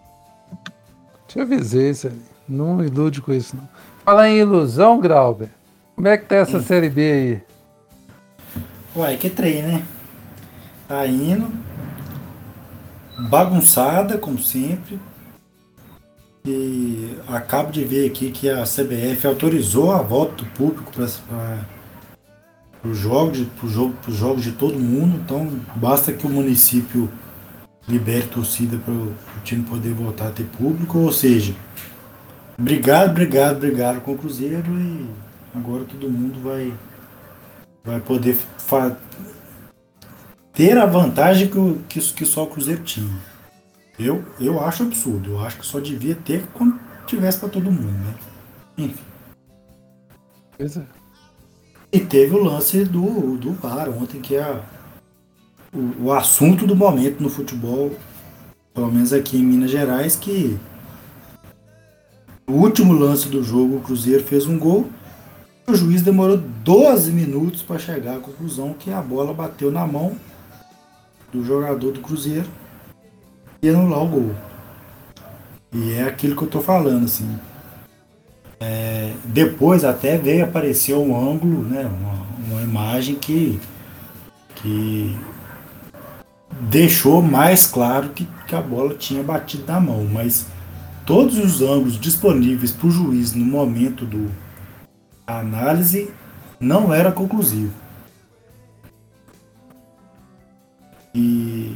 Te 1.27 1.39
avisei, 1.39 1.93
Celinho. 1.93 2.21
Não 2.47 2.83
ilude 2.83 3.21
com 3.21 3.33
isso, 3.33 3.55
não. 3.55 3.67
Fala 4.05 4.29
em 4.29 4.37
ilusão, 4.37 4.99
Grauber. 4.99 5.49
Como 5.95 6.07
é 6.07 6.17
que 6.17 6.25
tá 6.25 6.35
essa 6.37 6.61
Série 6.61 6.89
B 6.89 7.11
aí? 7.11 7.41
Uai, 8.95 9.17
que 9.17 9.29
trem, 9.29 9.63
né? 9.63 9.83
Tá 10.87 11.05
indo. 11.05 11.51
Bagunçada, 13.27 14.17
como 14.17 14.39
sempre. 14.39 14.99
E 16.45 17.17
acabo 17.27 17.71
de 17.71 17.83
ver 17.83 18.09
aqui 18.09 18.31
que 18.31 18.49
a 18.49 18.63
CBF 18.63 19.27
autorizou 19.27 19.91
a 19.91 20.01
volta 20.01 20.43
do 20.43 20.45
público 20.51 20.91
para 20.93 21.65
os 22.83 22.97
jogos, 22.97 23.37
de- 23.37 23.49
jogo, 23.67 23.93
jogos 24.07 24.43
de 24.43 24.53
todo 24.53 24.79
mundo. 24.79 25.17
Então 25.23 25.47
basta 25.75 26.13
que 26.13 26.25
o 26.25 26.29
município 26.29 27.09
libere 27.87 28.27
torcida 28.27 28.77
para 28.77 28.93
o 28.93 29.13
time 29.43 29.63
poder 29.63 29.93
voltar 29.93 30.27
a 30.27 30.31
ter 30.31 30.45
público. 30.45 30.99
Ou 30.99 31.11
seja, 31.11 31.53
obrigado, 32.57 33.11
obrigado, 33.11 33.57
obrigado 33.57 34.01
com 34.01 34.13
o 34.13 34.17
Cruzeiro 34.17 34.63
e 34.79 35.07
agora 35.53 35.83
todo 35.83 36.09
mundo 36.09 36.39
vai, 36.41 36.73
vai 37.83 37.99
poder 37.99 38.37
ter 40.59 40.77
a 40.77 40.85
vantagem 40.85 41.47
que, 41.47 41.57
o- 41.57 41.79
que, 41.87 42.01
que 42.01 42.25
só 42.25 42.43
o 42.43 42.47
Cruzeiro 42.47 42.83
tinha. 42.83 43.09
Eu, 43.97 44.25
eu 44.41 44.59
acho 44.61 44.83
absurdo. 44.83 45.31
Eu 45.31 45.39
acho 45.39 45.57
que 45.57 45.65
só 45.65 45.79
devia 45.79 46.15
ter 46.15 46.45
quando 46.53 46.77
tivesse 47.07 47.39
para 47.39 47.47
todo 47.47 47.71
mundo, 47.71 47.93
né? 47.93 48.13
Enfim. 48.77 49.03
Pois 50.57 50.75
é. 50.75 50.83
E 51.93 52.01
teve 52.01 52.35
o 52.35 52.43
lance 52.43 52.83
do, 52.83 53.37
do 53.37 53.53
VAR 53.53 53.87
ontem, 53.89 54.19
que 54.19 54.35
é 54.35 54.61
o, 55.73 56.07
o 56.07 56.11
assunto 56.13 56.67
do 56.67 56.75
momento 56.75 57.23
no 57.23 57.29
futebol, 57.29 57.93
pelo 58.73 58.91
menos 58.91 59.13
aqui 59.13 59.37
em 59.37 59.43
Minas 59.45 59.71
Gerais, 59.71 60.17
que 60.17 60.59
no 62.45 62.55
último 62.57 62.91
lance 62.91 63.29
do 63.29 63.41
jogo 63.41 63.77
o 63.77 63.81
Cruzeiro 63.81 64.25
fez 64.25 64.45
um 64.45 64.59
gol. 64.59 64.89
O 65.65 65.73
juiz 65.73 66.01
demorou 66.01 66.35
12 66.37 67.13
minutos 67.13 67.61
para 67.61 67.79
chegar 67.79 68.17
à 68.17 68.19
conclusão 68.19 68.73
que 68.73 68.91
a 68.91 69.01
bola 69.01 69.33
bateu 69.33 69.71
na 69.71 69.87
mão 69.87 70.17
do 71.31 71.43
jogador 71.43 71.91
do 71.91 71.99
Cruzeiro 71.99 72.47
e 73.61 73.69
anular 73.69 74.03
o 74.03 74.07
gol. 74.07 74.35
E 75.71 75.93
é 75.93 76.03
aquilo 76.03 76.35
que 76.35 76.43
eu 76.43 76.47
tô 76.47 76.61
falando, 76.61 77.05
assim. 77.05 77.37
É, 78.59 79.13
depois 79.23 79.85
até 79.85 80.17
veio 80.17 80.43
aparecer 80.43 80.93
um 80.95 81.15
ângulo, 81.15 81.63
né, 81.63 81.85
uma, 81.85 82.55
uma 82.55 82.61
imagem 82.61 83.15
que, 83.15 83.59
que 84.55 85.17
deixou 86.61 87.21
mais 87.21 87.65
claro 87.67 88.09
que, 88.09 88.27
que 88.47 88.55
a 88.55 88.61
bola 88.61 88.95
tinha 88.95 89.23
batido 89.23 89.63
na 89.65 89.79
mão, 89.79 90.05
mas 90.05 90.47
todos 91.05 91.37
os 91.37 91.61
ângulos 91.61 91.97
disponíveis 91.97 92.71
para 92.71 92.87
o 92.87 92.91
juiz 92.91 93.33
no 93.33 93.45
momento 93.45 94.05
do 94.05 94.29
análise 95.25 96.11
não 96.59 96.93
era 96.93 97.11
conclusivo. 97.11 97.71
E 101.13 101.75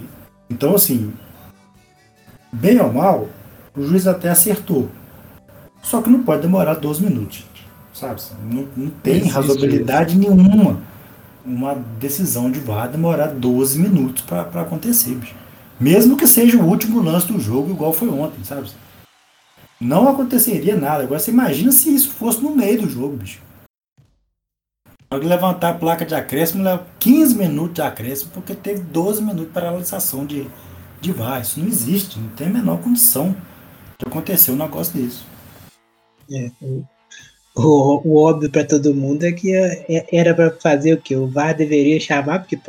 então 0.49 0.75
assim, 0.75 1.13
bem 2.51 2.79
ou 2.79 2.91
mal, 2.91 3.29
o 3.75 3.83
juiz 3.83 4.07
até 4.07 4.29
acertou. 4.29 4.89
Só 5.81 6.01
que 6.01 6.09
não 6.09 6.23
pode 6.23 6.41
demorar 6.41 6.75
12 6.75 7.03
minutos, 7.03 7.45
sabe? 7.93 8.21
Não, 8.49 8.67
não 8.75 8.89
tem 8.89 9.17
Existe 9.17 9.33
razoabilidade 9.33 10.17
nenhuma 10.17 10.81
uma 11.45 11.75
decisão 11.99 12.49
de 12.49 12.59
VAR 12.59 12.89
demorar 12.89 13.27
12 13.27 13.77
minutos 13.79 14.23
para 14.23 14.61
acontecer, 14.61 15.15
bicho. 15.15 15.35
Mesmo 15.79 16.15
que 16.15 16.27
seja 16.27 16.57
o 16.57 16.65
último 16.65 17.01
lance 17.01 17.27
do 17.27 17.39
jogo, 17.39 17.71
igual 17.71 17.91
foi 17.91 18.07
ontem, 18.07 18.43
sabe? 18.43 18.69
Não 19.79 20.07
aconteceria 20.07 20.77
nada. 20.77 21.03
Agora 21.03 21.19
você 21.19 21.31
imagina 21.31 21.71
se 21.71 21.93
isso 21.93 22.11
fosse 22.11 22.41
no 22.41 22.55
meio 22.55 22.83
do 22.83 22.89
jogo, 22.89 23.17
bicho. 23.17 23.41
Na 25.13 25.17
hora 25.17 25.25
de 25.25 25.29
levantar 25.29 25.69
a 25.69 25.73
placa 25.75 26.03
de 26.03 26.15
acréscimo, 26.15 26.63
leva 26.63 26.87
15 26.99 27.35
minutos 27.35 27.75
de 27.75 27.81
acréscimo, 27.83 28.31
porque 28.31 28.55
teve 28.55 28.79
12 28.81 29.21
minutos 29.21 29.53
para 29.53 29.69
realização 29.69 30.25
de, 30.25 30.47
de 30.99 31.11
VAR. 31.11 31.39
Isso 31.39 31.59
não 31.59 31.67
existe, 31.67 32.17
não 32.19 32.29
tem 32.29 32.47
a 32.47 32.49
menor 32.49 32.81
condição 32.81 33.35
de 33.99 34.07
acontecer 34.07 34.49
um 34.51 34.55
negócio 34.55 34.99
desse. 34.99 35.19
É, 36.31 36.49
o, 36.59 36.83
o, 37.55 38.01
o 38.07 38.23
óbvio 38.23 38.49
para 38.49 38.65
todo 38.65 38.95
mundo 38.95 39.23
é 39.23 39.31
que 39.31 39.55
é- 39.55 40.07
era 40.11 40.33
para 40.33 40.49
fazer 40.49 40.95
o 40.95 40.97
que? 40.97 41.15
O 41.15 41.27
VAR 41.27 41.55
deveria 41.55 41.99
chamar, 41.99 42.39
porque 42.39 42.59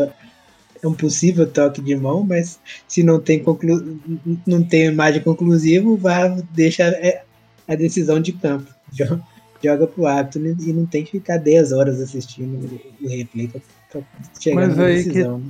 é 0.82 0.86
um 0.86 0.92
possível 0.92 1.50
toque 1.50 1.80
de 1.80 1.96
mão, 1.96 2.22
mas 2.22 2.60
se 2.86 3.02
não 3.02 3.18
tem, 3.18 3.42
conclu, 3.42 3.98
não 4.46 4.62
tem 4.62 4.84
imagem 4.84 5.22
conclusiva, 5.22 5.88
o 5.88 5.96
VAR 5.96 6.36
deixa 6.50 6.82
é, 6.82 7.24
a 7.66 7.74
decisão 7.74 8.20
de 8.20 8.32
campo. 8.34 8.70
Jo- 8.92 9.18
Joga 9.64 9.86
pro 9.86 10.06
árbitro 10.06 10.44
e 10.46 10.72
não 10.72 10.84
tem 10.84 11.02
que 11.04 11.12
ficar 11.12 11.38
10 11.38 11.72
horas 11.72 12.00
assistindo 12.00 12.54
o 13.02 13.08
replay 13.08 13.48
para 13.48 14.02
chegar 14.38 14.56
Mas 14.66 14.76
na 14.76 14.84
aí 14.84 15.02
que- 15.02 15.08
decisão. 15.10 15.38
né? 15.38 15.44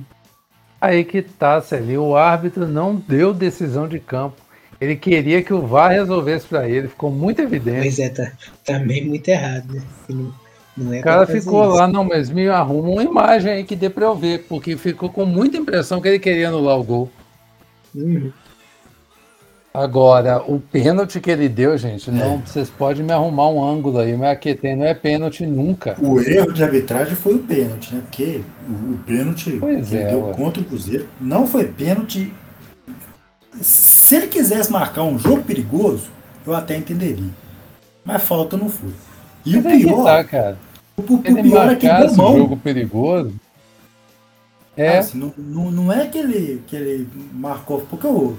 Aí 0.79 1.03
que 1.03 1.21
tá, 1.21 1.61
Celinho. 1.61 2.03
O 2.03 2.15
árbitro 2.15 2.67
não 2.67 2.95
deu 2.95 3.33
decisão 3.33 3.87
de 3.87 3.99
campo. 3.99 4.37
Ele 4.79 4.95
queria 4.95 5.41
que 5.41 5.53
o 5.53 5.65
VAR 5.65 5.91
resolvesse 5.91 6.45
pra 6.47 6.67
ele. 6.69 6.87
Ficou 6.89 7.09
muito 7.09 7.41
evidente. 7.41 7.81
Pois 7.81 7.99
é, 7.99 8.09
tá 8.09 8.31
também 8.63 9.05
muito 9.05 9.27
errado, 9.29 9.73
né? 9.73 9.81
Que 10.05 10.13
Não, 10.77 10.93
é 10.93 10.99
O 10.99 11.01
cara 11.01 11.25
pra 11.25 11.35
ficou 11.35 11.63
isso. 11.69 11.75
lá, 11.77 11.87
não, 11.87 12.03
mas 12.03 12.29
me 12.29 12.47
arruma 12.49 12.89
uma 12.89 13.03
imagem 13.03 13.51
aí 13.51 13.63
que 13.63 13.75
dê 13.75 13.89
pra 13.89 14.05
eu 14.05 14.15
ver, 14.15 14.45
porque 14.49 14.75
ficou 14.77 15.09
com 15.09 15.25
muita 15.25 15.57
impressão 15.57 16.01
que 16.01 16.07
ele 16.09 16.19
queria 16.19 16.49
anular 16.49 16.77
o 16.77 16.83
gol. 16.83 17.09
Uhum. 17.95 18.31
Agora, 19.75 20.41
o 20.47 20.59
pênalti 20.59 21.19
que 21.19 21.29
ele 21.29 21.49
deu, 21.49 21.77
gente, 21.77 22.09
É. 22.09 22.13
não, 22.13 22.39
vocês 22.39 22.69
podem 22.69 23.03
me 23.03 23.11
arrumar 23.11 23.49
um 23.49 23.63
ângulo 23.63 23.99
aí, 23.99 24.15
mas 24.15 24.29
aqui 24.29 24.55
tem, 24.55 24.75
não 24.75 24.85
é 24.85 24.93
pênalti 24.93 25.45
nunca. 25.45 25.95
O 26.01 26.19
erro 26.21 26.53
de 26.53 26.63
arbitragem 26.63 27.15
foi 27.15 27.35
o 27.35 27.39
pênalti, 27.39 27.93
né? 27.93 28.01
Porque 28.01 28.41
o, 28.69 28.93
o 28.93 28.97
pênalti 29.05 29.57
Pois 29.59 29.89
que 29.89 29.95
ele 29.95 30.03
é, 30.03 30.07
deu 30.09 30.25
ué. 30.27 30.33
contra 30.33 30.61
o 30.61 30.65
Cruzeiro 30.65 31.07
não 31.19 31.45
foi 31.45 31.65
pênalti. 31.65 32.31
Se 33.61 34.15
ele 34.15 34.27
quisesse 34.27 34.71
marcar 34.71 35.03
um 35.03 35.17
jogo 35.17 35.43
perigoso, 35.43 36.09
eu 36.45 36.53
até 36.53 36.75
entenderia. 36.77 37.29
Mas 38.03 38.21
falta 38.23 38.55
não 38.57 38.69
foi. 38.69 38.89
E 39.45 39.57
o 39.57 39.63
Mas 39.63 39.77
que 39.77 39.85
pior, 39.85 40.03
tá, 40.03 40.23
cara. 40.23 40.57
o, 40.97 41.01
o 41.01 41.21
ele 41.23 41.41
pior 41.43 41.71
é 41.71 41.75
que 41.75 41.91
deu 41.93 41.93
marcasse 41.93 42.19
um 42.19 42.23
mão. 42.23 42.37
jogo 42.37 42.57
perigoso, 42.57 43.33
é, 44.77 44.97
Ah, 44.97 44.99
assim, 44.99 45.17
não, 45.17 45.33
não, 45.37 45.71
não 45.71 45.93
é 45.93 46.05
que 46.07 46.17
ele, 46.17 46.61
que 46.67 46.75
ele 46.75 47.07
marcou, 47.33 47.81
porque 47.89 48.05
o, 48.07 48.35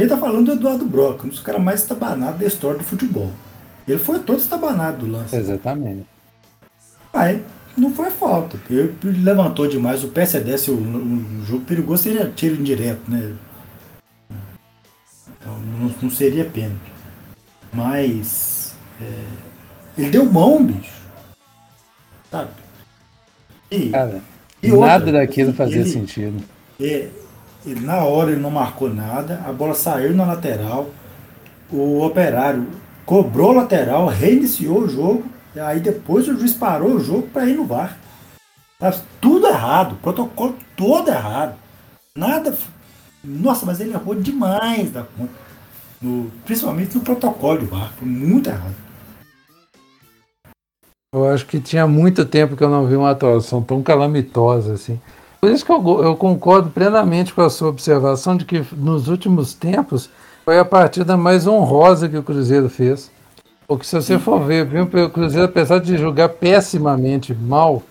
ele 0.00 0.08
tá 0.08 0.16
falando 0.16 0.46
do 0.46 0.52
Eduardo 0.52 0.84
Broca, 0.84 1.26
um 1.26 1.30
dos 1.30 1.40
caras 1.40 1.62
mais 1.62 1.80
estabanados 1.82 2.40
da 2.40 2.46
história 2.46 2.78
do 2.78 2.84
futebol. 2.84 3.30
Ele 3.88 3.98
foi 3.98 4.18
todo 4.18 4.38
estabanado 4.38 5.06
do 5.06 5.12
lance. 5.12 5.34
exatamente. 5.36 6.04
Aí 7.12 7.42
não 7.76 7.92
foi 7.94 8.10
falta. 8.10 8.58
Ele 8.68 8.94
levantou 9.22 9.66
demais 9.68 10.02
o 10.04 10.08
pé, 10.08 10.26
se 10.26 10.38
desse 10.40 10.70
o, 10.70 10.74
o 10.74 11.44
jogo 11.44 11.64
perigoso, 11.64 12.02
seria 12.02 12.28
tiro 12.34 12.56
indireto, 12.56 13.02
né? 13.08 13.34
Então 15.40 15.58
não, 15.58 15.94
não 16.02 16.10
seria 16.10 16.44
pênalti. 16.44 16.92
Mas 17.72 18.74
é, 19.00 19.24
ele 19.98 20.10
deu 20.10 20.24
mão, 20.24 20.64
bicho. 20.64 20.92
Sabe? 22.30 22.50
E, 23.70 23.90
Cara, 23.90 24.20
e 24.62 24.72
outra, 24.72 24.86
nada 24.86 25.12
daquilo 25.12 25.52
fazia 25.52 25.80
ele- 25.80 25.90
sentido. 25.90 26.42
é, 26.80 27.08
ele, 27.66 27.80
na 27.80 28.04
hora 28.04 28.30
ele 28.30 28.40
não 28.40 28.50
marcou 28.50 28.88
nada, 28.92 29.42
a 29.46 29.52
bola 29.52 29.74
saiu 29.74 30.14
na 30.14 30.24
lateral, 30.24 30.88
o 31.70 32.02
operário 32.04 32.66
cobrou 33.04 33.52
lateral, 33.52 34.06
reiniciou 34.06 34.82
o 34.82 34.88
jogo, 34.88 35.24
e 35.54 35.60
aí 35.60 35.80
depois 35.80 36.28
o 36.28 36.38
juiz 36.38 36.54
parou 36.54 36.92
o 36.92 37.00
jogo 37.00 37.28
para 37.28 37.46
ir 37.46 37.56
no 37.56 37.64
VAR. 37.64 37.96
Tá 38.78 38.94
tudo 39.20 39.46
errado, 39.46 39.96
protocolo 40.02 40.54
todo 40.76 41.08
errado. 41.08 41.54
Nada. 42.16 42.56
Nossa, 43.24 43.64
mas 43.64 43.80
ele 43.80 43.92
errou 43.92 44.14
demais 44.14 44.90
da 44.92 45.02
conta. 45.02 45.32
No- 46.00 46.30
principalmente 46.44 46.94
no 46.94 47.00
protocolo 47.00 47.60
do 47.60 47.66
VAR, 47.66 47.92
foi 47.98 48.06
muito 48.06 48.48
errado. 48.50 48.74
Eu 51.14 51.26
acho 51.28 51.46
que 51.46 51.58
tinha 51.58 51.86
muito 51.86 52.26
tempo 52.26 52.56
que 52.56 52.62
eu 52.62 52.68
não 52.68 52.86
vi 52.86 52.94
uma 52.94 53.10
atuação 53.10 53.62
tão 53.62 53.82
calamitosa 53.82 54.74
assim. 54.74 55.00
Por 55.40 55.50
isso 55.50 55.64
que 55.64 55.72
eu, 55.72 56.02
eu 56.02 56.16
concordo 56.16 56.70
plenamente 56.70 57.32
com 57.32 57.42
a 57.42 57.50
sua 57.50 57.68
observação 57.68 58.36
de 58.36 58.44
que 58.44 58.64
nos 58.76 59.08
últimos 59.08 59.54
tempos 59.54 60.10
foi 60.44 60.58
a 60.58 60.64
partida 60.64 61.16
mais 61.16 61.46
honrosa 61.46 62.08
que 62.08 62.16
o 62.16 62.22
Cruzeiro 62.22 62.68
fez. 62.68 63.10
Porque 63.66 63.84
se 63.84 63.96
você 63.96 64.18
for 64.18 64.40
ver, 64.40 64.64
viu, 64.64 64.84
o 64.84 65.10
Cruzeiro, 65.10 65.46
apesar 65.46 65.80
de 65.80 65.96
jogar 65.98 66.28
pessimamente 66.28 67.34
mal, 67.34 67.82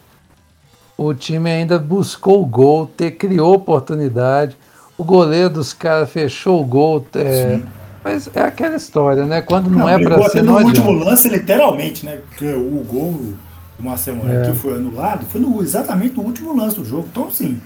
o 0.97 1.13
time 1.13 1.51
ainda 1.51 1.77
buscou 1.77 2.41
o 2.41 2.45
gol, 2.45 2.87
ter, 2.87 3.11
criou 3.11 3.53
oportunidade. 3.53 4.55
O 4.97 5.03
goleiro 5.03 5.49
dos 5.49 5.73
caras 5.73 6.09
fechou 6.09 6.61
o 6.61 6.65
gol. 6.65 7.05
É, 7.15 7.59
mas 8.01 8.29
é 8.33 8.41
aquela 8.41 8.77
história, 8.77 9.25
né? 9.25 9.41
Quando 9.41 9.69
não, 9.69 9.79
não 9.79 9.89
é 9.89 9.99
para 9.99 10.29
ser. 10.29 10.41
No 10.41 10.57
último 10.57 10.91
lance, 10.91 11.27
literalmente, 11.27 12.05
né? 12.05 12.19
Porque 12.29 12.47
o 12.47 12.85
gol 12.89 13.33
do 13.78 13.84
Marcelo 13.84 14.30
é. 14.30 14.49
que 14.49 14.57
foi 14.57 14.76
anulado 14.76 15.26
foi 15.26 15.41
no, 15.41 15.61
exatamente 15.61 16.15
no 16.15 16.23
último 16.23 16.55
lance 16.55 16.78
do 16.78 16.86
jogo. 16.86 17.07
Então, 17.11 17.28
assim, 17.28 17.59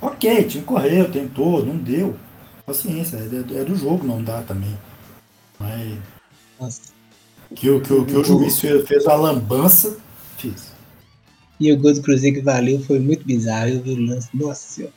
ok, 0.00 0.44
time 0.44 0.64
correu, 0.64 1.10
tentou, 1.10 1.64
não 1.64 1.76
deu. 1.76 2.16
Paciência, 2.66 3.16
é, 3.16 3.60
é 3.60 3.64
do 3.64 3.74
jogo, 3.74 4.06
não 4.06 4.22
dá 4.22 4.42
também. 4.42 4.76
Mas. 5.58 5.98
Nossa. 6.60 6.82
Que, 7.54 7.70
o, 7.70 7.80
que, 7.80 7.92
o, 7.92 8.04
que 8.04 8.14
o 8.14 8.22
juiz 8.22 8.60
fez, 8.60 8.86
fez 8.86 9.06
a 9.06 9.14
lambança, 9.14 9.96
fiz. 10.36 10.72
E 11.58 11.72
o 11.72 11.78
gol 11.78 11.94
do 11.94 12.02
Cruzeiro 12.02 12.36
que 12.36 12.42
valeu 12.42 12.80
foi 12.80 12.98
muito 12.98 13.24
bizarro. 13.24 13.70
Eu 13.70 13.82
vi 13.82 13.92
o 13.92 14.06
lance. 14.06 14.28
Nossa 14.34 14.68
senhora. 14.68 14.92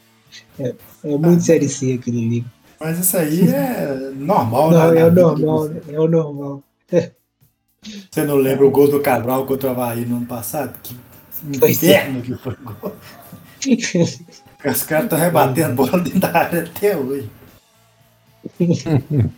É, 0.59 0.75
é 1.03 1.17
muito 1.17 1.37
ah, 1.37 1.39
série 1.39 1.67
C 1.67 1.93
aquilo 1.93 2.19
ali. 2.19 2.45
Mas 2.79 2.99
isso 2.99 3.17
aí 3.17 3.47
é 3.47 4.11
normal, 4.15 4.71
não, 4.71 4.91
né? 4.91 4.99
É 4.99 5.05
o 5.05 5.11
normal, 5.11 5.65
né? 5.65 5.81
É 5.87 5.99
o 5.99 6.07
normal. 6.07 6.63
Você 7.83 8.23
não 8.23 8.35
lembra 8.35 8.65
o 8.65 8.69
gol 8.69 8.87
do 8.87 8.99
Cabral 8.99 9.45
contra 9.47 9.69
o 9.69 9.71
Havaí 9.71 10.05
no 10.05 10.17
ano 10.17 10.25
passado? 10.27 10.77
Que 10.83 10.95
é. 11.65 11.71
inferno 11.71 12.21
que 12.21 12.35
foi 12.35 12.53
o 12.53 12.57
gol. 12.63 12.95
Os 14.63 14.83
caras 14.83 15.05
estão 15.05 15.17
rebatendo 15.17 15.73
bola 15.73 15.99
dentro 15.99 16.19
da 16.19 16.37
área 16.37 16.63
até 16.63 16.95
hoje. 16.95 17.27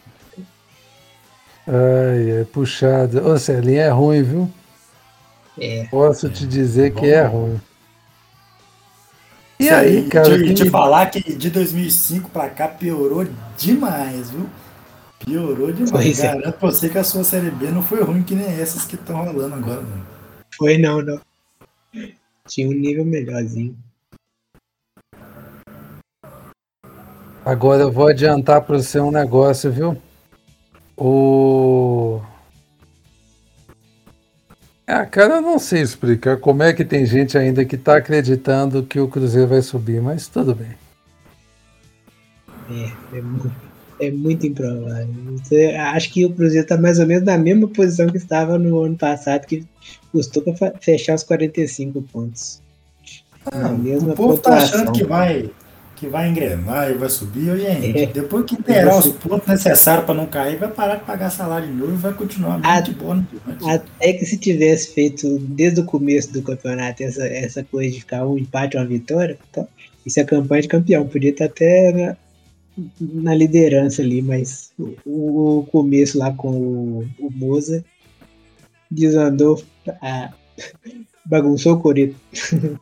Ai, 1.65 2.41
é 2.41 2.45
puxado. 2.51 3.25
Ô, 3.25 3.39
Celinho, 3.39 3.79
é 3.79 3.87
ruim, 3.87 4.21
viu? 4.21 4.51
É. 5.57 5.85
Posso 5.85 6.29
te 6.29 6.45
dizer 6.45 6.87
é 6.87 6.89
que 6.89 7.05
é 7.05 7.23
ruim. 7.23 7.61
E 9.57 9.69
aí, 9.69 10.09
cara? 10.09 10.37
Te, 10.37 10.53
te 10.53 10.69
falar 10.69 11.05
que 11.05 11.37
de 11.37 11.49
2005 11.49 12.29
pra 12.29 12.49
cá 12.49 12.67
piorou 12.67 13.25
demais, 13.57 14.31
viu? 14.31 14.49
Piorou 15.25 15.71
demais. 15.71 15.91
Pois 15.91 16.19
é. 16.19 16.27
Garanto 16.27 16.47
é. 16.47 16.51
pra 16.51 16.71
você 16.71 16.89
que 16.89 16.97
a 16.97 17.03
sua 17.03 17.23
Série 17.23 17.51
B 17.51 17.71
não 17.71 17.81
foi 17.81 18.01
ruim 18.01 18.23
que 18.23 18.35
nem 18.35 18.45
essas 18.45 18.85
que 18.85 18.95
estão 18.95 19.23
rolando 19.23 19.55
agora, 19.55 19.81
mano. 19.81 20.05
Foi 20.57 20.77
não, 20.77 21.01
não. 21.01 21.19
Tinha 22.47 22.67
um 22.67 22.73
nível 22.73 23.05
melhorzinho. 23.05 23.77
Agora 27.45 27.81
eu 27.81 27.91
vou 27.91 28.07
adiantar 28.07 28.61
para 28.61 28.77
você 28.77 28.99
um 28.99 29.11
negócio, 29.11 29.71
viu? 29.71 30.01
O. 30.95 32.21
Ah, 34.87 35.05
cara, 35.05 35.35
eu 35.35 35.41
não 35.41 35.59
sei 35.59 35.81
explicar 35.81 36.37
como 36.37 36.63
é 36.63 36.73
que 36.73 36.85
tem 36.85 37.05
gente 37.05 37.37
ainda 37.37 37.65
que 37.65 37.75
está 37.75 37.97
acreditando 37.97 38.83
que 38.83 38.99
o 38.99 39.07
Cruzeiro 39.07 39.47
vai 39.47 39.61
subir, 39.61 40.01
mas 40.01 40.27
tudo 40.27 40.53
bem. 40.55 40.75
É, 42.69 43.17
é 43.17 43.21
muito, 43.21 43.51
é 44.07 44.11
muito 44.11 44.45
improvável. 44.45 45.07
Acho 45.93 46.11
que 46.11 46.25
o 46.25 46.33
Cruzeiro 46.33 46.63
está 46.63 46.77
mais 46.77 46.99
ou 46.99 47.05
menos 47.05 47.23
na 47.23 47.37
mesma 47.37 47.67
posição 47.67 48.07
que 48.07 48.17
estava 48.17 48.57
no 48.57 48.81
ano 48.81 48.95
passado, 48.95 49.45
que 49.45 49.65
custou 50.11 50.43
para 50.43 50.73
fechar 50.79 51.15
os 51.15 51.23
45 51.23 52.01
pontos. 52.03 52.61
Ah, 53.51 53.71
o 53.71 54.15
povo 54.15 54.35
está 54.35 54.55
achando 54.55 54.91
que 54.91 55.03
vai 55.03 55.49
que 56.03 56.07
vai 56.07 56.29
engrenar 56.29 56.91
e 56.91 56.95
vai 56.95 57.09
subir. 57.09 57.57
Gente, 57.57 57.97
é. 57.97 58.05
depois 58.07 58.45
que 58.45 58.61
terá 58.61 58.97
os 58.97 59.07
pontos 59.07 59.47
necessários 59.47 60.05
para 60.05 60.15
não 60.15 60.25
cair, 60.25 60.57
vai 60.57 60.69
parar 60.69 60.95
de 60.95 61.05
pagar 61.05 61.29
salário 61.29 61.67
de 61.67 61.73
novo 61.73 61.93
e 61.93 61.97
vai 61.97 62.13
continuar 62.13 62.59
muito 62.59 62.91
bom. 62.93 63.23
Até 63.69 64.13
que 64.13 64.25
se 64.25 64.37
tivesse 64.37 64.93
feito 64.93 65.39
desde 65.39 65.79
o 65.79 65.85
começo 65.85 66.33
do 66.33 66.41
campeonato 66.41 67.03
essa, 67.03 67.25
essa 67.25 67.63
coisa 67.63 67.91
de 67.91 67.99
ficar 68.01 68.25
um 68.27 68.37
empate 68.37 68.75
ou 68.75 68.83
uma 68.83 68.89
vitória, 68.89 69.37
então, 69.49 69.65
isso 70.05 70.19
é 70.19 70.25
campanha 70.25 70.63
de 70.63 70.67
campeão. 70.67 71.07
Podia 71.07 71.29
estar 71.31 71.45
até 71.45 72.17
na, 72.99 73.35
liderança 73.35 74.01
ali, 74.01 74.21
mas 74.21 74.71
o, 75.05 75.59
o, 75.59 75.65
começo 75.65 76.17
lá 76.17 76.31
com 76.33 76.49
o, 76.49 77.07
o 77.19 77.31
Moza 77.31 77.83
desandou, 78.89 79.61
ah, 80.01 80.31
bagunçou 81.25 81.73
o 81.73 81.79
Corito. 81.79 82.15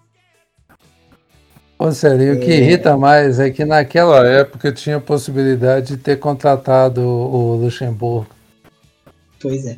Ô, 1.77 1.91
Sério, 1.91 2.35
o 2.35 2.39
que 2.39 2.51
é. 2.51 2.57
irrita 2.59 2.95
mais 2.95 3.39
é 3.39 3.49
que 3.49 3.65
naquela 3.65 4.23
época 4.27 4.71
tinha 4.71 4.97
a 4.97 5.01
possibilidade 5.01 5.87
de 5.87 5.97
ter 5.97 6.19
contratado 6.19 7.01
o 7.01 7.55
Luxemburgo. 7.55 8.27
Pois 9.41 9.65
é. 9.65 9.77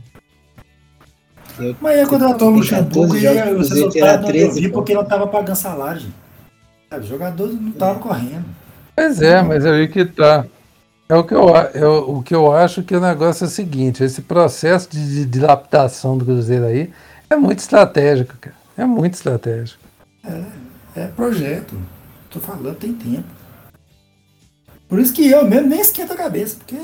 Eu, 1.57 1.73
Mas 1.79 1.97
ia 1.97 2.07
contratar 2.07 2.47
o 2.49 2.51
Luxemburgo 2.51 3.15
e 3.15 3.25
o 3.25 3.57
resultado 3.57 4.33
não 4.33 4.51
vi 4.51 4.69
porque 4.69 4.93
não 4.93 5.03
estava 5.03 5.27
pagando 5.27 5.55
salário. 5.55 6.01
Sabe, 6.89 7.05
o 7.05 7.07
jogador 7.07 7.47
não 7.47 7.69
estava 7.69 7.97
é. 7.97 8.01
correndo. 8.01 8.62
Pois 8.95 9.21
é, 9.21 9.41
mas 9.41 9.65
aí 9.65 9.87
que 9.87 10.05
tá. 10.05 10.45
É 11.09 11.15
o 11.15 11.23
que 11.23 11.33
eu, 11.33 11.49
é 11.55 11.85
o 11.85 12.23
que 12.23 12.33
eu 12.33 12.51
acho 12.51 12.81
que 12.83 12.95
o 12.95 13.01
negócio 13.01 13.43
é 13.43 13.47
o 13.47 13.49
seguinte: 13.49 14.03
esse 14.03 14.21
processo 14.21 14.89
de, 14.89 15.15
de 15.15 15.25
dilapidação 15.25 16.17
do 16.17 16.25
Cruzeiro 16.25 16.65
aí 16.65 16.91
é 17.29 17.35
muito 17.35 17.59
estratégico, 17.59 18.35
cara. 18.39 18.55
É 18.77 18.85
muito 18.85 19.13
estratégico. 19.15 19.79
É. 20.23 20.63
É 20.95 21.07
projeto. 21.07 21.75
Tô 22.29 22.39
falando, 22.39 22.75
tem 22.75 22.93
tempo. 22.93 23.27
Por 24.87 24.99
isso 24.99 25.13
que 25.13 25.27
eu 25.29 25.47
mesmo 25.47 25.69
nem 25.69 25.81
esquento 25.81 26.13
a 26.13 26.15
cabeça, 26.15 26.57
porque 26.57 26.77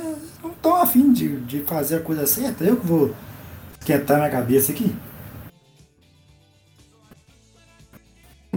não 0.43 0.51
tô 0.61 0.73
afim 0.75 1.13
de, 1.13 1.39
de 1.41 1.61
fazer 1.61 1.97
a 1.97 1.99
coisa 1.99 2.25
certa. 2.25 2.63
Eu 2.63 2.77
que 2.77 2.87
vou 2.87 3.13
esquentar 3.79 4.17
minha 4.17 4.29
cabeça 4.29 4.71
aqui. 4.71 4.95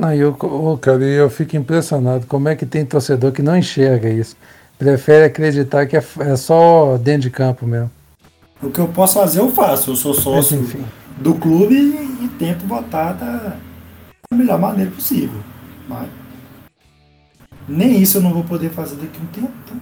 Não, 0.02 0.12
eu, 0.12 0.36
oh, 0.40 0.76
cara, 0.76 1.04
eu 1.04 1.30
fico 1.30 1.56
impressionado 1.56 2.26
como 2.26 2.48
é 2.48 2.56
que 2.56 2.66
tem 2.66 2.84
torcedor 2.84 3.30
que 3.30 3.40
não 3.40 3.56
enxerga 3.56 4.10
isso. 4.10 4.36
Prefere 4.76 5.26
acreditar 5.26 5.86
que 5.86 5.96
é, 5.96 6.04
é 6.18 6.34
só 6.34 6.98
dentro 6.98 7.22
de 7.22 7.30
campo 7.30 7.64
mesmo. 7.64 7.88
O 8.60 8.68
que 8.68 8.80
eu 8.80 8.88
posso 8.88 9.14
fazer, 9.14 9.38
eu 9.38 9.52
faço. 9.52 9.92
Eu 9.92 9.96
sou 9.96 10.12
sócio 10.12 10.58
do 11.18 11.36
clube 11.36 11.76
e, 11.76 12.24
e 12.24 12.28
tento 12.36 12.66
votar 12.66 13.14
da, 13.14 13.56
da 14.28 14.36
melhor 14.36 14.58
maneira 14.58 14.90
possível. 14.90 15.40
Mas 15.88 16.08
nem 17.68 18.02
isso 18.02 18.18
eu 18.18 18.22
não 18.22 18.34
vou 18.34 18.42
poder 18.42 18.70
fazer 18.70 18.96
daqui 18.96 19.20
a 19.20 19.22
um 19.22 19.26
tempo. 19.26 19.52
Então. 19.64 19.80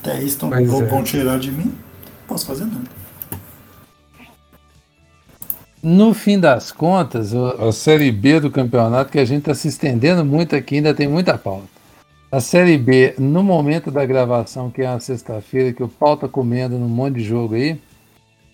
Até 0.00 0.20
isso 0.20 0.36
tão, 0.36 0.50
vão, 0.50 0.98
é. 0.98 1.02
tirar 1.04 1.38
de 1.38 1.52
mim. 1.52 1.66
Não 1.66 2.26
posso 2.26 2.44
fazer 2.44 2.64
nada. 2.64 3.01
No 5.82 6.14
fim 6.14 6.38
das 6.38 6.70
contas, 6.70 7.34
a 7.34 7.72
Série 7.72 8.12
B 8.12 8.38
do 8.38 8.52
campeonato, 8.52 9.10
que 9.10 9.18
a 9.18 9.24
gente 9.24 9.40
está 9.40 9.52
se 9.52 9.66
estendendo 9.66 10.24
muito 10.24 10.54
aqui, 10.54 10.76
ainda 10.76 10.94
tem 10.94 11.08
muita 11.08 11.36
pauta. 11.36 11.66
A 12.30 12.38
Série 12.38 12.78
B, 12.78 13.16
no 13.18 13.42
momento 13.42 13.90
da 13.90 14.06
gravação, 14.06 14.70
que 14.70 14.82
é 14.82 14.88
uma 14.88 15.00
sexta-feira, 15.00 15.72
que 15.72 15.82
o 15.82 15.88
pau 15.88 16.16
tá 16.16 16.28
comendo 16.28 16.78
num 16.78 16.88
monte 16.88 17.16
de 17.16 17.24
jogo 17.24 17.56
aí, 17.56 17.80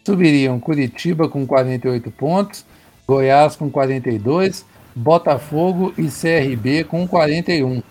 subiriam 0.07 0.59
Curitiba 0.59 1.29
com 1.29 1.47
48 1.47 2.11
pontos, 2.13 2.65
Goiás 3.07 3.57
com 3.57 3.69
42, 3.69 4.65
Botafogo 4.97 5.93
e 5.99 6.09
CRB 6.09 6.85
com 6.85 7.07
41. 7.07 7.83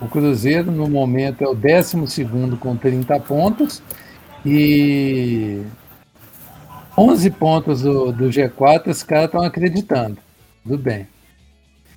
O 0.00 0.08
Cruzeiro, 0.08 0.72
no 0.72 0.88
momento, 0.88 1.44
é 1.44 1.46
o 1.46 1.54
12 1.54 2.26
com 2.58 2.76
30 2.76 3.20
pontos 3.20 3.80
e 4.44 5.62
11 6.96 7.30
pontos 7.32 7.82
do, 7.82 8.10
do 8.12 8.24
G4. 8.26 8.88
Esses 8.88 9.02
caras 9.02 9.26
estão 9.26 9.42
acreditando. 9.42 10.18
Tudo 10.62 10.78
bem. 10.78 11.06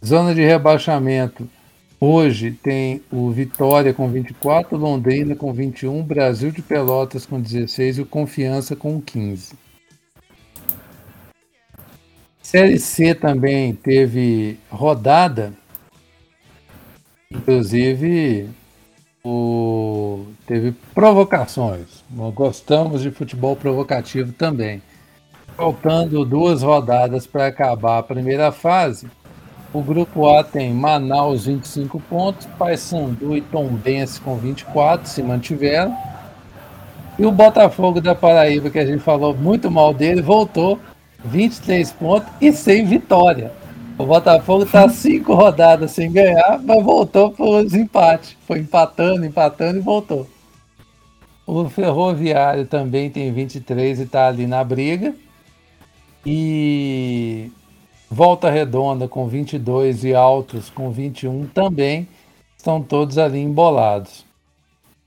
Zona 0.05 0.35
de 0.35 0.41
rebaixamento. 0.41 1.49
Hoje 2.01 2.51
tem 2.51 3.01
o 3.11 3.29
Vitória 3.29 3.93
com 3.93 4.07
24, 4.07 4.77
Londrina 4.77 5.35
com 5.35 5.51
21, 5.51 6.01
Brasil 6.01 6.49
de 6.49 6.61
Pelotas 6.61 7.25
com 7.25 7.41
16 7.41 7.97
e 7.97 8.01
o 8.01 8.05
Confiança 8.05 8.73
com 8.73 9.01
15. 9.01 9.53
Série 12.41 12.79
C 12.79 13.13
também 13.13 13.75
teve 13.75 14.57
rodada, 14.71 15.53
inclusive 17.29 18.49
o, 19.23 20.25
teve 20.47 20.71
provocações. 20.95 22.03
Nós 22.09 22.33
gostamos 22.33 23.01
de 23.01 23.11
futebol 23.11 23.57
provocativo 23.57 24.31
também. 24.31 24.81
Faltando 25.59 26.23
duas 26.23 26.63
rodadas 26.63 27.27
para 27.27 27.47
acabar 27.47 27.97
a 27.97 28.03
primeira 28.03 28.49
fase, 28.49 29.09
o 29.73 29.81
grupo 29.81 30.25
A 30.29 30.41
tem 30.41 30.73
Manaus 30.73 31.47
25 31.47 31.99
pontos, 31.99 32.47
Paysandu 32.57 33.35
e 33.35 33.41
Tombense 33.41 34.21
com 34.21 34.37
24 34.37 35.09
se 35.09 35.21
mantiveram. 35.21 35.93
E 37.19 37.25
o 37.25 37.31
Botafogo 37.33 37.99
da 37.99 38.15
Paraíba, 38.15 38.69
que 38.69 38.79
a 38.79 38.85
gente 38.85 39.01
falou 39.03 39.35
muito 39.35 39.69
mal 39.69 39.93
dele, 39.93 40.21
voltou 40.21 40.79
23 41.25 41.91
pontos 41.91 42.31
e 42.39 42.53
sem 42.53 42.85
vitória. 42.85 43.51
O 43.97 44.05
Botafogo 44.05 44.65
tá 44.65 44.87
cinco 44.87 45.33
rodadas 45.33 45.91
sem 45.91 46.09
ganhar, 46.09 46.57
mas 46.63 46.81
voltou 46.81 47.31
para 47.31 47.45
os 47.45 47.73
empates. 47.73 48.37
Foi 48.47 48.59
empatando, 48.59 49.25
empatando 49.25 49.79
e 49.79 49.81
voltou. 49.81 50.25
O 51.45 51.67
Ferroviário 51.67 52.65
também 52.65 53.09
tem 53.09 53.33
23 53.33 53.99
e 53.99 54.03
está 54.03 54.29
ali 54.29 54.47
na 54.47 54.63
briga. 54.63 55.13
E 56.25 57.51
Volta 58.09 58.49
Redonda 58.49 59.07
com 59.07 59.27
22 59.27 60.03
e 60.03 60.13
Altos 60.13 60.69
com 60.69 60.91
21 60.91 61.47
também 61.47 62.07
estão 62.57 62.81
todos 62.81 63.17
ali 63.17 63.39
embolados. 63.39 64.25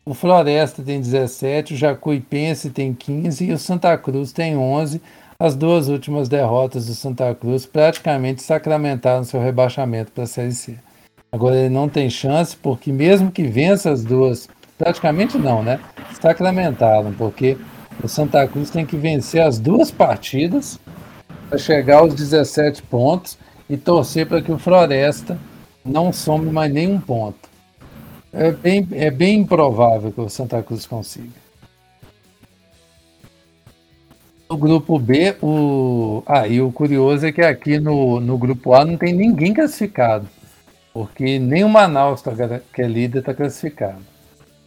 O 0.05 0.15
Floresta 0.15 0.83
tem 0.83 1.01
17, 1.01 1.75
o 1.75 1.77
Jacuipense 1.77 2.71
tem 2.71 2.93
15 2.93 3.45
e 3.45 3.53
o 3.53 3.59
Santa 3.59 3.97
Cruz 3.97 4.33
tem 4.33 4.57
11. 4.57 5.01
As 5.39 5.55
duas 5.55 5.89
últimas 5.89 6.29
derrotas 6.29 6.87
do 6.87 6.95
Santa 6.95 7.35
Cruz 7.35 7.67
praticamente 7.67 8.43
sacramentaram 8.43 9.25
seu 9.25 9.41
rebaixamento 9.41 10.13
para 10.13 10.25
a 10.25 10.27
Série 10.27 10.53
C. 10.53 10.77
Agora 11.31 11.57
ele 11.57 11.69
não 11.69 11.89
tem 11.89 12.11
chance, 12.11 12.57
porque 12.57 12.93
mesmo 12.93 13.31
que 13.31 13.45
vença 13.45 13.91
as 13.91 14.05
duas 14.05 14.49
Praticamente 14.83 15.39
não, 15.39 15.63
né? 15.63 15.79
Sacramentaram, 16.21 17.13
porque 17.13 17.57
o 18.03 18.09
Santa 18.09 18.45
Cruz 18.49 18.69
tem 18.69 18.85
que 18.85 18.97
vencer 18.97 19.41
as 19.41 19.61
duas 19.61 19.93
partidas 19.93 20.77
para 21.53 21.59
chegar 21.59 21.99
aos 21.99 22.15
17 22.15 22.83
pontos 22.85 23.37
e 23.69 23.77
torcer 23.77 24.27
para 24.27 24.41
que 24.41 24.51
o 24.51 24.59
Floresta 24.59 25.39
não 25.85 26.11
some 26.11 26.51
mais 26.51 26.73
nenhum 26.73 26.99
ponto. 26.99 27.51
É 28.33 28.51
bem, 28.51 28.89
é 28.93 29.11
bem 29.11 29.41
improvável 29.41 30.11
que 30.11 30.21
o 30.23 30.31
Santa 30.31 30.63
Cruz 30.63 30.87
consiga. 30.87 31.43
No 34.49 34.57
grupo 34.57 34.99
B, 34.99 35.37
o. 35.43 36.23
Ah, 36.25 36.49
e 36.49 36.59
o 36.63 36.73
curioso 36.73 37.27
é 37.27 37.33
que 37.33 37.43
aqui 37.43 37.79
no, 37.79 38.19
no 38.19 38.39
grupo 38.39 38.73
A 38.73 38.87
não 38.87 38.97
tem 38.97 39.13
ninguém 39.13 39.53
classificado. 39.53 40.27
Porque 40.95 41.39
nem 41.39 41.65
o 41.65 41.69
Manaus, 41.69 42.23
tá, 42.23 42.33
que 42.73 42.81
é 42.81 42.87
líder, 42.87 43.19
está 43.19 43.35
classificado. 43.35 44.01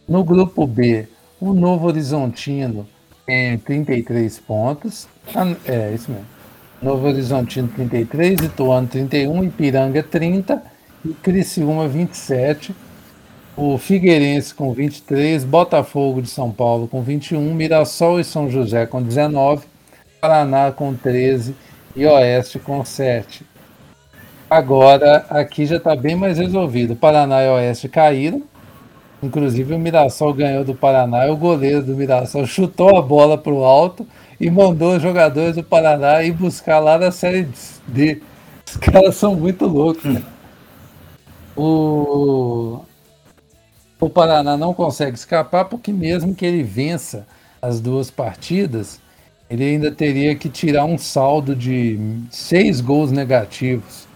No 0.08 0.22
grupo 0.22 0.66
B, 0.68 1.08
o 1.40 1.52
Novo 1.52 1.88
Horizontino 1.88 2.86
tem 3.24 3.58
33 3.58 4.38
pontos. 4.38 5.08
Ah, 5.34 5.52
é, 5.64 5.92
isso 5.92 6.10
mesmo. 6.12 6.35
Novo 6.80 7.06
Horizontino 7.06 7.68
33, 7.68 8.40
Ituano 8.40 8.86
31, 8.86 9.44
Ipiranga 9.44 10.02
30 10.02 10.62
e 11.04 11.08
Criciúma 11.14 11.88
27. 11.88 12.74
O 13.56 13.78
Figueirense 13.78 14.54
com 14.54 14.72
23, 14.72 15.42
Botafogo 15.44 16.20
de 16.20 16.28
São 16.28 16.50
Paulo 16.50 16.86
com 16.86 17.02
21, 17.02 17.54
Mirassol 17.54 18.20
e 18.20 18.24
São 18.24 18.50
José 18.50 18.84
com 18.84 19.02
19, 19.02 19.64
Paraná 20.20 20.70
com 20.70 20.94
13 20.94 21.56
e 21.96 22.04
Oeste 22.04 22.58
com 22.58 22.84
7. 22.84 23.46
Agora 24.48 25.24
aqui 25.30 25.64
já 25.64 25.76
está 25.76 25.96
bem 25.96 26.14
mais 26.14 26.36
resolvido. 26.36 26.94
Paraná 26.94 27.42
e 27.42 27.48
Oeste 27.48 27.88
caíram, 27.88 28.42
Inclusive 29.22 29.74
o 29.74 29.78
Mirassol 29.78 30.34
ganhou 30.34 30.62
do 30.62 30.74
Paraná 30.74 31.26
o 31.30 31.36
goleiro 31.36 31.82
do 31.82 31.96
Mirassol 31.96 32.46
chutou 32.46 32.96
a 32.98 33.02
bola 33.02 33.38
para 33.38 33.52
o 33.52 33.64
alto 33.64 34.06
e 34.38 34.50
mandou 34.50 34.96
os 34.96 35.02
jogadores 35.02 35.56
do 35.56 35.64
Paraná 35.64 36.22
ir 36.22 36.32
buscar 36.32 36.78
lá 36.78 36.98
na 36.98 37.10
Série 37.10 37.48
D. 37.86 38.20
Os 38.66 38.76
caras 38.76 39.16
são 39.16 39.34
muito 39.34 39.66
loucos. 39.66 40.04
Né? 40.04 40.22
O... 41.56 42.80
o 44.00 44.10
Paraná 44.10 44.56
não 44.56 44.74
consegue 44.74 45.16
escapar 45.16 45.66
porque 45.66 45.92
mesmo 45.92 46.34
que 46.34 46.44
ele 46.44 46.62
vença 46.62 47.26
as 47.62 47.80
duas 47.80 48.10
partidas, 48.10 49.00
ele 49.48 49.64
ainda 49.64 49.90
teria 49.90 50.34
que 50.34 50.48
tirar 50.48 50.84
um 50.84 50.98
saldo 50.98 51.54
de 51.54 51.98
seis 52.30 52.80
gols 52.80 53.10
negativos 53.10 54.06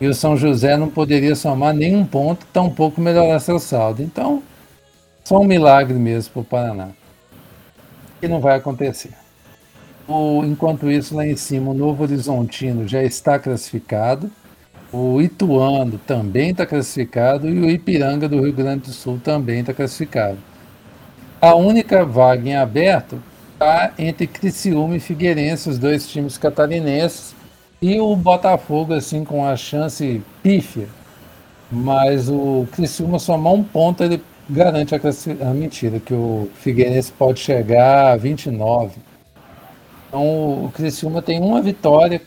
e 0.00 0.06
o 0.06 0.14
São 0.14 0.36
José 0.36 0.76
não 0.76 0.88
poderia 0.88 1.34
somar 1.34 1.74
nenhum 1.74 2.04
ponto, 2.04 2.46
tampouco 2.52 3.00
melhorar 3.00 3.40
seu 3.40 3.58
saldo. 3.58 4.02
Então, 4.02 4.42
só 5.24 5.40
um 5.40 5.44
milagre 5.44 5.98
mesmo 5.98 6.32
para 6.32 6.40
o 6.40 6.44
Paraná. 6.44 6.88
Que 8.20 8.28
não 8.28 8.40
vai 8.40 8.56
acontecer. 8.56 9.12
O, 10.06 10.42
enquanto 10.44 10.90
isso, 10.90 11.14
lá 11.14 11.26
em 11.26 11.36
cima, 11.36 11.70
o 11.70 11.74
Novo 11.74 12.02
Horizontino 12.02 12.88
já 12.88 13.02
está 13.02 13.38
classificado. 13.38 14.30
O 14.90 15.20
Ituano 15.20 16.00
também 16.06 16.50
está 16.50 16.64
classificado 16.64 17.48
e 17.48 17.58
o 17.60 17.68
Ipiranga 17.68 18.26
do 18.26 18.40
Rio 18.40 18.54
Grande 18.54 18.84
do 18.84 18.92
Sul 18.92 19.20
também 19.22 19.60
está 19.60 19.74
classificado. 19.74 20.38
A 21.40 21.54
única 21.54 22.04
vaga 22.06 22.48
em 22.48 22.56
aberto 22.56 23.22
está 23.52 23.92
entre 23.98 24.26
Criciúma 24.26 24.96
e 24.96 25.00
Figueirense, 25.00 25.68
os 25.68 25.78
dois 25.78 26.08
times 26.08 26.38
catarinenses, 26.38 27.34
e 27.82 28.00
o 28.00 28.16
Botafogo, 28.16 28.94
assim, 28.94 29.24
com 29.24 29.46
a 29.46 29.56
chance 29.56 30.22
pífia. 30.42 30.88
Mas 31.70 32.28
o 32.28 32.66
Criciúma 32.72 33.18
somar 33.18 33.52
um 33.52 33.62
ponto, 33.62 34.02
ele 34.02 34.22
garante 34.48 34.94
a, 34.94 34.98
a 35.48 35.54
mentira, 35.54 36.00
que 36.00 36.14
o 36.14 36.48
Figueirense 36.54 37.12
pode 37.12 37.40
chegar 37.40 38.12
a 38.12 38.16
29. 38.16 38.96
Então 40.08 40.64
o 40.64 40.72
Criciúma 40.72 41.20
tem 41.20 41.40
uma 41.40 41.60
vitória. 41.60 42.20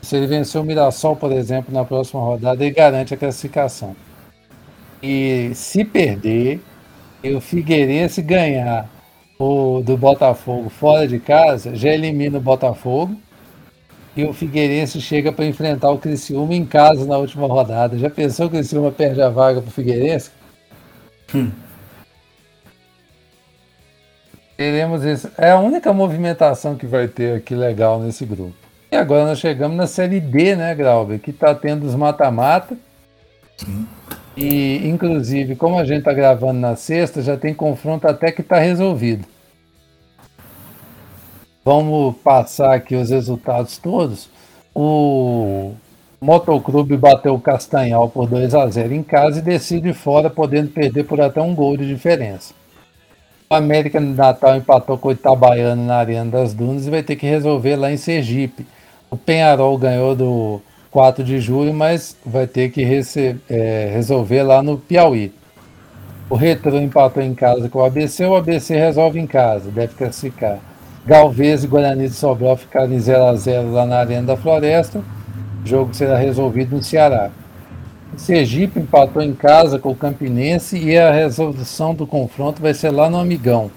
Se 0.00 0.16
ele 0.16 0.26
vencer 0.26 0.60
o 0.60 0.64
Mirassol, 0.64 1.16
por 1.16 1.32
exemplo, 1.32 1.72
na 1.74 1.84
próxima 1.84 2.20
rodada, 2.20 2.64
ele 2.64 2.74
garante 2.74 3.12
a 3.12 3.16
classificação. 3.16 3.94
E 5.02 5.50
se 5.54 5.84
perder, 5.84 6.60
e 7.22 7.34
o 7.34 7.40
Figueirense 7.40 8.22
ganhar 8.22 8.88
o 9.38 9.82
do 9.84 9.96
Botafogo 9.96 10.70
fora 10.70 11.06
de 11.06 11.18
casa, 11.18 11.74
já 11.74 11.90
elimina 11.90 12.38
o 12.38 12.40
Botafogo 12.40 13.16
e 14.16 14.24
o 14.24 14.32
Figueirense 14.32 15.00
chega 15.00 15.30
para 15.30 15.44
enfrentar 15.44 15.90
o 15.90 15.98
Criciúma 15.98 16.54
em 16.54 16.64
casa 16.64 17.04
na 17.04 17.18
última 17.18 17.46
rodada. 17.46 17.98
Já 17.98 18.08
pensou 18.08 18.48
que 18.48 18.56
o 18.56 18.58
Criciúma 18.58 18.90
perde 18.90 19.20
a 19.20 19.28
vaga 19.28 19.60
para 19.60 19.68
o 19.68 19.72
Figueirense? 19.72 20.30
Hum. 21.34 21.50
Teremos 24.56 25.04
isso. 25.04 25.30
É 25.36 25.50
a 25.50 25.58
única 25.58 25.92
movimentação 25.92 26.76
que 26.76 26.86
vai 26.86 27.08
ter 27.08 27.36
aqui 27.36 27.54
legal 27.54 28.00
nesse 28.00 28.24
grupo. 28.24 28.54
E 28.90 28.96
agora 28.96 29.26
nós 29.26 29.38
chegamos 29.38 29.76
na 29.76 29.86
Série 29.86 30.20
D, 30.20 30.56
né, 30.56 30.74
Grauber? 30.74 31.18
Que 31.18 31.30
está 31.30 31.54
tendo 31.54 31.84
os 31.86 31.94
mata-mata. 31.94 32.76
E, 34.36 34.86
inclusive, 34.88 35.56
como 35.56 35.78
a 35.78 35.84
gente 35.84 36.00
está 36.00 36.12
gravando 36.12 36.60
na 36.60 36.76
sexta, 36.76 37.20
já 37.20 37.36
tem 37.36 37.52
confronto 37.52 38.06
até 38.06 38.30
que 38.30 38.42
está 38.42 38.58
resolvido. 38.58 39.26
Vamos 41.64 42.16
passar 42.18 42.74
aqui 42.74 42.94
os 42.94 43.10
resultados 43.10 43.76
todos. 43.76 44.28
O 44.74 45.72
Motoclube 46.20 46.96
bateu 46.96 47.34
o 47.34 47.40
Castanhal 47.40 48.08
por 48.08 48.28
2 48.28 48.54
a 48.54 48.68
0 48.68 48.94
em 48.94 49.02
casa 49.02 49.40
e 49.40 49.42
decide 49.42 49.92
fora, 49.92 50.30
podendo 50.30 50.70
perder 50.70 51.04
por 51.04 51.20
até 51.20 51.40
um 51.40 51.54
gol 51.54 51.76
de 51.76 51.86
diferença. 51.86 52.54
O 53.48 53.54
América 53.54 54.00
de 54.00 54.06
Natal 54.06 54.56
empatou 54.56 54.98
com 54.98 55.08
o 55.08 55.12
Itabaiano 55.12 55.84
na 55.84 55.98
Arena 55.98 56.28
das 56.28 56.52
Dunas 56.52 56.84
e 56.84 56.90
vai 56.90 57.04
ter 57.04 57.14
que 57.14 57.26
resolver 57.26 57.76
lá 57.76 57.92
em 57.92 57.96
Sergipe. 57.96 58.66
O 59.08 59.16
Penharol 59.16 59.78
ganhou 59.78 60.16
do 60.16 60.60
4 60.90 61.22
de 61.22 61.38
julho, 61.38 61.72
mas 61.72 62.16
vai 62.26 62.48
ter 62.48 62.70
que 62.70 62.82
é, 63.48 63.90
resolver 63.92 64.42
lá 64.42 64.64
no 64.64 64.78
Piauí. 64.78 65.32
O 66.28 66.34
Retro 66.34 66.76
empatou 66.76 67.22
em 67.22 67.36
casa 67.36 67.68
com 67.68 67.78
o 67.78 67.84
ABC, 67.84 68.26
o 68.26 68.34
ABC 68.34 68.74
resolve 68.74 69.20
em 69.20 69.28
casa, 69.28 69.70
deve 69.70 69.94
classificar. 69.94 70.58
Galvez 71.06 71.62
e 71.62 71.68
Guarani 71.68 72.08
de 72.08 72.14
Sobral 72.14 72.56
ficaram 72.56 72.92
em 72.92 72.98
0 72.98 73.26
a 73.26 73.36
0 73.36 73.70
lá 73.70 73.86
na 73.86 73.98
Arena 73.98 74.26
da 74.26 74.36
Floresta. 74.36 75.04
O 75.64 75.68
jogo 75.68 75.94
será 75.94 76.18
resolvido 76.18 76.74
no 76.74 76.82
Ceará. 76.82 77.30
Sergipe 78.16 78.80
empatou 78.80 79.22
em 79.22 79.34
casa 79.34 79.78
com 79.78 79.90
o 79.90 79.96
Campinense 79.96 80.78
e 80.78 80.96
a 80.98 81.12
resolução 81.12 81.94
do 81.94 82.06
confronto 82.06 82.62
vai 82.62 82.72
ser 82.72 82.90
lá 82.90 83.10
no 83.10 83.18
Amigão. 83.18 83.70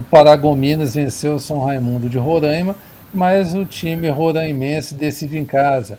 O 0.00 0.04
Paragominas 0.04 0.94
venceu 0.94 1.34
o 1.34 1.40
São 1.40 1.64
Raimundo 1.64 2.08
de 2.08 2.18
Roraima, 2.18 2.74
mas 3.12 3.54
o 3.54 3.64
time 3.64 4.08
roraimense 4.08 4.94
decide 4.94 5.38
em 5.38 5.44
casa. 5.44 5.98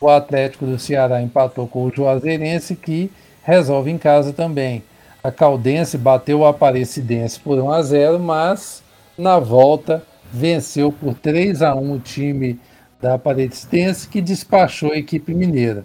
O 0.00 0.08
Atlético 0.08 0.66
do 0.66 0.78
Ceará 0.78 1.22
empatou 1.22 1.66
com 1.66 1.84
o 1.84 1.90
Juazeirense, 1.90 2.74
que 2.74 3.10
resolve 3.42 3.90
em 3.90 3.96
casa 3.96 4.32
também. 4.32 4.82
A 5.22 5.30
Caldense 5.30 5.96
bateu 5.96 6.40
o 6.40 6.46
Aparecidense 6.46 7.38
por 7.38 7.58
1 7.58 7.70
a 7.70 7.82
0, 7.82 8.18
mas 8.18 8.82
na 9.16 9.38
volta, 9.38 10.02
venceu 10.32 10.90
por 10.90 11.14
3 11.14 11.62
a 11.62 11.74
1 11.74 11.92
o 11.92 11.98
time 12.00 12.58
da 13.00 13.14
Aparecidense, 13.14 14.08
que 14.08 14.20
despachou 14.20 14.92
a 14.92 14.96
equipe 14.96 15.32
mineira. 15.32 15.84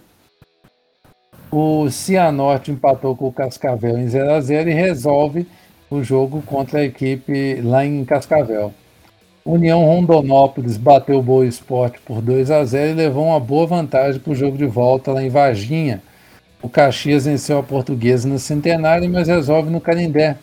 O 1.50 1.88
Cianorte 1.90 2.70
empatou 2.70 3.16
com 3.16 3.28
o 3.28 3.32
Cascavel 3.32 3.98
em 3.98 4.06
0 4.06 4.32
a 4.32 4.40
0 4.40 4.70
e 4.70 4.74
resolve 4.74 5.46
o 5.90 6.02
jogo 6.02 6.42
contra 6.42 6.80
a 6.80 6.84
equipe 6.84 7.60
lá 7.62 7.84
em 7.84 8.04
Cascavel. 8.04 8.72
União 9.44 9.82
Rondonópolis 9.84 10.76
bateu 10.76 11.18
o 11.18 11.22
Boa 11.22 11.46
Esporte 11.46 11.98
por 12.04 12.20
2 12.20 12.50
a 12.50 12.64
0 12.64 12.90
e 12.90 12.94
levou 12.94 13.26
uma 13.26 13.40
boa 13.40 13.66
vantagem 13.66 14.20
para 14.20 14.32
o 14.32 14.36
jogo 14.36 14.58
de 14.58 14.66
volta 14.66 15.12
lá 15.12 15.22
em 15.22 15.30
Varginha. 15.30 16.02
O 16.60 16.68
Caxias 16.68 17.24
venceu 17.24 17.58
a 17.58 17.62
Portuguesa 17.62 18.28
no 18.28 18.38
Centenário, 18.38 19.08
mas 19.08 19.28
resolve 19.28 19.70
no 19.70 19.80
Canindé 19.80 20.36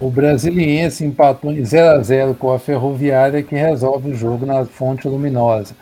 o 0.00 0.08
Brasiliense 0.08 1.04
empatou 1.04 1.52
em 1.52 1.62
0 1.62 1.90
a 1.90 2.02
0 2.02 2.34
com 2.34 2.50
a 2.50 2.58
Ferroviária, 2.58 3.42
que 3.42 3.54
resolve 3.54 4.10
o 4.10 4.14
jogo 4.14 4.46
na 4.46 4.64
Fonte 4.64 5.06
Luminosa. 5.06 5.76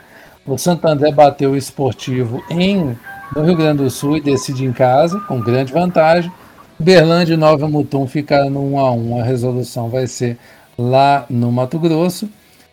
O 0.44 0.58
Santo 0.58 0.88
André 0.88 1.12
bateu 1.12 1.52
o 1.52 1.56
esportivo 1.56 2.42
em, 2.50 2.98
no 3.34 3.42
Rio 3.42 3.56
Grande 3.56 3.82
do 3.82 3.90
Sul 3.90 4.16
e 4.16 4.20
decide 4.20 4.64
em 4.64 4.72
casa, 4.72 5.20
com 5.20 5.40
grande 5.40 5.72
vantagem. 5.72 6.32
Berlândia 6.78 7.34
e 7.34 7.36
Nova 7.36 7.68
Mutum 7.68 8.06
ficaram 8.06 8.50
no 8.50 8.74
1 8.74 8.78
a 8.78 8.92
1 8.92 9.20
A 9.20 9.24
resolução 9.24 9.88
vai 9.88 10.06
ser 10.06 10.38
lá 10.78 11.26
no 11.28 11.50
Mato 11.50 11.78
Grosso. 11.78 12.28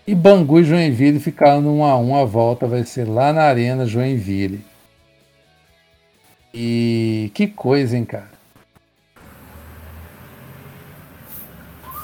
E 0.08 0.14
Bangu 0.14 0.60
e 0.60 0.64
Joinville 0.64 1.20
ficaram 1.20 1.62
no 1.62 1.80
1 1.80 1.86
a 1.86 1.98
1 1.98 2.16
A 2.16 2.26
volta 2.26 2.68
vai 2.68 2.84
ser 2.84 3.08
lá 3.08 3.34
na 3.34 3.44
Arena 3.44 3.86
Joinville. 3.86 4.64
E 6.54 7.32
que 7.34 7.48
coisa, 7.48 7.98
hein, 7.98 8.06
cara? 8.06 8.36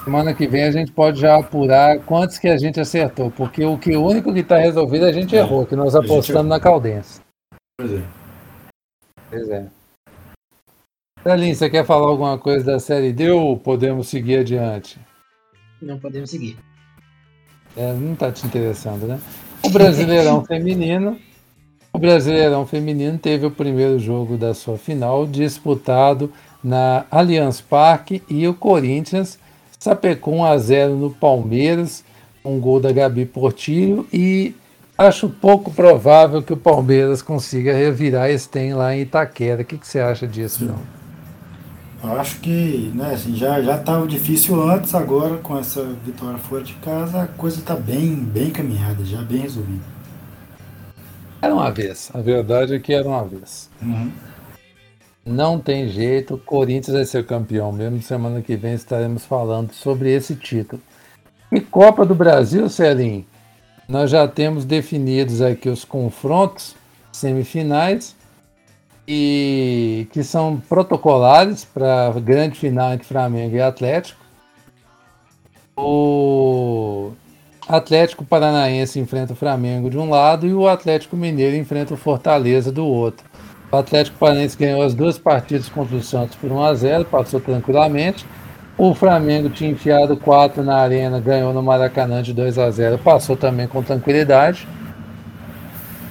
Semana 0.04 0.34
que 0.34 0.48
vem 0.48 0.64
a 0.64 0.70
gente 0.72 0.90
pode 0.90 1.20
já 1.20 1.38
apurar 1.38 2.00
quantos 2.00 2.36
que 2.36 2.48
a 2.48 2.58
gente 2.58 2.80
acertou, 2.80 3.30
porque 3.30 3.64
o 3.64 3.78
que 3.78 3.96
o 3.96 4.04
único 4.04 4.34
que 4.34 4.40
está 4.40 4.58
resolvido 4.58 5.06
a 5.06 5.12
gente 5.12 5.36
é, 5.36 5.38
errou, 5.38 5.64
que 5.64 5.76
nós 5.76 5.94
apostamos 5.94 6.48
na 6.48 6.58
Caldense. 6.58 7.20
Pois 7.78 7.92
é. 7.92 8.21
Pois 9.32 9.48
é. 9.48 9.66
Celinho, 11.22 11.54
você 11.54 11.70
quer 11.70 11.86
falar 11.86 12.06
alguma 12.06 12.36
coisa 12.36 12.66
da 12.66 12.78
série 12.78 13.14
D 13.14 13.30
ou 13.30 13.56
podemos 13.56 14.08
seguir 14.08 14.40
adiante? 14.40 15.00
Não 15.80 15.98
podemos 15.98 16.28
seguir. 16.28 16.58
É, 17.74 17.94
não 17.94 18.12
está 18.12 18.30
te 18.30 18.46
interessando, 18.46 19.06
né? 19.06 19.18
O 19.64 19.70
Brasileirão 19.70 20.44
Feminino. 20.44 21.18
O 21.94 21.98
Brasileirão 21.98 22.66
Feminino 22.66 23.16
teve 23.16 23.46
o 23.46 23.50
primeiro 23.50 23.98
jogo 23.98 24.36
da 24.36 24.52
sua 24.52 24.76
final 24.76 25.26
disputado 25.26 26.30
na 26.62 27.06
Allianz 27.10 27.62
Parque 27.62 28.22
e 28.28 28.46
o 28.46 28.52
Corinthians 28.52 29.38
sapecou 29.78 30.34
1 30.34 30.44
a 30.44 30.58
0 30.58 30.94
no 30.96 31.10
Palmeiras, 31.10 32.04
um 32.44 32.60
gol 32.60 32.80
da 32.80 32.92
Gabi 32.92 33.24
Portillo 33.24 34.06
e 34.12 34.54
acho 34.96 35.28
pouco 35.28 35.72
provável 35.72 36.42
que 36.42 36.52
o 36.52 36.56
Palmeiras 36.56 37.22
consiga 37.22 37.72
revirar 37.72 38.30
esse 38.30 38.48
tem 38.48 38.74
lá 38.74 38.94
em 38.94 39.02
Itaquera. 39.02 39.62
O 39.62 39.64
que, 39.64 39.78
que 39.78 39.86
você 39.86 40.00
acha 40.00 40.26
disso, 40.26 40.64
não? 40.64 40.78
Eu 42.02 42.20
acho 42.20 42.40
que 42.40 42.90
né, 42.94 43.14
assim, 43.14 43.36
já 43.36 43.60
estava 43.60 44.06
difícil 44.08 44.60
antes, 44.60 44.92
agora 44.94 45.38
com 45.38 45.56
essa 45.56 45.84
vitória 46.04 46.36
fora 46.36 46.62
de 46.64 46.74
casa, 46.74 47.22
a 47.22 47.26
coisa 47.28 47.60
está 47.60 47.76
bem, 47.76 48.16
bem 48.16 48.50
caminhada, 48.50 49.04
já 49.04 49.22
bem 49.22 49.42
resolvida. 49.42 49.84
Era 51.40 51.54
uma 51.54 51.70
vez, 51.70 52.10
a 52.12 52.20
verdade 52.20 52.74
é 52.74 52.78
que 52.80 52.92
era 52.92 53.06
uma 53.06 53.24
vez. 53.24 53.70
Uhum. 53.80 54.10
Não 55.24 55.60
tem 55.60 55.88
jeito, 55.88 56.34
o 56.34 56.38
Corinthians 56.38 56.96
vai 56.96 57.04
ser 57.04 57.24
campeão 57.24 57.70
mesmo. 57.70 58.02
Semana 58.02 58.42
que 58.42 58.56
vem 58.56 58.74
estaremos 58.74 59.24
falando 59.24 59.72
sobre 59.72 60.12
esse 60.12 60.34
título. 60.34 60.82
E 61.50 61.60
Copa 61.60 62.04
do 62.04 62.14
Brasil, 62.14 62.68
Celim, 62.68 63.24
nós 63.88 64.10
já 64.10 64.26
temos 64.26 64.64
definidos 64.64 65.40
aqui 65.40 65.68
os 65.68 65.84
confrontos 65.84 66.74
semifinais 67.12 68.16
e 69.06 70.06
que 70.12 70.22
são 70.22 70.62
protocolares 70.68 71.64
para 71.64 72.08
a 72.08 72.20
grande 72.20 72.58
final 72.58 72.92
entre 72.92 73.06
Flamengo 73.06 73.56
e 73.56 73.60
Atlético. 73.60 74.20
O 75.76 77.12
Atlético 77.68 78.24
Paranaense 78.24 79.00
enfrenta 79.00 79.32
o 79.32 79.36
Flamengo 79.36 79.90
de 79.90 79.98
um 79.98 80.10
lado 80.10 80.46
e 80.46 80.54
o 80.54 80.68
Atlético 80.68 81.16
Mineiro 81.16 81.56
enfrenta 81.56 81.94
o 81.94 81.96
Fortaleza 81.96 82.70
do 82.70 82.86
outro. 82.86 83.26
O 83.70 83.76
Atlético 83.76 84.18
Paranaense 84.18 84.56
ganhou 84.56 84.82
as 84.82 84.94
duas 84.94 85.18
partidas 85.18 85.68
contra 85.68 85.96
o 85.96 86.02
Santos 86.02 86.36
por 86.36 86.52
1 86.52 86.62
a 86.62 86.74
0, 86.74 87.04
passou 87.06 87.40
tranquilamente. 87.40 88.26
O 88.76 88.94
Flamengo 88.94 89.50
tinha 89.50 89.70
enfiado 89.70 90.16
4 90.16 90.62
na 90.62 90.76
arena, 90.76 91.20
ganhou 91.20 91.52
no 91.52 91.62
Maracanã 91.62 92.22
de 92.22 92.32
2 92.32 92.58
a 92.58 92.70
0, 92.70 92.98
passou 92.98 93.36
também 93.36 93.68
com 93.68 93.82
tranquilidade. 93.82 94.66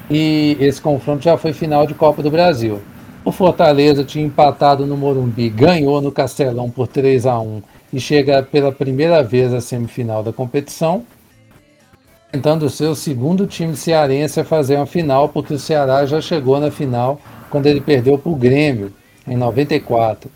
E 0.10 0.58
esse 0.60 0.80
confronto 0.80 1.24
já 1.24 1.38
foi 1.38 1.54
final 1.54 1.88
de 1.88 1.94
Copa 1.94 2.22
do 2.22 2.30
Brasil. 2.30 2.80
O 3.26 3.32
Fortaleza 3.32 4.04
tinha 4.04 4.26
empatado 4.26 4.86
no 4.86 4.96
Morumbi, 4.96 5.50
ganhou 5.50 6.02
no 6.02 6.12
Castelão 6.12 6.70
por 6.70 6.88
3 6.88 7.26
a 7.26 7.40
1 7.40 7.64
e 7.94 8.00
chega 8.00 8.44
pela 8.44 8.72
primeira 8.72 9.24
vez 9.24 9.54
à 9.54 9.60
semifinal 9.60 10.24
da 10.24 10.32
competição, 10.32 11.04
tentando 12.32 12.70
ser 12.70 12.88
o 12.88 12.96
segundo 12.96 13.48
time 13.48 13.76
cearense 13.76 14.40
a 14.40 14.46
fazer 14.46 14.76
uma 14.76 14.86
final, 14.86 15.30
porque 15.30 15.54
o 15.54 15.60
Ceará 15.60 16.06
já 16.06 16.22
chegou 16.22 16.60
na 16.60 16.72
final 16.72 17.20
quando 17.50 17.66
ele 17.66 17.82
perdeu 17.82 18.18
para 18.18 18.32
o 18.32 18.36
Grêmio 18.36 18.94
em 19.28 19.36
94. 19.36 20.30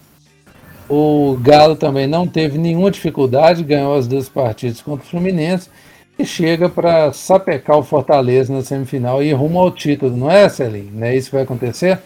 O 0.88 1.38
Galo 1.42 1.76
também 1.76 2.06
não 2.06 2.28
teve 2.28 2.58
nenhuma 2.58 2.92
dificuldade, 2.92 3.64
ganhou 3.64 3.96
as 3.96 4.08
duas 4.08 4.30
partidas 4.30 4.82
contra 4.82 5.06
o 5.06 5.10
Fluminense 5.10 5.70
e 6.18 6.24
chega 6.26 6.70
para 6.70 7.12
sapecar 7.12 7.78
o 7.78 7.84
Fortaleza 7.84 8.54
na 8.54 8.62
semifinal 8.62 9.22
e 9.24 9.34
rumo 9.34 9.60
ao 9.60 9.72
título, 9.72 10.16
não 10.16 10.30
é, 10.30 10.48
Celinho? 10.48 10.92
Não 10.94 11.08
é 11.08 11.16
isso 11.16 11.30
que 11.30 11.36
vai 11.36 11.44
acontecer? 11.44 12.00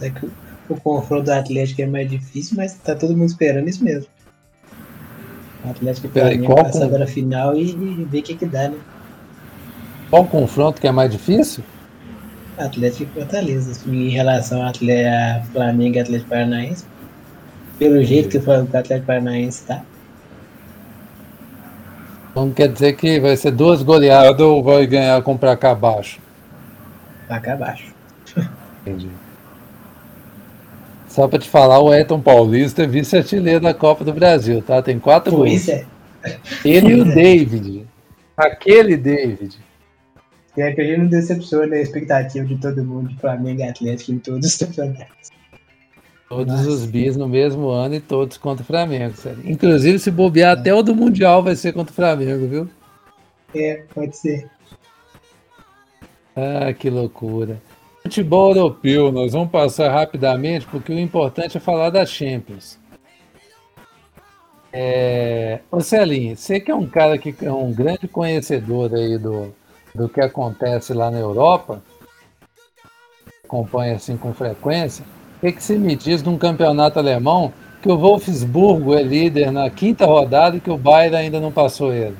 É 0.00 0.10
que 0.10 0.28
o 0.68 0.74
confronto 0.80 1.24
do 1.24 1.32
Atlético 1.32 1.82
é 1.82 1.86
mais 1.86 2.10
difícil, 2.10 2.56
mas 2.56 2.74
tá 2.74 2.94
todo 2.94 3.16
mundo 3.16 3.28
esperando 3.28 3.68
isso 3.68 3.82
mesmo. 3.84 4.08
O 5.64 5.70
Atlético 5.70 6.08
Peraí, 6.08 6.44
passar 6.46 6.80
com- 6.80 6.84
agora 6.84 7.04
a 7.04 7.08
final 7.08 7.56
e, 7.56 7.70
e 7.70 8.04
ver 8.04 8.18
o 8.18 8.22
que, 8.22 8.34
que 8.34 8.46
dá, 8.46 8.68
né? 8.68 8.76
Qual 10.10 10.22
o 10.22 10.26
confronto 10.28 10.80
que 10.80 10.86
é 10.86 10.92
mais 10.92 11.10
difícil? 11.10 11.62
Atlético 12.58 13.04
e 13.04 13.20
Fortaleza. 13.20 13.80
Em 13.90 14.08
relação 14.08 14.62
ao 14.62 14.68
Atle- 14.68 15.04
a 15.06 15.42
Flamengo 15.52 15.96
e 15.96 16.00
Atlético 16.00 16.30
Paranaense, 16.30 16.84
pelo 17.78 18.02
jeito 18.02 18.28
que 18.28 18.38
o 18.38 18.52
Atlético 18.52 19.06
Paranaense 19.06 19.64
tá, 19.64 19.82
Então 22.30 22.50
quer 22.50 22.68
dizer 22.68 22.92
que 22.94 23.18
vai 23.20 23.36
ser 23.36 23.50
duas 23.50 23.82
goleadas 23.82 24.40
ou 24.40 24.62
vai 24.62 24.86
ganhar 24.86 25.22
com 25.22 25.36
pra 25.36 25.56
cá 25.56 25.70
abaixo? 25.70 26.20
vai 27.28 27.40
cá 27.40 27.54
abaixo. 27.54 27.92
Entendi. 28.82 29.08
Só 31.08 31.26
para 31.26 31.38
te 31.38 31.48
falar, 31.48 31.80
o 31.80 31.92
Elton 31.94 32.20
Paulista 32.20 32.82
é 32.82 32.86
vice-artilheiro 32.86 33.60
da 33.60 33.72
Copa 33.72 34.04
do 34.04 34.12
Brasil, 34.12 34.62
tá? 34.62 34.82
Tem 34.82 34.98
quatro 34.98 35.34
Pois 35.34 35.66
gols. 35.66 35.68
é. 35.68 35.84
Ele 36.64 36.92
e 36.92 37.00
o 37.00 37.04
David. 37.06 37.86
Aquele 38.36 38.96
David. 38.98 39.58
É 40.56 40.72
que 40.72 40.80
a 40.80 40.84
gente 40.84 40.98
não 41.00 41.06
decepciona 41.06 41.76
a 41.76 41.80
expectativa 41.80 42.44
de 42.46 42.56
todo 42.56 42.82
mundo 42.82 43.10
de 43.10 43.16
Flamengo 43.18 43.60
e 43.60 43.64
Atlético 43.64 44.12
em 44.12 44.18
todos 44.18 44.46
os 44.46 44.56
campeonatos. 44.56 45.30
Todos 46.28 46.54
Nossa. 46.54 46.68
os 46.68 46.86
bis 46.86 47.16
no 47.16 47.28
mesmo 47.28 47.68
ano 47.68 47.94
e 47.94 48.00
todos 48.00 48.36
contra 48.36 48.62
o 48.62 48.66
Flamengo. 48.66 49.14
sério. 49.16 49.38
Inclusive, 49.44 49.98
se 49.98 50.10
bobear, 50.10 50.58
até 50.58 50.74
o 50.74 50.82
do 50.82 50.94
Mundial 50.94 51.42
vai 51.42 51.54
ser 51.54 51.72
contra 51.72 51.92
o 51.92 51.94
Flamengo, 51.94 52.48
viu? 52.48 52.68
É, 53.54 53.84
pode 53.94 54.16
ser. 54.16 54.50
Ah, 56.34 56.72
que 56.72 56.90
loucura. 56.90 57.60
Futebol 58.02 58.54
europeu, 58.54 59.12
nós 59.12 59.32
vamos 59.32 59.50
passar 59.50 59.90
rapidamente, 59.90 60.66
porque 60.66 60.92
o 60.92 60.98
importante 60.98 61.56
é 61.56 61.60
falar 61.60 61.90
da 61.90 62.04
Champions. 62.04 62.78
É... 64.72 65.60
Ô 65.70 65.80
Celinho, 65.80 66.36
você 66.36 66.60
que 66.60 66.70
é 66.70 66.74
um 66.74 66.86
cara 66.86 67.16
que 67.16 67.34
é 67.40 67.52
um 67.52 67.72
grande 67.72 68.06
conhecedor 68.06 68.94
aí 68.94 69.16
do, 69.16 69.54
do 69.96 70.08
que 70.08 70.20
acontece 70.20 70.92
lá 70.92 71.10
na 71.10 71.18
Europa, 71.18 71.80
acompanha 73.44 73.96
assim 73.96 74.16
com 74.16 74.32
frequência, 74.34 75.04
o 75.36 75.40
que, 75.40 75.52
que 75.52 75.62
você 75.62 75.76
me 75.78 75.94
diz 75.96 76.22
de 76.22 76.28
um 76.28 76.36
campeonato 76.38 76.98
alemão 76.98 77.52
que 77.82 77.90
o 77.90 77.96
Wolfsburgo 77.96 78.94
é 78.94 79.02
líder 79.02 79.50
na 79.52 79.68
quinta 79.70 80.06
rodada 80.06 80.56
e 80.56 80.60
que 80.60 80.70
o 80.70 80.76
Bayern 80.78 81.16
ainda 81.16 81.40
não 81.40 81.52
passou 81.52 81.92
ele? 81.92 82.16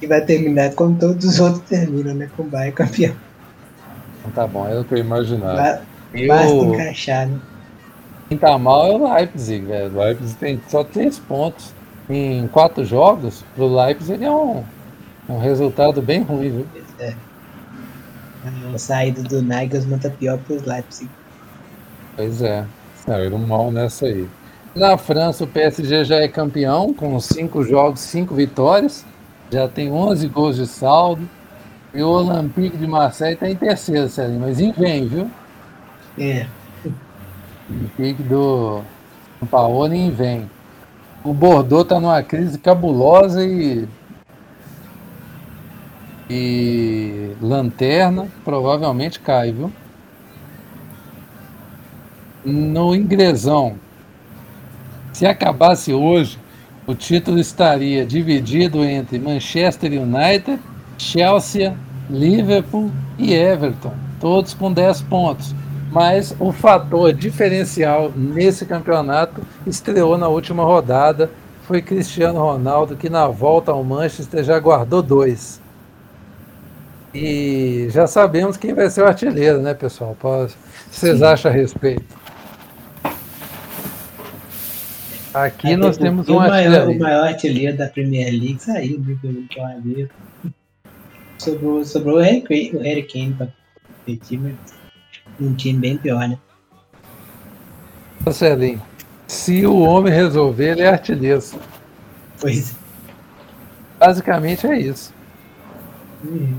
E 0.00 0.06
vai 0.06 0.20
terminar 0.24 0.74
como 0.74 0.96
todos 0.98 1.24
os 1.24 1.40
outros 1.40 1.62
terminam, 1.68 2.14
né? 2.14 2.28
Com 2.36 2.42
o 2.42 2.46
Bayern 2.46 2.72
campeão. 2.72 3.14
Então 4.20 4.30
tá 4.32 4.46
bom, 4.46 4.66
era 4.66 4.80
o 4.80 4.84
que 4.84 4.94
eu 4.94 4.98
imaginava. 4.98 5.54
Ba- 5.56 5.80
Basta 6.28 6.52
o- 6.54 6.74
encaixar, 6.74 7.26
né? 7.26 7.38
Quem 8.28 8.38
tá 8.38 8.56
mal 8.58 8.86
é 8.86 8.94
o 8.96 9.14
Leipzig, 9.14 9.64
velho. 9.66 9.92
O 9.94 9.98
Leipzig 10.04 10.34
tem 10.38 10.60
só 10.68 10.84
três 10.84 11.18
pontos 11.18 11.72
em 12.08 12.46
quatro 12.48 12.84
jogos. 12.84 13.44
Pro 13.54 13.74
Leipzig 13.74 14.24
é 14.24 14.30
um, 14.30 14.62
um 15.28 15.38
resultado 15.38 16.02
bem 16.02 16.22
ruim, 16.22 16.50
viu? 16.50 16.66
A 18.74 18.78
saída 18.78 19.22
do 19.22 19.42
Nagelsmann 19.42 19.98
tá 19.98 20.10
pior 20.10 20.38
pros 20.38 20.62
Leipzig. 20.64 21.08
Pois 22.16 22.42
é, 22.42 22.66
saíram 23.06 23.38
mal 23.38 23.70
nessa 23.70 24.06
aí. 24.06 24.28
Na 24.74 24.96
França, 24.96 25.44
o 25.44 25.46
PSG 25.46 26.04
já 26.04 26.16
é 26.16 26.28
campeão, 26.28 26.94
com 26.94 27.18
cinco 27.20 27.62
jogos, 27.62 28.00
cinco 28.00 28.34
vitórias. 28.34 29.04
Já 29.50 29.68
tem 29.68 29.92
11 29.92 30.28
gols 30.28 30.56
de 30.56 30.66
saldo. 30.66 31.28
E 31.92 32.02
o 32.02 32.08
Olympique 32.08 32.76
de 32.76 32.86
Marseille 32.86 33.34
está 33.34 33.50
em 33.50 33.54
terceiro, 33.54 34.08
Celinho, 34.08 34.40
mas 34.40 34.58
em 34.58 34.72
vem, 34.72 35.06
viu? 35.06 35.30
É, 36.18 36.46
Olympique 37.68 38.22
do 38.22 38.82
Paoli 39.50 39.96
em 39.96 40.10
vem. 40.10 40.50
O 41.22 41.34
Bordeaux 41.34 41.82
está 41.84 42.00
numa 42.00 42.22
crise 42.22 42.58
cabulosa 42.58 43.44
e. 43.44 43.86
E 46.28 47.32
Lanterna 47.40 48.28
provavelmente 48.44 49.20
cai, 49.20 49.52
viu? 49.52 49.72
No 52.44 52.94
inglesão, 52.94 53.76
se 55.12 55.26
acabasse 55.26 55.92
hoje, 55.92 56.38
o 56.84 56.94
título 56.94 57.38
estaria 57.38 58.04
dividido 58.04 58.82
entre 58.84 59.18
Manchester 59.18 59.92
United, 59.92 60.58
Chelsea, 60.98 61.76
Liverpool 62.10 62.90
e 63.16 63.32
Everton, 63.32 63.92
todos 64.18 64.52
com 64.52 64.72
10 64.72 65.02
pontos. 65.02 65.54
Mas 65.92 66.34
o 66.40 66.50
fator 66.50 67.12
diferencial 67.12 68.10
nesse 68.16 68.66
campeonato 68.66 69.42
estreou 69.64 70.18
na 70.18 70.26
última 70.26 70.64
rodada. 70.64 71.30
Foi 71.68 71.80
Cristiano 71.80 72.40
Ronaldo 72.40 72.96
que 72.96 73.08
na 73.08 73.28
volta 73.28 73.70
ao 73.70 73.84
Manchester 73.84 74.42
já 74.42 74.58
guardou 74.58 75.02
dois. 75.02 75.61
E 77.14 77.88
já 77.90 78.06
sabemos 78.06 78.56
quem 78.56 78.72
vai 78.72 78.88
ser 78.88 79.02
o 79.02 79.06
artilheiro, 79.06 79.60
né, 79.60 79.74
pessoal? 79.74 80.12
O 80.12 80.46
que 80.46 80.54
vocês 80.90 81.18
Sim. 81.18 81.24
acham 81.24 81.50
a 81.50 81.54
respeito? 81.54 82.04
Aqui 85.34 85.76
nós 85.76 85.96
temos 85.96 86.28
um 86.28 86.36
o 86.36 86.40
maior, 86.40 86.88
o 86.88 86.98
maior 86.98 87.24
artilheiro 87.26 87.76
da 87.76 87.88
Premier 87.88 88.30
League 88.30 88.58
saiu, 88.58 89.00
viu, 89.00 89.18
pelo 89.20 89.42
que 89.46 89.58
eu 89.58 90.08
Sobrou, 91.38 91.84
sobrou 91.84 92.18
o 92.18 92.20
Harry 92.20 92.42
Kane, 92.42 92.70
o 92.74 92.82
Harry 92.82 93.02
Kane 93.02 93.32
pra 93.32 93.48
competir, 93.98 94.38
mas 94.38 94.54
um 95.40 95.54
time 95.54 95.78
bem 95.78 95.96
pior, 95.96 96.28
né? 96.28 96.38
Marcelinho, 98.24 98.80
se 99.26 99.66
o 99.66 99.78
homem 99.80 100.12
resolver, 100.12 100.72
ele 100.72 100.82
é 100.82 100.88
artilheiro. 100.88 101.42
Pois 102.38 102.72
é. 102.72 102.74
Basicamente 103.98 104.66
é 104.66 104.78
isso. 104.78 105.12
Uhum. 106.22 106.58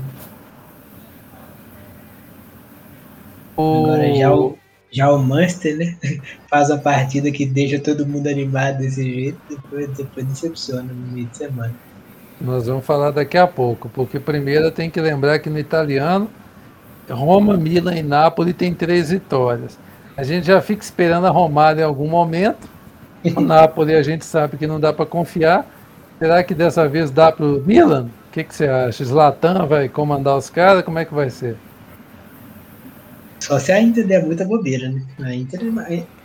O... 3.56 3.84
Agora 3.84 4.14
já 4.14 4.34
o, 4.34 4.58
já 4.90 5.12
o 5.12 5.18
Manchester, 5.18 5.76
né? 5.76 5.96
Faz 6.48 6.70
uma 6.70 6.78
partida 6.78 7.30
que 7.30 7.44
deixa 7.44 7.78
todo 7.78 8.06
mundo 8.06 8.28
animado 8.28 8.78
desse 8.78 9.02
jeito, 9.02 9.38
depois, 9.48 9.88
depois 9.90 10.26
decepciona 10.26 10.92
no 10.92 11.12
meio 11.12 11.26
de 11.26 11.36
semana. 11.36 11.74
Nós 12.40 12.66
vamos 12.66 12.84
falar 12.84 13.10
daqui 13.10 13.38
a 13.38 13.46
pouco, 13.46 13.88
porque 13.88 14.18
primeiro 14.18 14.70
tem 14.70 14.90
que 14.90 15.00
lembrar 15.00 15.38
que 15.38 15.48
no 15.48 15.58
italiano, 15.58 16.28
Roma, 17.08 17.56
Milan 17.56 17.94
e 17.96 18.02
Nápoles 18.02 18.54
tem 18.54 18.74
três 18.74 19.10
vitórias. 19.10 19.78
A 20.16 20.22
gente 20.22 20.46
já 20.46 20.60
fica 20.60 20.82
esperando 20.82 21.26
a 21.26 21.30
Romário 21.30 21.80
em 21.80 21.84
algum 21.84 22.08
momento. 22.08 22.68
O 23.24 23.40
Nápoles 23.42 23.96
a 23.96 24.02
gente 24.02 24.24
sabe 24.24 24.56
que 24.56 24.66
não 24.66 24.78
dá 24.78 24.92
para 24.92 25.06
confiar. 25.06 25.66
Será 26.18 26.42
que 26.42 26.54
dessa 26.54 26.88
vez 26.88 27.10
dá 27.10 27.32
para 27.32 27.44
o 27.44 27.62
Milan? 27.64 28.08
O 28.28 28.32
que, 28.32 28.44
que 28.44 28.54
você 28.54 28.66
acha? 28.66 29.04
Zlatan 29.04 29.66
vai 29.66 29.88
comandar 29.88 30.36
os 30.36 30.48
caras? 30.48 30.82
Como 30.82 30.98
é 30.98 31.04
que 31.04 31.14
vai 31.14 31.30
ser? 31.30 31.56
Só 33.44 33.58
se 33.58 33.70
a 33.70 33.78
Inter 33.78 34.06
der 34.06 34.24
muita 34.24 34.42
bobeira, 34.42 34.88
né? 34.88 35.02
A 35.20 35.34
Inter 35.34 35.60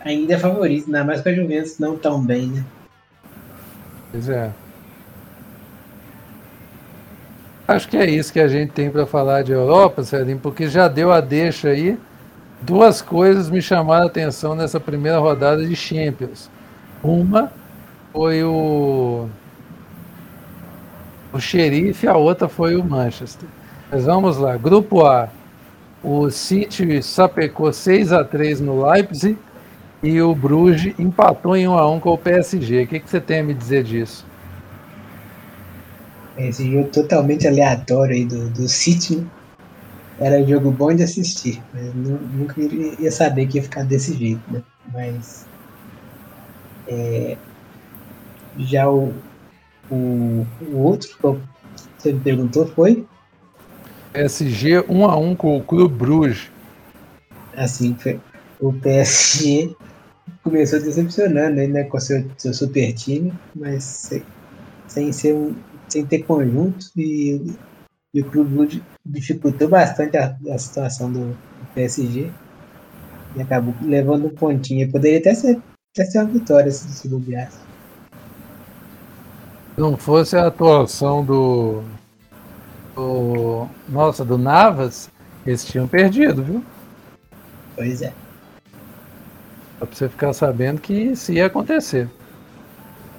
ainda 0.00 0.34
é 0.34 0.38
favorita, 0.38 0.86
ainda 0.86 1.04
mais 1.04 1.20
com 1.20 1.28
a 1.28 1.34
Juventus 1.34 1.78
não 1.78 1.94
tão 1.94 2.24
bem, 2.24 2.46
né? 2.46 2.64
Pois 4.10 4.26
é. 4.30 4.50
Acho 7.68 7.90
que 7.90 7.98
é 7.98 8.08
isso 8.08 8.32
que 8.32 8.40
a 8.40 8.48
gente 8.48 8.72
tem 8.72 8.90
para 8.90 9.04
falar 9.04 9.42
de 9.42 9.52
Europa, 9.52 10.02
Celinho, 10.02 10.38
porque 10.38 10.66
já 10.66 10.88
deu 10.88 11.12
a 11.12 11.20
deixa 11.20 11.68
aí. 11.68 11.98
Duas 12.62 13.02
coisas 13.02 13.50
me 13.50 13.60
chamaram 13.60 14.04
a 14.04 14.06
atenção 14.06 14.54
nessa 14.54 14.80
primeira 14.80 15.18
rodada 15.18 15.62
de 15.62 15.76
Champions. 15.76 16.50
Uma 17.02 17.52
foi 18.14 18.42
o 18.42 19.28
o 21.34 21.38
Xerife, 21.38 22.08
a 22.08 22.16
outra 22.16 22.48
foi 22.48 22.76
o 22.76 22.82
Manchester. 22.82 23.46
Mas 23.92 24.06
vamos 24.06 24.38
lá, 24.38 24.56
grupo 24.56 25.04
A. 25.04 25.28
O 26.02 26.30
City 26.30 27.02
sapecou 27.02 27.72
6 27.72 28.12
a 28.12 28.24
3 28.24 28.60
no 28.60 28.86
Leipzig 28.88 29.36
e 30.02 30.20
o 30.22 30.34
Bruges 30.34 30.94
empatou 30.98 31.54
em 31.56 31.68
1 31.68 31.74
a 31.74 31.90
1 31.90 32.00
com 32.00 32.14
o 32.14 32.18
PSG. 32.18 32.84
O 32.84 32.86
que, 32.86 33.00
que 33.00 33.10
você 33.10 33.20
tem 33.20 33.40
a 33.40 33.42
me 33.42 33.52
dizer 33.52 33.84
disso? 33.84 34.26
Esse 36.38 36.70
jogo 36.70 36.88
totalmente 36.88 37.46
aleatório 37.46 38.14
aí 38.14 38.24
do, 38.24 38.48
do 38.48 38.66
City, 38.66 39.16
né? 39.16 39.26
Era 40.18 40.38
um 40.38 40.46
jogo 40.46 40.70
bom 40.70 40.94
de 40.94 41.02
assistir, 41.02 41.62
mas 41.72 41.94
nunca 41.94 42.54
ia 42.60 43.10
saber 43.10 43.46
que 43.46 43.56
ia 43.56 43.62
ficar 43.62 43.84
desse 43.84 44.14
jeito, 44.14 44.42
né? 44.50 44.62
Mas 44.92 45.46
é, 46.86 47.38
já 48.58 48.90
o, 48.90 49.14
o, 49.90 50.46
o 50.60 50.76
outro 50.76 51.08
que 51.08 51.22
você 51.98 52.12
me 52.12 52.20
perguntou 52.20 52.66
foi? 52.66 53.06
PSG 54.12 54.84
1 54.88 55.04
a 55.04 55.16
1 55.16 55.36
com 55.36 55.56
o 55.56 55.62
Clube 55.62 55.94
Bruges. 55.94 56.50
Assim, 57.56 57.94
foi, 57.94 58.20
o 58.60 58.72
PSG 58.72 59.74
começou 60.42 60.80
decepcionando 60.80 61.56
né, 61.68 61.84
com 61.84 62.00
seu, 62.00 62.24
seu 62.38 62.54
super 62.54 62.92
time, 62.92 63.32
mas 63.54 63.84
sem, 63.84 64.22
sem 64.86 65.12
ser 65.12 65.34
sem 65.90 66.06
ter 66.06 66.20
conjunto 66.20 66.86
e, 66.96 67.52
e 68.14 68.20
o 68.20 68.24
Clube 68.30 68.82
dificultou 69.04 69.68
bastante 69.68 70.16
a, 70.16 70.36
a 70.50 70.58
situação 70.58 71.12
do, 71.12 71.30
do, 71.30 71.66
PSG 71.74 72.30
e 73.36 73.42
acabou 73.42 73.74
levando 73.82 74.26
um 74.26 74.30
pontinho. 74.30 74.90
Poderia 74.90 75.18
até 75.18 75.34
ser, 75.34 75.60
até 75.92 76.04
ser 76.04 76.18
uma 76.18 76.28
vitória 76.28 76.70
se 76.70 76.88
se 76.88 77.08
bobeasse. 77.08 77.58
Não 79.76 79.96
fosse 79.96 80.36
a 80.36 80.46
atuação 80.46 81.24
do, 81.24 81.82
do. 83.00 83.68
Nossa, 83.88 84.24
do 84.24 84.36
Navas, 84.36 85.10
eles 85.46 85.64
tinham 85.64 85.88
perdido, 85.88 86.42
viu? 86.42 86.64
Pois 87.74 88.02
é. 88.02 88.12
Só 89.78 89.86
pra 89.86 89.96
você 89.96 90.08
ficar 90.08 90.32
sabendo 90.32 90.80
que 90.80 90.92
isso 90.92 91.32
ia 91.32 91.46
acontecer. 91.46 92.08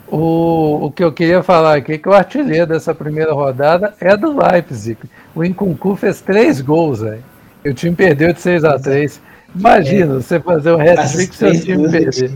O, 0.08 0.86
o 0.86 0.92
que 0.92 1.04
eu 1.04 1.12
queria 1.12 1.42
falar 1.42 1.78
aqui 1.78 1.94
é 1.94 1.98
que 1.98 2.10
o 2.10 2.14
artilheiro 2.14 2.68
dessa 2.68 2.94
primeira 2.94 3.34
rodada 3.34 3.96
é 4.00 4.16
do 4.16 4.38
Leipzig. 4.38 4.98
O 5.34 5.44
Incuncu 5.44 5.96
fez 5.96 6.22
três 6.22 6.62
gols, 6.62 7.00
velho. 7.00 7.24
E 7.64 7.70
o 7.70 7.74
time 7.74 7.96
perdeu 7.96 8.34
de 8.34 8.42
6 8.42 8.64
a 8.66 8.78
3 8.78 9.22
Imagina 9.56 10.16
é. 10.16 10.16
você 10.16 10.40
fazer 10.40 10.72
um 10.72 10.80
hat-trick 10.80 11.34
e 11.34 11.38
seu 11.38 11.62
time 11.62 11.90
perder. 11.90 12.32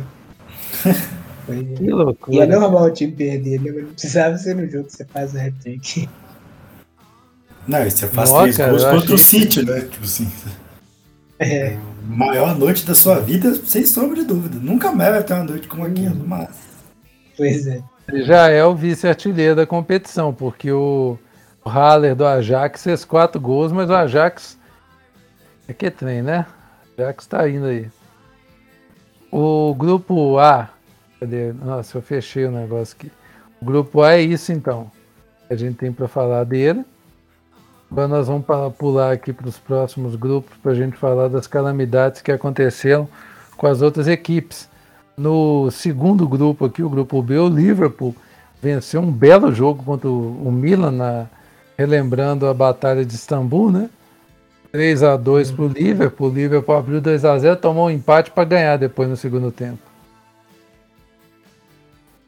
que 1.77 1.89
loucura. 1.89 2.35
E 2.35 2.39
é 2.39 2.45
normal 2.45 2.85
o 2.85 2.91
time 2.91 3.11
perder, 3.11 3.61
né? 3.61 3.71
Não 3.71 3.93
precisava 3.93 4.37
ser 4.37 4.55
no 4.55 4.69
jogo 4.69 4.85
que 4.85 4.93
você 4.93 5.05
faz 5.05 5.33
o 5.33 5.37
hat-trick. 5.37 6.09
Não, 7.67 7.83
você 7.83 8.07
faz 8.07 8.29
Nossa, 8.29 8.43
três 8.43 8.57
gols 8.57 8.85
contra 8.85 9.15
o 9.15 9.17
City, 9.17 9.65
né? 9.65 9.81
Tipo 9.81 10.05
assim. 10.05 10.31
É. 11.37 11.75
Maior 12.07 12.57
noite 12.57 12.85
da 12.85 12.95
sua 12.95 13.19
vida, 13.19 13.53
sem 13.55 13.85
sombra 13.85 14.15
de 14.15 14.23
dúvida. 14.23 14.57
Nunca 14.57 14.93
mais 14.93 15.11
vai 15.11 15.21
ter 15.21 15.33
uma 15.33 15.43
noite 15.43 15.67
como 15.67 15.83
aquela, 15.83 16.15
hum. 16.15 16.23
mas. 16.25 16.49
Pois 17.35 17.67
é. 17.67 17.83
Ele 18.07 18.23
já 18.23 18.49
é 18.49 18.63
o 18.63 18.73
vice-artilheiro 18.73 19.53
da 19.53 19.65
competição, 19.65 20.33
porque 20.33 20.71
o, 20.71 21.17
o 21.63 21.69
Haller 21.69 22.15
do 22.15 22.25
Ajax 22.25 22.83
fez 22.83 23.03
quatro 23.03 23.41
gols, 23.41 23.73
mas 23.73 23.89
o 23.89 23.93
Ajax 23.93 24.57
é 25.67 25.73
que 25.73 25.91
trem, 25.91 26.21
né? 26.21 26.45
O 26.97 27.01
Ajax 27.01 27.27
tá 27.27 27.49
indo 27.49 27.65
aí. 27.65 27.89
O 29.29 29.73
grupo 29.73 30.37
A, 30.37 30.69
cadê? 31.19 31.51
Nossa, 31.51 31.97
eu 31.97 32.01
fechei 32.01 32.45
o 32.45 32.51
negócio 32.51 32.95
aqui. 32.97 33.11
O 33.59 33.65
grupo 33.65 34.01
A 34.03 34.13
é 34.13 34.21
isso 34.21 34.53
então. 34.53 34.89
Que 35.47 35.53
a 35.53 35.57
gente 35.57 35.75
tem 35.75 35.91
para 35.91 36.07
falar 36.07 36.45
dele. 36.45 36.85
Agora 37.91 38.07
nós 38.07 38.27
vamos 38.27 38.45
pular 38.77 39.11
aqui 39.11 39.31
para 39.31 39.47
os 39.47 39.57
próximos 39.57 40.15
grupos 40.15 40.57
para 40.61 40.71
a 40.71 40.75
gente 40.75 40.97
falar 40.97 41.27
das 41.27 41.47
calamidades 41.47 42.21
que 42.21 42.31
aconteceram 42.31 43.07
com 43.55 43.67
as 43.67 43.81
outras 43.81 44.07
equipes. 44.07 44.69
No 45.17 45.69
segundo 45.71 46.27
grupo 46.27 46.65
aqui, 46.65 46.83
o 46.83 46.89
grupo 46.89 47.21
B, 47.21 47.37
o 47.37 47.47
Liverpool 47.47 48.15
venceu 48.61 49.01
um 49.01 49.11
belo 49.11 49.53
jogo 49.53 49.83
contra 49.83 50.09
o 50.09 50.51
Milan, 50.51 50.91
na, 50.91 51.25
relembrando 51.77 52.47
a 52.47 52.53
batalha 52.53 53.05
de 53.05 53.13
Istambul, 53.13 53.71
né? 53.71 53.89
3 54.71 55.03
a 55.03 55.15
2 55.15 55.51
para 55.51 55.63
o 55.63 55.67
Liverpool. 55.69 56.29
O 56.29 56.33
Liverpool 56.33 56.75
abriu 56.75 56.99
2 56.99 57.23
a 57.23 57.37
0 57.37 57.55
tomou 57.55 57.87
um 57.87 57.91
empate 57.91 58.31
para 58.31 58.43
ganhar 58.43 58.77
depois 58.77 59.07
no 59.07 59.15
segundo 59.15 59.51
tempo. 59.51 59.79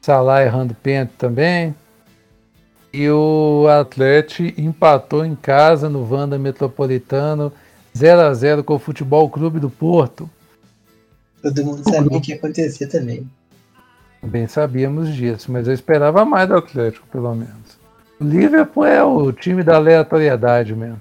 Salah 0.01 0.43
errando 0.45 0.73
pênalti 0.73 1.11
também. 1.17 1.75
E 2.91 3.09
o 3.09 3.67
Atlético 3.67 4.59
empatou 4.59 5.25
em 5.25 5.35
casa 5.35 5.89
no 5.89 6.05
Vanda 6.05 6.39
Metropolitano 6.39 7.51
0 7.95 8.21
a 8.21 8.33
0 8.33 8.63
com 8.63 8.75
o 8.75 8.79
Futebol 8.79 9.29
Clube 9.29 9.59
do 9.59 9.69
Porto. 9.69 10.29
Todo 11.41 11.65
mundo 11.65 11.83
sabia 11.83 12.21
que 12.21 12.31
ia 12.31 12.37
acontecer 12.37 12.87
também. 12.87 13.27
Bem 14.21 14.47
sabíamos 14.47 15.13
disso, 15.13 15.51
mas 15.51 15.67
eu 15.67 15.73
esperava 15.73 16.25
mais 16.25 16.47
do 16.47 16.55
Atlético, 16.55 17.07
pelo 17.07 17.33
menos. 17.35 17.77
O 18.19 18.23
Liverpool 18.23 18.85
é 18.85 19.03
o 19.03 19.31
time 19.31 19.63
da 19.63 19.75
aleatoriedade 19.75 20.75
mesmo. 20.75 20.99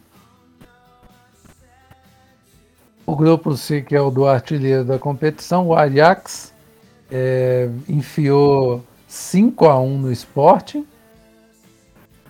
O 3.06 3.14
grupo 3.14 3.56
C, 3.56 3.82
que 3.82 3.94
é 3.94 4.00
o 4.00 4.10
do 4.10 4.26
artilheiro 4.26 4.84
da 4.84 4.98
competição, 4.98 5.68
o 5.68 5.74
Ajax, 5.74 6.52
é, 7.10 7.68
enfiou 7.88 8.84
5 9.06 9.66
a 9.66 9.78
1 9.78 9.98
no 9.98 10.12
Sporting. 10.12 10.84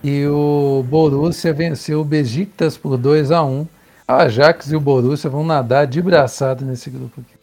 E 0.02 0.26
o 0.26 0.84
Borussia 0.88 1.52
venceu 1.52 2.00
o 2.00 2.04
Besiktas 2.04 2.76
por 2.76 2.96
2 2.96 3.30
a 3.30 3.42
1 3.42 3.60
O 3.60 3.68
Ajax 4.06 4.70
e 4.70 4.76
o 4.76 4.80
Borussia 4.80 5.30
vão 5.30 5.44
nadar 5.44 5.86
de 5.86 6.00
braçada 6.00 6.64
nesse 6.64 6.90
grupo 6.90 7.20
aqui. 7.20 7.36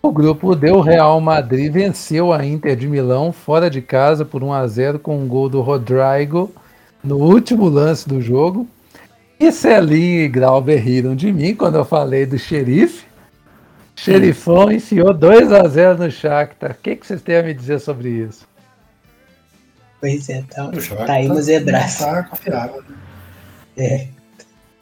O 0.00 0.12
grupo 0.12 0.54
D, 0.54 0.70
Real 0.80 1.20
Madrid 1.20 1.72
venceu 1.72 2.32
a 2.32 2.44
Inter 2.44 2.76
de 2.76 2.88
Milão 2.88 3.32
fora 3.32 3.68
de 3.68 3.82
casa 3.82 4.24
por 4.24 4.42
1 4.42 4.52
a 4.52 4.66
0 4.66 4.98
com 5.00 5.18
um 5.18 5.26
gol 5.28 5.48
do 5.48 5.60
Rodrigo 5.60 6.52
no 7.02 7.16
último 7.16 7.68
lance 7.68 8.08
do 8.08 8.20
jogo. 8.20 8.66
E 9.38 9.52
Celinho 9.52 10.22
e 10.22 10.28
Glauber 10.28 10.78
riram 10.78 11.14
de 11.14 11.32
mim 11.32 11.54
quando 11.54 11.76
eu 11.76 11.84
falei 11.84 12.26
do 12.26 12.38
xerife. 12.38 13.06
Xerifão 13.94 14.72
enfiou 14.72 15.12
2 15.12 15.52
a 15.52 15.68
0 15.68 15.98
no 15.98 16.10
Shakhtar. 16.10 16.70
O 16.70 16.82
que, 16.82 16.96
que 16.96 17.06
vocês 17.06 17.20
têm 17.20 17.36
a 17.36 17.42
me 17.42 17.52
dizer 17.52 17.78
sobre 17.78 18.08
isso? 18.08 18.47
Pois 20.00 20.28
é, 20.28 20.42
tá, 20.42 20.70
tá 21.06 21.12
aí 21.14 21.28
no 21.28 21.40
zebraço. 21.42 22.04
Tá 22.04 22.22
confiável. 22.24 22.84
É. 23.76 24.08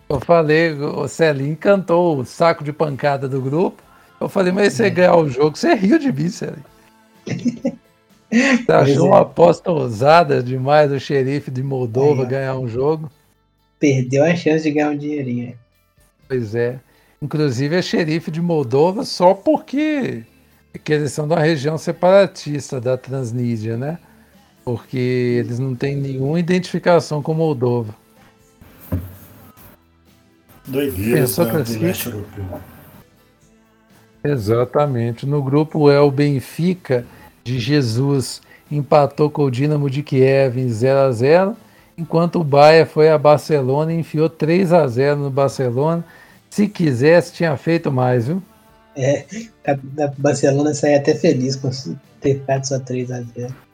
Eu 0.08 0.20
falei, 0.20 0.72
o 0.72 1.08
Celinho 1.08 1.56
cantou 1.56 2.18
o 2.18 2.24
saco 2.24 2.62
de 2.62 2.72
pancada 2.72 3.28
do 3.28 3.40
grupo. 3.40 3.82
Eu 4.20 4.28
falei, 4.28 4.52
mas 4.52 4.74
você 4.74 4.86
é. 4.86 4.90
ganhar 4.90 5.16
o 5.16 5.28
jogo, 5.28 5.56
você 5.56 5.74
riu 5.74 5.98
de 5.98 6.12
mim, 6.12 6.28
Celinho. 6.28 6.64
Você 8.28 8.72
achou 8.72 9.06
é. 9.06 9.08
uma 9.08 9.20
aposta 9.20 9.70
ousada 9.70 10.42
demais 10.42 10.90
o 10.90 10.98
xerife 10.98 11.48
de 11.48 11.62
Moldova 11.62 12.24
Aí, 12.24 12.28
ganhar 12.28 12.58
um 12.58 12.66
jogo? 12.66 13.08
Perdeu 13.78 14.24
a 14.24 14.34
chance 14.34 14.64
de 14.64 14.72
ganhar 14.72 14.90
um 14.90 14.96
dinheirinho. 14.96 15.56
Pois 16.28 16.54
é. 16.54 16.80
Inclusive 17.22 17.76
é 17.76 17.82
xerife 17.82 18.30
de 18.30 18.42
Moldova 18.42 19.04
só 19.04 19.32
porque 19.32 20.24
que 20.84 20.92
eles 20.92 21.12
são 21.12 21.26
da 21.26 21.38
região 21.38 21.78
separatista 21.78 22.80
da 22.80 22.98
Transnídia, 22.98 23.76
né? 23.76 23.98
Porque 24.66 24.98
eles 24.98 25.60
não 25.60 25.76
têm 25.76 25.94
nenhuma 25.94 26.40
identificação 26.40 27.22
com 27.22 27.32
Moldova. 27.32 27.94
Doideira, 30.66 31.20
Pensou 31.20 31.44
né, 31.44 31.64
leste 31.80 32.12
Exatamente. 34.24 35.24
No 35.24 35.40
grupo 35.40 35.88
é 35.88 36.00
o 36.00 36.10
Benfica 36.10 37.06
de 37.44 37.60
Jesus 37.60 38.42
empatou 38.68 39.30
com 39.30 39.44
o 39.44 39.50
Dinamo 39.52 39.88
de 39.88 40.02
Kiev 40.02 40.58
em 40.58 40.68
0 40.68 40.98
a 40.98 41.12
0 41.12 41.56
enquanto 41.96 42.40
o 42.40 42.44
Bahia 42.44 42.84
foi 42.84 43.08
a 43.08 43.16
Barcelona 43.16 43.92
e 43.92 44.00
enfiou 44.00 44.28
3 44.28 44.72
a 44.72 44.84
0 44.88 45.20
no 45.20 45.30
Barcelona. 45.30 46.04
Se 46.50 46.66
quisesse, 46.66 47.34
tinha 47.34 47.56
feito 47.56 47.92
mais, 47.92 48.26
viu? 48.26 48.42
É, 48.96 49.24
a, 49.64 49.76
Barcelona 50.18 50.74
saiu 50.74 50.96
até 50.96 51.14
feliz 51.14 51.54
com 51.54 51.70
ter 52.20 52.42
feito 52.44 52.66
só 52.66 52.80
3 52.80 53.12
a 53.12 53.20
0 53.20 53.65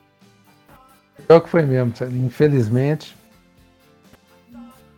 É 1.33 1.37
o 1.37 1.41
que 1.41 1.49
foi 1.49 1.63
mesmo, 1.63 1.95
infelizmente. 2.27 3.17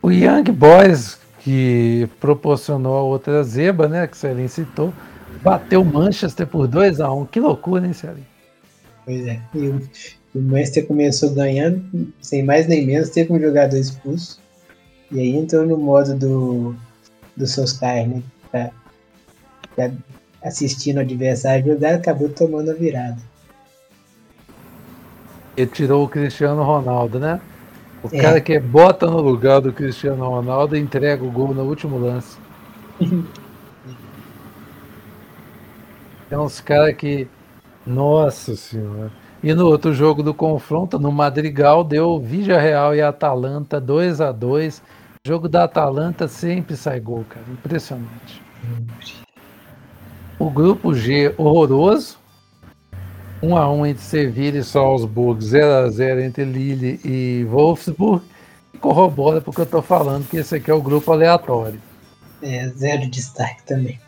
O 0.01 0.11
Young 0.11 0.51
Boys, 0.51 1.17
que 1.39 2.09
proporcionou 2.19 2.97
a 2.97 3.03
outra 3.03 3.41
zeba, 3.43 3.87
né, 3.87 4.05
que 4.05 4.17
o 4.17 4.19
Celim 4.19 4.47
citou, 4.49 4.93
bateu 5.41 5.81
o 5.81 5.85
Manchester 5.85 6.45
por 6.45 6.67
2 6.67 6.99
a 6.99 7.11
1 7.11 7.25
Que 7.27 7.39
loucura, 7.39 7.87
hein, 7.87 7.93
Celim? 7.93 8.25
Pois 9.05 9.25
é. 9.25 9.39
E 9.53 9.67
o, 9.67 9.81
o 10.35 10.41
Manchester 10.41 10.85
começou 10.85 11.33
ganhando, 11.33 12.11
sem 12.19 12.43
mais 12.43 12.67
nem 12.67 12.85
menos, 12.85 13.09
teve 13.11 13.31
um 13.31 13.39
jogador 13.39 13.77
expulso. 13.77 14.41
E 15.09 15.19
aí 15.19 15.37
entrou 15.37 15.65
no 15.65 15.77
modo 15.77 16.15
do, 16.15 16.75
do 17.37 17.47
Solskjaer, 17.47 18.09
né? 18.09 18.23
Pra, 18.51 18.71
pra 19.73 19.91
assistindo 20.43 20.97
o 20.97 20.99
adversário 20.99 21.73
jogar, 21.73 21.95
acabou 21.95 22.27
tomando 22.27 22.71
a 22.71 22.73
virada. 22.73 23.21
Ele 25.55 25.67
tirou 25.67 26.03
o 26.03 26.09
Cristiano 26.09 26.63
Ronaldo, 26.63 27.19
né? 27.19 27.39
O 28.03 28.09
é. 28.11 28.21
cara 28.21 28.41
que 28.41 28.59
bota 28.59 29.07
no 29.07 29.19
lugar 29.19 29.61
do 29.61 29.73
Cristiano 29.73 30.27
Ronaldo 30.27 30.75
e 30.75 30.79
entrega 30.79 31.23
o 31.23 31.31
gol 31.31 31.53
no 31.53 31.63
último 31.63 31.97
lance. 31.97 32.37
Tem 36.29 36.37
uns 36.37 36.59
caras 36.59 36.95
que 36.95 37.27
nossa 37.85 38.55
senhora. 38.55 39.11
E 39.43 39.53
no 39.53 39.67
outro 39.67 39.93
jogo 39.93 40.23
do 40.23 40.33
confronto, 40.33 40.97
no 40.97 41.11
Madrigal, 41.11 41.83
deu 41.83 42.19
Vigia 42.19 42.59
Real 42.59 42.95
e 42.95 43.01
Atalanta 43.01 43.79
2 43.79 44.19
a 44.19 44.31
2 44.31 44.79
O 45.23 45.27
jogo 45.27 45.47
da 45.47 45.65
Atalanta 45.65 46.27
sempre 46.27 46.75
sai 46.75 46.99
gol, 46.99 47.23
cara. 47.29 47.45
Impressionante. 47.51 48.41
O 50.39 50.49
grupo 50.49 50.93
G, 50.93 51.33
horroroso. 51.37 52.17
1 53.41 53.57
a 53.57 53.71
1 53.71 53.85
entre 53.85 54.03
Sevilha 54.03 54.59
e 54.59 54.63
Salzburg, 54.63 55.43
0 55.43 55.85
a 55.85 55.89
0 55.89 56.21
entre 56.21 56.43
Lille 56.43 56.99
e 57.03 57.45
Wolfsburg. 57.49 58.23
E 58.73 58.77
corrobora 58.77 59.41
porque 59.41 59.61
eu 59.61 59.65
tô 59.65 59.81
falando 59.81 60.27
que 60.27 60.37
esse 60.37 60.55
aqui 60.55 60.69
é 60.69 60.73
o 60.73 60.81
grupo 60.81 61.11
aleatório. 61.11 61.79
É, 62.41 62.67
zero 62.69 63.09
destaque 63.09 63.63
também 63.63 63.99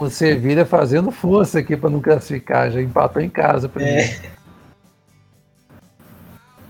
o 0.00 0.08
Sevilha 0.08 0.64
fazendo 0.64 1.10
força 1.10 1.58
aqui 1.58 1.76
para 1.76 1.90
não 1.90 2.00
classificar, 2.00 2.70
já 2.70 2.80
empatou 2.80 3.20
em 3.20 3.28
casa 3.28 3.68
primeiro. 3.68 4.10
É. 4.24 4.40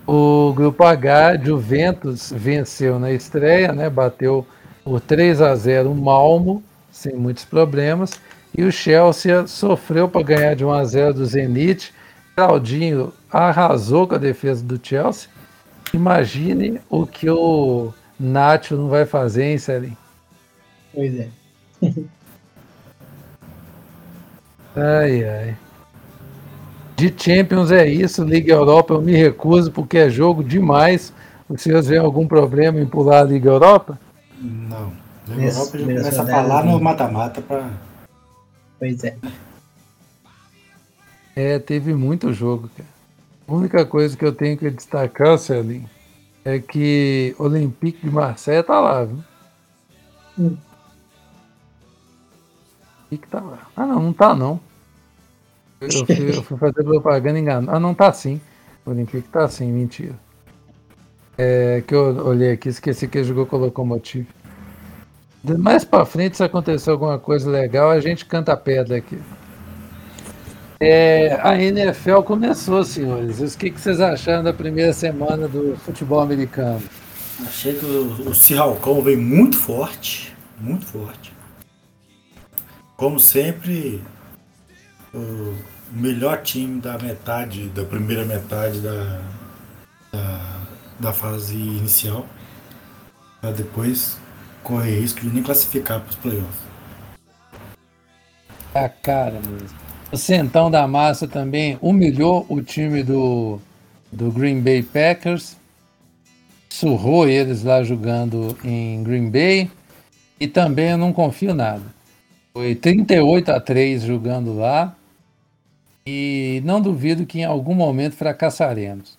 O 0.05 0.51
grupo 0.53 0.83
H, 0.83 1.37
Juventus 1.37 2.33
venceu 2.35 2.99
na 2.99 3.11
estreia, 3.11 3.71
né? 3.71 3.89
Bateu 3.89 4.45
por 4.83 4.99
3 4.99 5.41
a 5.41 5.55
0 5.55 5.91
o 5.91 5.95
Malmo, 5.95 6.61
sem 6.91 7.15
muitos 7.15 7.45
problemas. 7.45 8.19
E 8.57 8.63
o 8.63 8.71
Chelsea 8.71 9.47
sofreu 9.47 10.09
para 10.09 10.23
ganhar 10.23 10.55
de 10.55 10.65
1 10.65 10.71
a 10.71 10.83
0 10.83 11.13
do 11.13 11.25
Zenit. 11.25 11.93
Claudinho 12.35 13.13
arrasou 13.31 14.07
com 14.07 14.15
a 14.15 14.17
defesa 14.17 14.63
do 14.63 14.79
Chelsea. 14.81 15.29
Imagine 15.93 16.81
o 16.89 17.05
que 17.05 17.29
o 17.29 17.93
Nacho 18.19 18.75
não 18.75 18.87
vai 18.87 19.05
fazer, 19.05 19.43
hein, 19.43 19.57
Celinho? 19.57 19.97
Pois 20.93 21.19
é. 21.19 21.27
Ai, 24.75 25.27
ai. 25.27 25.57
De 26.95 27.13
Champions 27.17 27.71
é 27.71 27.85
isso, 27.87 28.23
Liga 28.23 28.53
Europa 28.53 28.93
eu 28.93 29.01
me 29.01 29.13
recuso 29.13 29.71
porque 29.71 29.97
é 29.97 30.09
jogo 30.09 30.43
demais. 30.43 31.13
Os 31.49 31.61
senhores 31.61 31.87
veem 31.87 31.99
algum 31.99 32.27
problema 32.27 32.79
em 32.79 32.85
pular 32.85 33.21
a 33.21 33.23
Liga 33.23 33.49
Europa? 33.49 33.99
Não. 34.39 34.93
Liga 35.27 35.47
Europa 35.47 35.71
a 35.73 35.77
gente 35.77 35.95
começa 35.95 36.21
a 36.21 36.25
falar 36.25 36.63
no 36.63 36.79
mata-mata 36.79 37.41
para. 37.41 37.69
Pois 38.81 39.03
é. 39.03 39.15
É, 41.35 41.59
teve 41.59 41.93
muito 41.93 42.33
jogo, 42.33 42.69
cara. 42.75 42.89
A 43.47 43.53
única 43.53 43.85
coisa 43.85 44.17
que 44.17 44.25
eu 44.25 44.33
tenho 44.33 44.57
que 44.57 44.69
destacar, 44.71 45.37
Celinho, 45.37 45.89
é 46.43 46.57
que 46.57 47.35
Olympique 47.37 48.03
de 48.03 48.11
Marseille 48.11 48.63
tá 48.63 48.79
lá, 48.79 49.05
viu? 49.05 49.23
Hum 50.39 50.57
que 53.17 53.27
tá 53.27 53.41
lá. 53.41 53.67
Ah, 53.75 53.85
não, 53.85 54.01
não 54.01 54.13
tá 54.13 54.35
não. 54.35 54.59
Eu 55.79 56.05
fui, 56.05 56.37
eu 56.37 56.43
fui 56.43 56.57
fazer 56.57 56.83
propaganda 56.83 57.39
enganada. 57.39 57.75
Ah, 57.75 57.79
não 57.79 57.93
tá 57.93 58.11
sim. 58.13 58.39
O 58.85 58.91
Olympique 58.91 59.27
tá 59.29 59.47
sim, 59.47 59.71
mentira. 59.71 60.15
É 61.37 61.83
que 61.85 61.95
eu 61.95 62.25
olhei 62.25 62.51
aqui, 62.51 62.69
esqueci 62.69 63.07
que 63.07 63.17
ele 63.17 63.27
jogou 63.27 63.45
com 63.45 63.55
o 63.55 63.59
Locomotive. 63.59 64.27
Mais 65.43 65.83
pra 65.83 66.05
frente, 66.05 66.37
se 66.37 66.43
acontecer 66.43 66.91
alguma 66.91 67.17
coisa 67.17 67.49
legal, 67.49 67.89
a 67.89 67.99
gente 67.99 68.25
canta 68.25 68.55
pedra 68.55 68.97
aqui. 68.97 69.19
É, 70.79 71.39
a 71.41 71.59
NFL 71.59 72.21
começou, 72.21 72.83
senhores. 72.83 73.39
O 73.39 73.57
que, 73.57 73.71
que 73.71 73.79
vocês 73.79 73.99
acharam 73.99 74.43
da 74.43 74.53
primeira 74.53 74.93
semana 74.93 75.47
do 75.47 75.75
futebol 75.77 76.19
americano? 76.19 76.81
Achei 77.43 77.73
que 77.73 77.85
o, 77.85 78.29
o 78.29 78.35
Seahawks 78.35 79.03
veio 79.03 79.21
muito 79.21 79.57
forte, 79.57 80.35
muito 80.59 80.85
forte. 80.85 81.33
Como 82.95 83.19
sempre, 83.19 84.01
o 85.11 85.55
melhor 85.91 86.43
time 86.43 86.79
da 86.79 86.99
metade, 86.99 87.67
da 87.69 87.83
primeira 87.83 88.25
metade 88.25 88.79
da, 88.79 89.21
da, 90.11 90.61
da 90.99 91.13
fase 91.13 91.55
inicial, 91.55 92.27
depois 93.55 94.20
correr 94.63 94.99
risco 94.99 95.21
de 95.21 95.29
nem 95.29 95.43
classificar 95.43 95.99
para 95.99 96.09
os 96.09 96.15
playoffs. 96.15 96.61
A 98.73 98.87
cara 98.87 99.39
mesmo. 99.39 99.77
O 100.11 100.17
Centão 100.17 100.69
da 100.69 100.87
Massa 100.87 101.27
também 101.27 101.77
humilhou 101.81 102.45
o 102.49 102.61
time 102.61 103.03
do, 103.03 103.59
do 104.11 104.31
Green 104.31 104.61
Bay 104.61 104.83
Packers, 104.83 105.57
surrou 106.69 107.27
eles 107.27 107.63
lá 107.63 107.83
jogando 107.83 108.57
em 108.63 109.03
Green 109.03 109.29
Bay, 109.29 109.69
e 110.39 110.47
também 110.47 110.89
eu 110.89 110.97
não 110.97 111.13
confio 111.13 111.53
nada. 111.53 111.83
Foi 112.53 112.75
38 112.75 113.49
a 113.51 113.59
3 113.59 114.01
jogando 114.03 114.53
lá. 114.53 114.95
E 116.05 116.61
não 116.65 116.81
duvido 116.81 117.25
que 117.25 117.39
em 117.39 117.45
algum 117.45 117.75
momento 117.75 118.15
fracassaremos. 118.15 119.17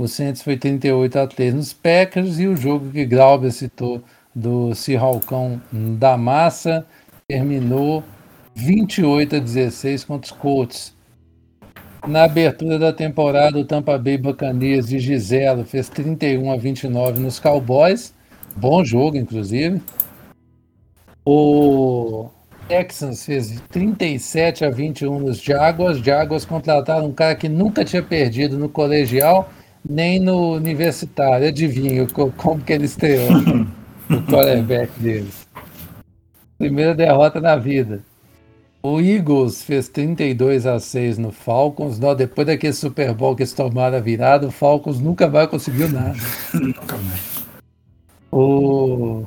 O 0.00 0.08
Saints 0.08 0.42
foi 0.42 0.56
38 0.56 1.18
a 1.18 1.26
3 1.26 1.54
nos 1.54 1.72
Packers 1.72 2.38
e 2.40 2.48
o 2.48 2.56
jogo 2.56 2.90
que 2.90 3.04
Glauber 3.04 3.52
citou 3.52 4.02
do 4.34 4.74
Cirralcão 4.74 5.60
da 5.72 6.16
Massa 6.16 6.84
terminou 7.28 8.02
28 8.54 9.36
a 9.36 9.38
16 9.38 10.04
contra 10.04 10.32
os 10.32 10.38
Colts. 10.38 10.94
Na 12.06 12.24
abertura 12.24 12.78
da 12.78 12.92
temporada, 12.92 13.58
o 13.58 13.64
Tampa 13.64 13.96
Bay 13.96 14.18
Buccaneers 14.18 14.88
de 14.88 14.98
Giselo 14.98 15.64
fez 15.64 15.88
31 15.88 16.52
a 16.52 16.56
29 16.56 17.18
nos 17.18 17.40
Cowboys. 17.40 18.14
Bom 18.56 18.84
jogo, 18.84 19.16
inclusive. 19.16 19.80
O 21.24 22.28
Texans 22.68 23.24
fez 23.24 23.60
37 23.70 24.64
a 24.66 24.70
21 24.70 25.18
nos 25.18 25.40
Jaguars. 25.40 25.98
Jaguars 25.98 26.44
contrataram 26.44 27.06
um 27.06 27.12
cara 27.12 27.34
que 27.34 27.48
nunca 27.48 27.84
tinha 27.84 28.02
perdido 28.02 28.58
no 28.58 28.68
colegial, 28.68 29.48
nem 29.88 30.20
no 30.20 30.52
universitário. 30.52 31.48
Adivinha 31.48 32.06
como 32.36 32.60
que 32.60 32.72
ele 32.74 32.84
estreou 32.84 33.30
o 34.10 34.22
quarterback 34.22 34.90
deles. 34.98 35.46
Primeira 36.58 36.94
derrota 36.94 37.40
na 37.40 37.56
vida. 37.56 38.02
O 38.82 39.00
Eagles 39.00 39.62
fez 39.62 39.88
32 39.88 40.66
a 40.66 40.78
6 40.78 41.16
no 41.16 41.32
Falcons. 41.32 41.98
Não, 41.98 42.14
depois 42.14 42.46
daquele 42.46 42.74
Super 42.74 43.14
Bowl 43.14 43.34
que 43.34 43.42
eles 43.42 43.54
tomaram 43.54 43.96
a 43.96 44.00
virada, 44.00 44.46
o 44.46 44.50
Falcons 44.50 45.00
nunca 45.00 45.26
vai 45.26 45.46
conseguir 45.48 45.90
nada. 45.90 46.14
Nunca 46.52 46.96
mais. 46.98 47.44
O, 48.30 49.24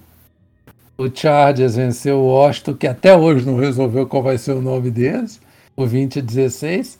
o 0.95 1.09
Chargers 1.11 1.75
venceu 1.75 2.19
o 2.19 2.27
Washington, 2.27 2.73
que 2.75 2.85
até 2.85 3.15
hoje 3.15 3.45
não 3.45 3.55
resolveu 3.55 4.05
qual 4.05 4.21
vai 4.21 4.37
ser 4.37 4.51
o 4.51 4.61
nome 4.61 4.91
deles, 4.91 5.39
o 5.75 5.87
20 5.87 6.19
a 6.19 6.21
16. 6.21 6.99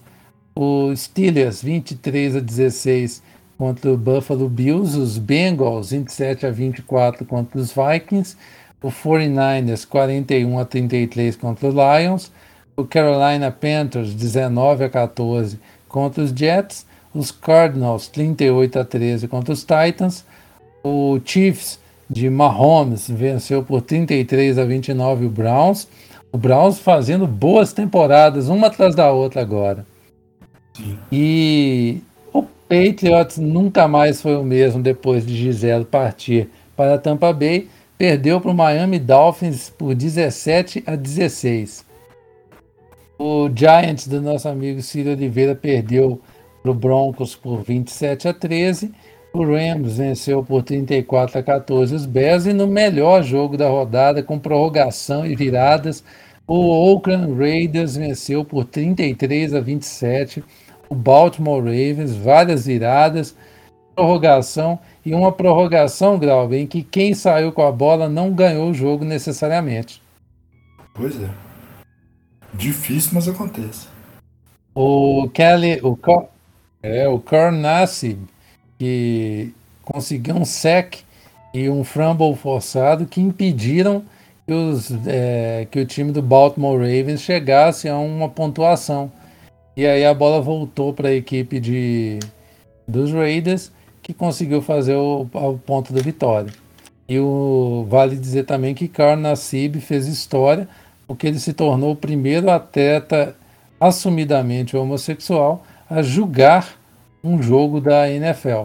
O 0.55 0.95
Steelers 0.95 1.61
23 1.61 2.37
a 2.37 2.39
16 2.39 3.21
contra 3.57 3.91
o 3.91 3.97
Buffalo 3.97 4.47
Bills. 4.47 4.97
Os 4.97 5.17
Bengals 5.17 5.91
27 5.91 6.45
a 6.45 6.51
24 6.51 7.25
contra 7.25 7.59
os 7.59 7.71
Vikings 7.71 8.35
o 8.81 8.89
49ers 8.89 9.85
41 9.87 10.59
a 10.59 10.65
33 10.65 11.35
contra 11.35 11.67
os 11.67 11.75
Lions, 11.75 12.31
o 12.75 12.85
Carolina 12.85 13.51
Panthers 13.51 14.13
19 14.13 14.83
a 14.83 14.89
14 14.89 15.59
contra 15.87 16.23
os 16.23 16.31
Jets, 16.31 16.85
os 17.13 17.31
Cardinals 17.31 18.07
38 18.07 18.79
a 18.79 18.85
13 18.85 19.27
contra 19.27 19.53
os 19.53 19.61
Titans, 19.61 20.25
o 20.83 21.19
Chiefs 21.23 21.79
de 22.09 22.29
Mahomes 22.29 23.09
venceu 23.09 23.63
por 23.63 23.81
33 23.81 24.57
a 24.57 24.65
29 24.65 25.25
o 25.25 25.29
Browns, 25.29 25.87
o 26.31 26.37
Browns 26.37 26.79
fazendo 26.79 27.25
boas 27.25 27.73
temporadas 27.73 28.47
uma 28.47 28.67
atrás 28.67 28.93
da 28.93 29.11
outra 29.11 29.41
agora. 29.41 29.85
Sim. 30.73 30.97
E 31.11 32.01
Patriots 32.69 33.37
nunca 33.37 33.87
mais 33.87 34.21
foi 34.21 34.35
o 34.35 34.43
mesmo 34.43 34.81
depois 34.81 35.25
de 35.25 35.35
Gisele 35.35 35.85
partir 35.85 36.49
para 36.75 36.97
Tampa 36.97 37.31
Bay 37.31 37.67
perdeu 37.97 38.39
para 38.39 38.51
o 38.51 38.53
Miami 38.53 38.99
Dolphins 38.99 39.69
por 39.69 39.95
17 39.95 40.83
a 40.85 40.95
16. 40.95 41.85
O 43.17 43.49
Giants 43.53 44.07
do 44.07 44.21
nosso 44.21 44.47
amigo 44.47 44.81
Ciro 44.81 45.11
Oliveira 45.11 45.55
perdeu 45.55 46.21
para 46.61 46.71
o 46.71 46.75
Broncos 46.75 47.35
por 47.35 47.63
27 47.63 48.27
a 48.27 48.33
13. 48.33 48.91
O 49.33 49.43
Rams 49.43 49.97
venceu 49.97 50.43
por 50.43 50.61
34 50.61 51.39
a 51.39 51.43
14 51.43 51.95
os 51.95 52.05
Bears 52.05 52.45
e 52.45 52.53
no 52.53 52.67
melhor 52.67 53.23
jogo 53.23 53.57
da 53.57 53.67
rodada 53.67 54.21
com 54.21 54.37
prorrogação 54.37 55.25
e 55.25 55.35
viradas, 55.35 56.03
o 56.45 56.69
Oakland 56.69 57.33
Raiders 57.33 57.95
venceu 57.95 58.45
por 58.45 58.65
33 58.65 59.53
a 59.53 59.59
27 59.59 60.43
o 60.89 60.95
Baltimore 60.95 61.63
Ravens, 61.63 62.15
várias 62.15 62.65
viradas, 62.65 63.35
prorrogação 63.95 64.79
e 65.05 65.13
uma 65.13 65.31
prorrogação, 65.31 66.19
Grau, 66.19 66.53
em 66.53 66.67
que 66.67 66.83
quem 66.83 67.13
saiu 67.13 67.51
com 67.51 67.65
a 67.65 67.71
bola 67.71 68.07
não 68.07 68.31
ganhou 68.31 68.69
o 68.69 68.73
jogo 68.73 69.03
necessariamente. 69.03 70.01
Pois 70.93 71.21
é. 71.21 71.29
Difícil, 72.53 73.11
mas 73.13 73.27
acontece. 73.27 73.87
O 74.73 75.29
Kelly, 75.33 75.79
o, 75.81 75.97
é, 76.83 77.07
o 77.07 77.19
Carnassi, 77.19 78.17
que 78.77 79.53
conseguiu 79.83 80.35
um 80.35 80.45
sec 80.45 80.99
e 81.53 81.69
um 81.69 81.83
fumble 81.83 82.35
forçado 82.35 83.05
que 83.05 83.21
impediram 83.21 84.03
que, 84.45 84.53
os, 84.53 84.91
é, 85.07 85.67
que 85.69 85.79
o 85.79 85.85
time 85.85 86.11
do 86.11 86.21
Baltimore 86.21 86.77
Ravens 86.77 87.21
chegasse 87.21 87.89
a 87.89 87.97
uma 87.97 88.29
pontuação. 88.29 89.11
E 89.77 89.85
aí 89.85 90.03
a 90.03 90.11
bola 90.11 90.41
voltou 90.41 90.91
para 90.91 91.09
a 91.09 91.13
equipe 91.13 91.59
de, 91.59 92.17
dos 92.87 93.13
Raiders 93.13 93.71
que 94.01 94.11
conseguiu 94.11 94.59
fazer 94.59 94.95
o, 94.95 95.21
o 95.31 95.57
ponto 95.59 95.93
da 95.93 96.01
vitória. 96.01 96.51
E 97.07 97.19
o, 97.19 97.85
vale 97.87 98.15
dizer 98.15 98.45
também 98.45 98.73
que 98.73 98.87
Karl 98.87 99.15
Nassib 99.15 99.79
fez 99.79 100.07
história 100.07 100.67
porque 101.05 101.27
ele 101.27 101.37
se 101.37 101.53
tornou 101.53 101.91
o 101.91 101.95
primeiro 101.95 102.49
atleta 102.49 103.35
assumidamente 103.79 104.75
homossexual 104.75 105.63
a 105.87 106.01
julgar 106.01 106.75
um 107.23 107.39
jogo 107.39 107.79
da 107.79 108.09
NFL, 108.09 108.63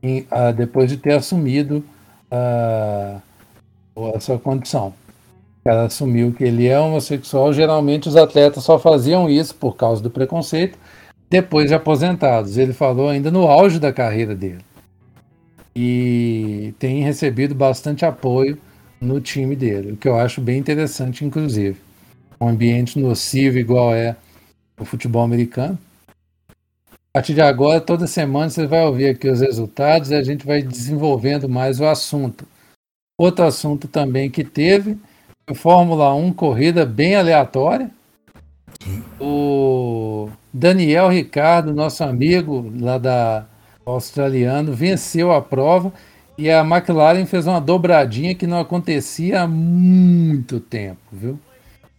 em, 0.00 0.24
a, 0.30 0.52
depois 0.52 0.88
de 0.88 0.96
ter 0.96 1.14
assumido 1.14 1.84
a, 2.30 3.20
a 4.14 4.20
sua 4.20 4.38
condição. 4.38 4.94
Ela 5.64 5.84
assumiu 5.84 6.32
que 6.32 6.44
ele 6.44 6.66
é 6.66 6.78
homossexual. 6.78 7.52
Geralmente 7.52 8.08
os 8.08 8.16
atletas 8.16 8.64
só 8.64 8.78
faziam 8.78 9.30
isso 9.30 9.54
por 9.54 9.76
causa 9.76 10.02
do 10.02 10.10
preconceito 10.10 10.78
depois 11.30 11.68
de 11.68 11.74
aposentados. 11.74 12.58
Ele 12.58 12.72
falou 12.72 13.08
ainda 13.08 13.30
no 13.30 13.46
auge 13.46 13.78
da 13.78 13.92
carreira 13.92 14.34
dele 14.34 14.64
e 15.74 16.74
tem 16.78 17.02
recebido 17.02 17.54
bastante 17.54 18.04
apoio 18.04 18.58
no 19.00 19.20
time 19.20 19.56
dele, 19.56 19.92
o 19.92 19.96
que 19.96 20.06
eu 20.06 20.16
acho 20.16 20.40
bem 20.40 20.58
interessante, 20.58 21.24
inclusive. 21.24 21.76
Um 22.40 22.48
ambiente 22.48 22.98
nocivo 22.98 23.58
igual 23.58 23.94
é 23.94 24.16
o 24.78 24.84
futebol 24.84 25.22
americano. 25.22 25.78
A 26.88 27.18
partir 27.18 27.34
de 27.34 27.40
agora, 27.40 27.80
toda 27.80 28.06
semana 28.06 28.48
você 28.48 28.66
vai 28.66 28.84
ouvir 28.86 29.08
aqui 29.08 29.28
os 29.28 29.40
resultados 29.40 30.10
e 30.10 30.14
a 30.14 30.22
gente 30.22 30.46
vai 30.46 30.62
desenvolvendo 30.62 31.48
mais 31.48 31.80
o 31.80 31.86
assunto. 31.86 32.46
Outro 33.18 33.44
assunto 33.44 33.86
também 33.86 34.30
que 34.30 34.44
teve 34.44 34.96
Fórmula 35.54 36.14
1, 36.14 36.32
corrida 36.32 36.86
bem 36.86 37.16
aleatória. 37.16 37.90
O 39.20 40.28
Daniel 40.52 41.08
Ricardo, 41.08 41.74
nosso 41.74 42.04
amigo 42.04 42.72
lá 42.80 42.98
da 42.98 43.46
australiano, 43.84 44.72
venceu 44.72 45.32
a 45.32 45.42
prova 45.42 45.92
e 46.38 46.50
a 46.50 46.60
McLaren 46.60 47.26
fez 47.26 47.46
uma 47.46 47.60
dobradinha 47.60 48.34
que 48.34 48.46
não 48.46 48.60
acontecia 48.60 49.42
há 49.42 49.48
muito 49.48 50.60
tempo, 50.60 51.00
viu? 51.12 51.38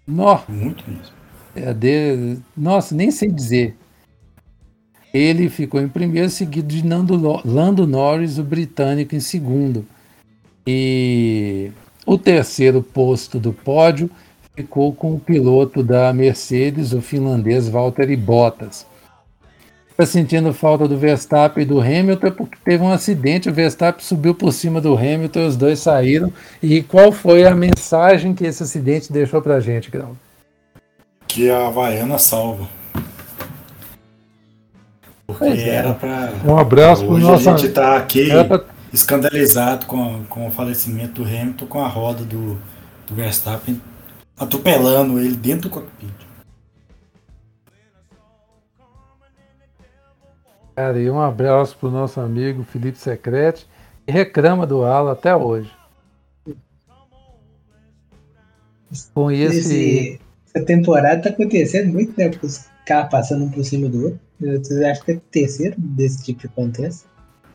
Nossa, 0.07 0.51
muito 0.51 0.83
mesmo. 0.89 1.13
É 1.55 1.73
de, 1.73 2.37
nossa, 2.57 2.95
nem 2.95 3.11
sei 3.11 3.31
dizer. 3.31 3.75
Ele 5.13 5.49
ficou 5.49 5.79
em 5.79 5.87
primeiro, 5.87 6.29
seguido 6.29 6.67
de 6.67 6.83
Nando, 6.83 7.15
Lando 7.45 7.85
Norris, 7.85 8.39
o 8.39 8.43
britânico, 8.43 9.15
em 9.15 9.19
segundo. 9.19 9.85
E 10.65 11.71
o 12.13 12.17
terceiro 12.17 12.81
posto 12.81 13.39
do 13.39 13.53
pódio 13.53 14.09
ficou 14.55 14.93
com 14.93 15.13
o 15.13 15.19
piloto 15.19 15.83
da 15.83 16.13
Mercedes, 16.13 16.93
o 16.93 17.01
finlandês 17.01 17.67
Valtteri 17.67 18.15
Bottas 18.15 18.85
está 19.93 20.05
sentindo 20.05 20.53
falta 20.53 20.87
do 20.87 20.97
Verstappen 20.97 21.63
e 21.63 21.65
do 21.65 21.79
Hamilton 21.79 22.31
porque 22.31 22.57
teve 22.65 22.83
um 22.83 22.91
acidente, 22.91 23.49
o 23.49 23.53
Verstappen 23.53 24.03
subiu 24.03 24.33
por 24.35 24.51
cima 24.51 24.81
do 24.81 24.97
Hamilton 24.97 25.39
e 25.39 25.45
os 25.45 25.55
dois 25.55 25.79
saíram. 25.79 26.33
E 26.61 26.81
qual 26.81 27.11
foi 27.11 27.45
a 27.45 27.55
mensagem 27.55 28.33
que 28.33 28.43
esse 28.43 28.63
acidente 28.63 29.13
deixou 29.13 29.41
pra 29.41 29.59
gente, 29.59 29.89
Grau? 29.89 30.15
Que 31.27 31.49
a 31.49 31.67
Havaiana 31.67 32.17
salva. 32.17 32.67
Porque 35.25 35.45
é. 35.45 35.69
era 35.69 35.93
pra. 35.93 36.33
Um 36.45 36.57
abraço 36.57 37.05
pro 37.05 37.17
nosso. 37.17 37.49
A 37.49 37.55
gente 37.55 37.71
tá 37.71 37.95
aqui 37.95 38.29
pra... 38.47 38.65
escandalizado 38.93 39.87
com, 39.87 40.23
com 40.25 40.47
o 40.47 40.51
falecimento 40.51 41.23
do 41.23 41.27
Hamilton 41.27 41.65
com 41.65 41.81
a 41.81 41.87
roda 41.87 42.23
do, 42.23 42.59
do 43.07 43.15
Verstappen 43.15 43.81
atropelando 44.37 45.19
ele 45.19 45.35
dentro 45.35 45.69
do 45.69 45.69
cockpit. 45.71 46.13
Cara, 50.75 50.99
e 50.99 51.09
um 51.09 51.19
abraço 51.19 51.77
pro 51.77 51.91
nosso 51.91 52.19
amigo 52.19 52.63
Felipe 52.63 52.97
Secrete, 52.97 53.67
que 54.05 54.11
reclama 54.11 54.65
do 54.65 54.83
Ala 54.83 55.11
até 55.11 55.35
hoje. 55.35 55.71
Com 59.13 59.31
esse... 59.31 59.57
esse... 59.57 60.19
Essa 60.53 60.65
temporada 60.65 61.23
tá 61.23 61.29
acontecendo 61.29 61.91
muito, 61.91 62.13
né? 62.15 62.29
Os 62.43 62.67
caras 62.85 63.09
passando 63.09 63.45
um 63.45 63.49
por 63.49 63.63
cima 63.63 63.89
do 63.89 64.05
outro. 64.05 64.19
Vocês 64.39 64.81
acham 64.81 65.05
que 65.05 65.11
é 65.11 65.15
o 65.15 65.19
terceiro 65.19 65.75
desse 65.77 66.23
tipo 66.23 66.41
que 66.41 66.47
acontece? 66.47 67.05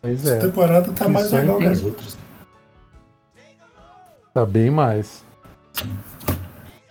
Pois 0.01 0.25
é. 0.27 0.39
Essa 0.39 0.47
temporada 0.47 0.93
tá 0.93 1.09
mais 1.09 1.33
legal 1.33 1.59
que 1.59 1.67
as 1.67 1.83
outras. 1.83 2.17
Tá 4.33 4.47
bem 4.47 4.71
mais. 4.71 5.25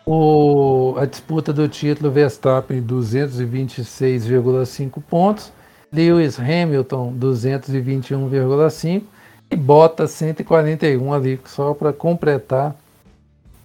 O, 0.06 0.96
a 0.98 1.06
disputa 1.06 1.54
do 1.54 1.68
título 1.68 2.10
Verstappen 2.12 2.82
226,5 2.82 5.04
pontos. 5.04 5.52
Lewis 5.92 6.40
Hamilton 6.40 7.14
221,5 7.18 9.04
e 9.50 9.56
Bottas 9.56 10.12
141 10.12 11.14
ali 11.14 11.40
só 11.46 11.74
para 11.74 11.94
completar 11.94 12.76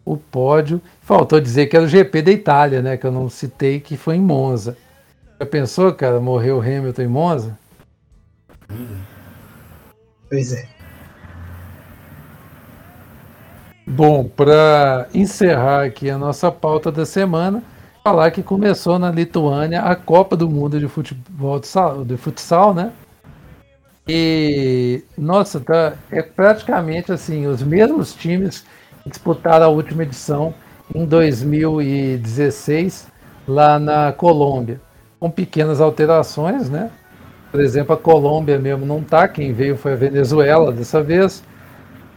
o 0.04 0.16
pódio. 0.16 0.80
Faltou 1.00 1.40
dizer 1.40 1.66
que 1.66 1.76
era 1.76 1.84
o 1.84 1.88
GP 1.88 2.22
da 2.22 2.30
Itália, 2.30 2.80
né? 2.80 2.96
Que 2.96 3.06
eu 3.06 3.12
não 3.12 3.28
citei 3.28 3.80
que 3.80 3.96
foi 3.96 4.14
em 4.16 4.20
Monza. 4.20 4.76
Já 5.40 5.46
pensou, 5.46 5.92
cara, 5.92 6.20
morreu 6.20 6.60
Hamilton 6.60 7.02
em 7.02 7.08
Monza? 7.08 7.58
Pois 10.32 10.50
é. 10.54 10.66
Bom, 13.86 14.26
para 14.26 15.06
encerrar 15.12 15.84
aqui 15.84 16.08
a 16.08 16.16
nossa 16.16 16.50
pauta 16.50 16.90
da 16.90 17.04
semana, 17.04 17.62
falar 18.02 18.30
que 18.30 18.42
começou 18.42 18.98
na 18.98 19.10
Lituânia 19.10 19.82
a 19.82 19.94
Copa 19.94 20.34
do 20.34 20.48
Mundo 20.48 20.80
de 20.80 20.88
Futebol 20.88 21.60
de, 21.60 22.16
Futsal, 22.16 22.72
né? 22.72 22.94
E 24.08 25.04
nossa, 25.16 25.60
tá, 25.60 25.94
é 26.10 26.22
praticamente 26.22 27.12
assim, 27.12 27.46
os 27.46 27.62
mesmos 27.62 28.14
times 28.14 28.64
que 29.02 29.10
disputaram 29.10 29.66
a 29.66 29.68
última 29.68 30.02
edição 30.02 30.54
em 30.94 31.04
2016 31.04 33.06
lá 33.46 33.78
na 33.78 34.12
Colômbia, 34.12 34.80
com 35.20 35.30
pequenas 35.30 35.80
alterações, 35.80 36.70
né? 36.70 36.90
Por 37.52 37.60
exemplo, 37.60 37.94
a 37.94 37.98
Colômbia 37.98 38.58
mesmo 38.58 38.86
não 38.86 39.02
tá, 39.02 39.28
quem 39.28 39.52
veio 39.52 39.76
foi 39.76 39.92
a 39.92 39.96
Venezuela 39.96 40.72
dessa 40.72 41.02
vez. 41.02 41.44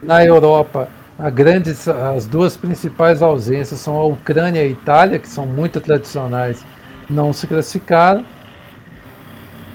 Na 0.02 0.24
Europa, 0.24 0.88
grande, 1.34 1.72
as 2.16 2.26
duas 2.26 2.56
principais 2.56 3.22
ausências 3.22 3.82
são 3.82 3.98
a 3.98 4.06
Ucrânia 4.06 4.62
e 4.62 4.68
a 4.68 4.70
Itália, 4.70 5.20
que 5.20 5.28
são 5.28 5.45
muito 5.45 5.82
tradicionais, 5.82 6.66
não 7.10 7.34
se 7.34 7.48
classificaram. 7.48 8.26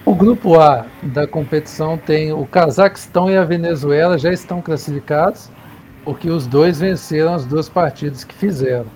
O 0.03 0.15
grupo 0.15 0.59
A 0.59 0.87
da 1.03 1.27
competição 1.27 1.99
tem 1.99 2.33
o 2.33 2.47
Cazaquistão 2.47 3.31
e 3.31 3.37
a 3.37 3.45
Venezuela 3.45 4.17
já 4.17 4.33
estão 4.33 4.63
classificados, 4.63 5.51
porque 6.05 6.31
os 6.31 6.47
dois 6.47 6.81
venceram 6.81 7.35
as 7.35 7.45
duas 7.45 7.69
partidas 7.69 8.25
que 8.25 8.35
fizeram. 8.35 8.87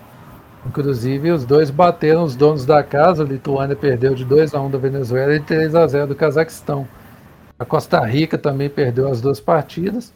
Inclusive, 0.66 1.30
os 1.30 1.44
dois 1.44 1.70
bateram 1.70 2.24
os 2.24 2.34
donos 2.34 2.64
da 2.64 2.82
casa. 2.82 3.22
A 3.22 3.26
Lituânia 3.26 3.76
perdeu 3.76 4.14
de 4.14 4.24
2 4.24 4.54
a 4.54 4.60
1 4.60 4.70
da 4.70 4.78
Venezuela 4.78 5.34
e 5.34 5.40
3 5.40 5.74
a 5.74 5.86
0 5.86 6.08
do 6.08 6.14
Cazaquistão. 6.14 6.88
A 7.58 7.64
Costa 7.64 8.00
Rica 8.00 8.38
também 8.38 8.68
perdeu 8.70 9.08
as 9.08 9.20
duas 9.20 9.40
partidas. 9.40 10.12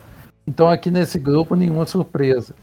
Então, 0.47 0.69
aqui 0.69 0.91
nesse 0.91 1.19
grupo, 1.19 1.55
nenhuma 1.55 1.87
surpresa. 1.87 2.55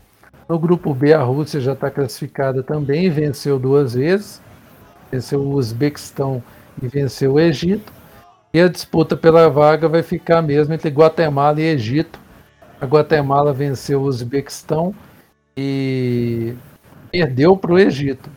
No 0.49 0.59
grupo 0.59 0.93
B, 0.93 1.13
a 1.13 1.21
Rússia 1.21 1.59
já 1.59 1.73
está 1.73 1.89
classificada 1.89 2.63
também, 2.63 3.09
venceu 3.09 3.59
duas 3.59 3.93
vezes. 3.93 4.41
Venceu 5.11 5.41
o 5.41 5.53
Uzbequistão 5.53 6.43
e 6.81 6.87
venceu 6.87 7.33
o 7.33 7.39
Egito. 7.39 7.93
E 8.53 8.59
a 8.59 8.67
disputa 8.67 9.15
pela 9.15 9.49
vaga 9.49 9.87
vai 9.87 10.01
ficar 10.01 10.41
mesmo 10.41 10.73
entre 10.73 10.89
Guatemala 10.89 11.61
e 11.61 11.65
Egito. 11.65 12.19
A 12.81 12.85
Guatemala 12.85 13.53
venceu 13.53 14.01
o 14.01 14.05
Uzbequistão 14.05 14.93
e 15.55 16.55
perdeu 17.15 17.55
para 17.55 17.71
o 17.71 17.79
Egito 17.79 18.29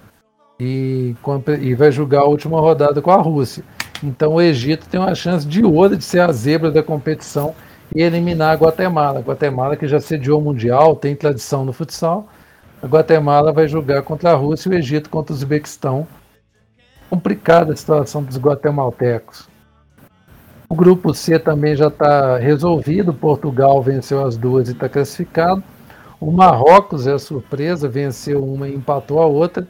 e, 0.60 1.16
e 1.60 1.74
vai 1.74 1.90
jogar 1.90 2.20
a 2.20 2.26
última 2.26 2.60
rodada 2.60 3.02
com 3.02 3.10
a 3.10 3.16
Rússia. 3.16 3.64
Então 4.04 4.34
o 4.34 4.40
Egito 4.40 4.88
tem 4.88 5.00
uma 5.00 5.16
chance 5.16 5.44
de 5.44 5.64
ouro 5.64 5.96
de 5.96 6.04
ser 6.04 6.20
a 6.20 6.30
zebra 6.30 6.70
da 6.70 6.80
competição 6.80 7.56
e 7.92 8.00
eliminar 8.00 8.52
a 8.52 8.56
Guatemala. 8.56 9.18
A 9.18 9.22
Guatemala 9.22 9.76
que 9.76 9.88
já 9.88 9.98
sediou 9.98 10.40
o 10.40 10.44
Mundial, 10.44 10.94
tem 10.94 11.16
tradição 11.16 11.64
no 11.64 11.72
futsal. 11.72 12.28
A 12.80 12.86
Guatemala 12.86 13.52
vai 13.52 13.66
jogar 13.66 14.02
contra 14.02 14.30
a 14.30 14.36
Rússia 14.36 14.68
e 14.68 14.72
o 14.72 14.78
Egito 14.78 15.10
contra 15.10 15.32
o 15.32 15.36
Uzbequistão. 15.36 16.06
Complicada 17.10 17.72
a 17.72 17.76
situação 17.76 18.22
dos 18.22 18.38
guatemaltecos. 18.38 19.48
O 20.68 20.74
grupo 20.76 21.12
C 21.12 21.36
também 21.36 21.74
já 21.74 21.88
está 21.88 22.36
resolvido. 22.36 23.12
Portugal 23.12 23.82
venceu 23.82 24.24
as 24.24 24.36
duas 24.36 24.68
e 24.68 24.72
está 24.72 24.88
classificado. 24.88 25.64
O 26.20 26.32
Marrocos 26.32 27.06
é 27.06 27.12
a 27.12 27.18
surpresa, 27.18 27.88
venceu 27.88 28.44
uma 28.44 28.68
e 28.68 28.74
empatou 28.74 29.20
a 29.22 29.26
outra. 29.26 29.66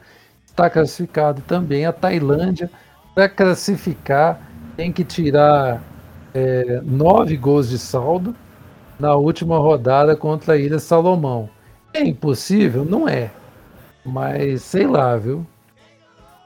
Está 0.46 0.70
classificado 0.70 1.42
também. 1.42 1.84
A 1.84 1.92
Tailândia, 1.92 2.70
para 3.14 3.28
classificar, 3.28 4.40
tem 4.76 4.90
que 4.90 5.04
tirar 5.04 5.82
é, 6.34 6.80
nove 6.84 7.36
gols 7.36 7.68
de 7.68 7.78
saldo 7.78 8.34
na 8.98 9.14
última 9.14 9.58
rodada 9.58 10.16
contra 10.16 10.54
a 10.54 10.56
Ilha 10.56 10.78
Salomão. 10.78 11.48
É 11.92 12.02
impossível? 12.02 12.84
Não 12.84 13.08
é. 13.08 13.30
Mas 14.04 14.62
sei 14.62 14.86
lá, 14.86 15.16
viu? 15.16 15.46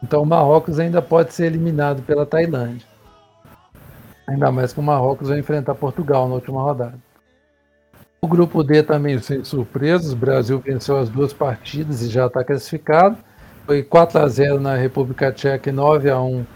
Então 0.02 0.22
o 0.22 0.26
Marrocos 0.26 0.80
ainda 0.80 1.00
pode 1.00 1.32
ser 1.32 1.46
eliminado 1.46 2.02
pela 2.02 2.26
Tailândia. 2.26 2.86
Ainda 4.26 4.50
mais 4.50 4.72
que 4.72 4.80
o 4.80 4.82
Marrocos 4.82 5.28
vai 5.28 5.38
enfrentar 5.38 5.74
Portugal 5.74 6.28
na 6.28 6.34
última 6.34 6.60
rodada. 6.60 6.98
O 8.24 8.28
grupo 8.28 8.62
D 8.62 8.84
também 8.84 9.18
sem 9.18 9.42
surpresas. 9.42 10.12
O 10.12 10.16
Brasil 10.16 10.60
venceu 10.60 10.96
as 10.96 11.08
duas 11.08 11.32
partidas 11.32 12.02
e 12.02 12.08
já 12.08 12.26
está 12.26 12.44
classificado. 12.44 13.16
Foi 13.66 13.82
4 13.82 14.20
a 14.20 14.28
0 14.28 14.60
na 14.60 14.76
República 14.76 15.32
Tcheca 15.32 15.70
e 15.70 15.72
9 15.72 16.08
a 16.08 16.20
1 16.20 16.46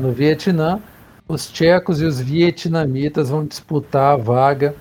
no 0.00 0.10
Vietnã. 0.10 0.80
Os 1.28 1.48
tchecos 1.48 2.00
e 2.00 2.04
os 2.04 2.20
vietnamitas 2.20 3.30
vão 3.30 3.46
disputar 3.46 4.14
a 4.14 4.16
vaga 4.16 4.74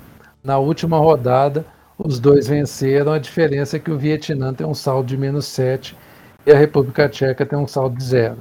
na 0.44 0.58
última 0.58 0.98
rodada. 0.98 1.64
Os 1.96 2.20
dois 2.20 2.48
venceram. 2.48 3.14
A 3.14 3.20
diferença 3.20 3.78
é 3.78 3.80
que 3.80 3.92
o 3.92 3.98
Vietnã 3.98 4.52
tem 4.52 4.66
um 4.66 4.74
saldo 4.74 5.08
de 5.08 5.18
menos 5.18 5.46
7 5.46 5.96
e 6.44 6.52
a 6.52 6.58
República 6.58 7.08
Tcheca 7.08 7.46
tem 7.46 7.58
um 7.58 7.68
saldo 7.68 7.98
de 7.98 8.04
0. 8.04 8.38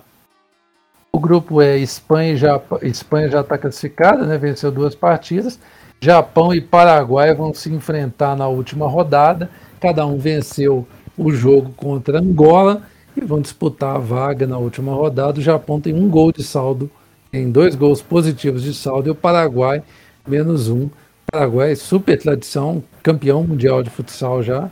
O 1.12 1.20
grupo 1.20 1.60
é 1.60 1.76
Espanha 1.76 2.34
já 2.34 2.58
Espanha 2.80 3.28
já 3.28 3.42
está 3.42 3.58
classificada, 3.58 4.24
né? 4.24 4.38
venceu 4.38 4.72
duas 4.72 4.94
partidas. 4.94 5.60
Japão 6.04 6.52
e 6.52 6.60
Paraguai 6.60 7.34
vão 7.34 7.54
se 7.54 7.72
enfrentar 7.72 8.36
na 8.36 8.46
última 8.46 8.86
rodada. 8.86 9.48
Cada 9.80 10.04
um 10.04 10.18
venceu 10.18 10.86
o 11.16 11.32
jogo 11.32 11.72
contra 11.74 12.18
Angola 12.18 12.82
e 13.16 13.24
vão 13.24 13.40
disputar 13.40 13.96
a 13.96 13.98
vaga 13.98 14.46
na 14.46 14.58
última 14.58 14.92
rodada. 14.92 15.38
O 15.38 15.42
Japão 15.42 15.80
tem 15.80 15.94
um 15.94 16.06
gol 16.10 16.30
de 16.30 16.42
saldo, 16.42 16.90
tem 17.32 17.50
dois 17.50 17.74
gols 17.74 18.02
positivos 18.02 18.62
de 18.62 18.74
saldo, 18.74 19.08
e 19.08 19.12
o 19.12 19.14
Paraguai, 19.14 19.82
menos 20.28 20.68
um. 20.68 20.90
Paraguai, 21.32 21.74
super 21.74 22.20
tradição, 22.20 22.84
campeão 23.02 23.42
mundial 23.42 23.82
de 23.82 23.88
futsal 23.88 24.42
já, 24.42 24.68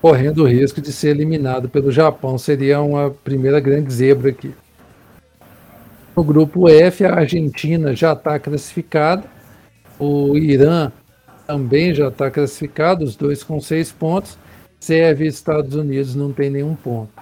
correndo 0.00 0.44
o 0.44 0.46
risco 0.46 0.80
de 0.80 0.92
ser 0.92 1.08
eliminado 1.08 1.68
pelo 1.68 1.90
Japão. 1.90 2.38
Seria 2.38 2.80
uma 2.80 3.10
primeira 3.10 3.58
grande 3.58 3.92
zebra 3.92 4.30
aqui. 4.30 4.54
No 6.16 6.22
grupo 6.22 6.68
F, 6.68 7.04
a 7.04 7.16
Argentina 7.16 7.92
já 7.92 8.12
está 8.12 8.38
classificada 8.38 9.39
o 10.00 10.36
Irã 10.36 10.90
também 11.46 11.94
já 11.94 12.08
está 12.08 12.30
classificado, 12.30 13.04
os 13.04 13.14
dois 13.14 13.44
com 13.44 13.60
seis 13.60 13.92
pontos. 13.92 14.38
Sérvia 14.80 15.26
e 15.26 15.28
Estados 15.28 15.74
Unidos 15.74 16.14
não 16.14 16.32
tem 16.32 16.48
nenhum 16.48 16.74
ponto. 16.74 17.12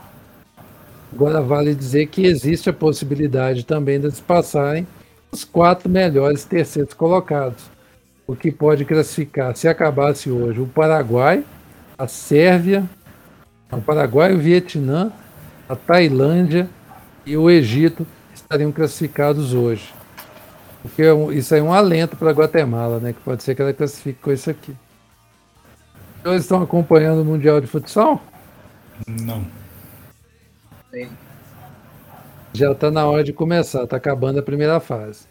Agora 1.12 1.40
vale 1.40 1.74
dizer 1.74 2.06
que 2.06 2.24
existe 2.24 2.70
a 2.70 2.72
possibilidade 2.72 3.64
também 3.64 3.98
de 3.98 4.06
eles 4.06 4.20
passarem 4.20 4.86
os 5.32 5.42
quatro 5.44 5.88
melhores 5.88 6.44
terceiros 6.44 6.94
colocados. 6.94 7.64
O 8.26 8.36
que 8.36 8.52
pode 8.52 8.84
classificar, 8.84 9.56
se 9.56 9.66
acabasse 9.66 10.30
hoje, 10.30 10.60
o 10.60 10.66
Paraguai, 10.66 11.42
a 11.96 12.06
Sérvia, 12.06 12.84
o 13.72 13.80
Paraguai, 13.80 14.34
o 14.34 14.38
Vietnã, 14.38 15.10
a 15.68 15.74
Tailândia 15.74 16.68
e 17.26 17.36
o 17.36 17.50
Egito 17.50 18.06
estariam 18.34 18.70
classificados 18.70 19.52
hoje. 19.52 19.97
Porque 20.82 21.02
é 21.02 21.14
isso 21.34 21.55
aí 21.55 21.60
é 21.60 21.62
um 21.62 21.72
alento 21.72 22.16
para 22.16 22.30
a 22.30 22.34
Guatemala, 22.34 23.00
né? 23.00 23.12
Que 23.12 23.20
pode 23.20 23.42
ser 23.42 23.55
que 23.55 23.62
ela 23.62 23.72
classifique 23.72 24.20
com 24.20 24.32
isso 24.32 24.48
aqui. 24.50 24.74
Eles 26.24 26.42
estão 26.42 26.62
acompanhando 26.62 27.22
o 27.22 27.24
Mundial 27.24 27.60
de 27.60 27.66
Futsal? 27.66 28.22
Não. 29.06 29.44
Já 32.52 32.72
está 32.72 32.90
na 32.90 33.06
hora 33.06 33.22
de 33.22 33.32
começar, 33.32 33.84
está 33.84 33.96
acabando 33.96 34.38
a 34.38 34.42
primeira 34.42 34.80
fase. 34.80 35.26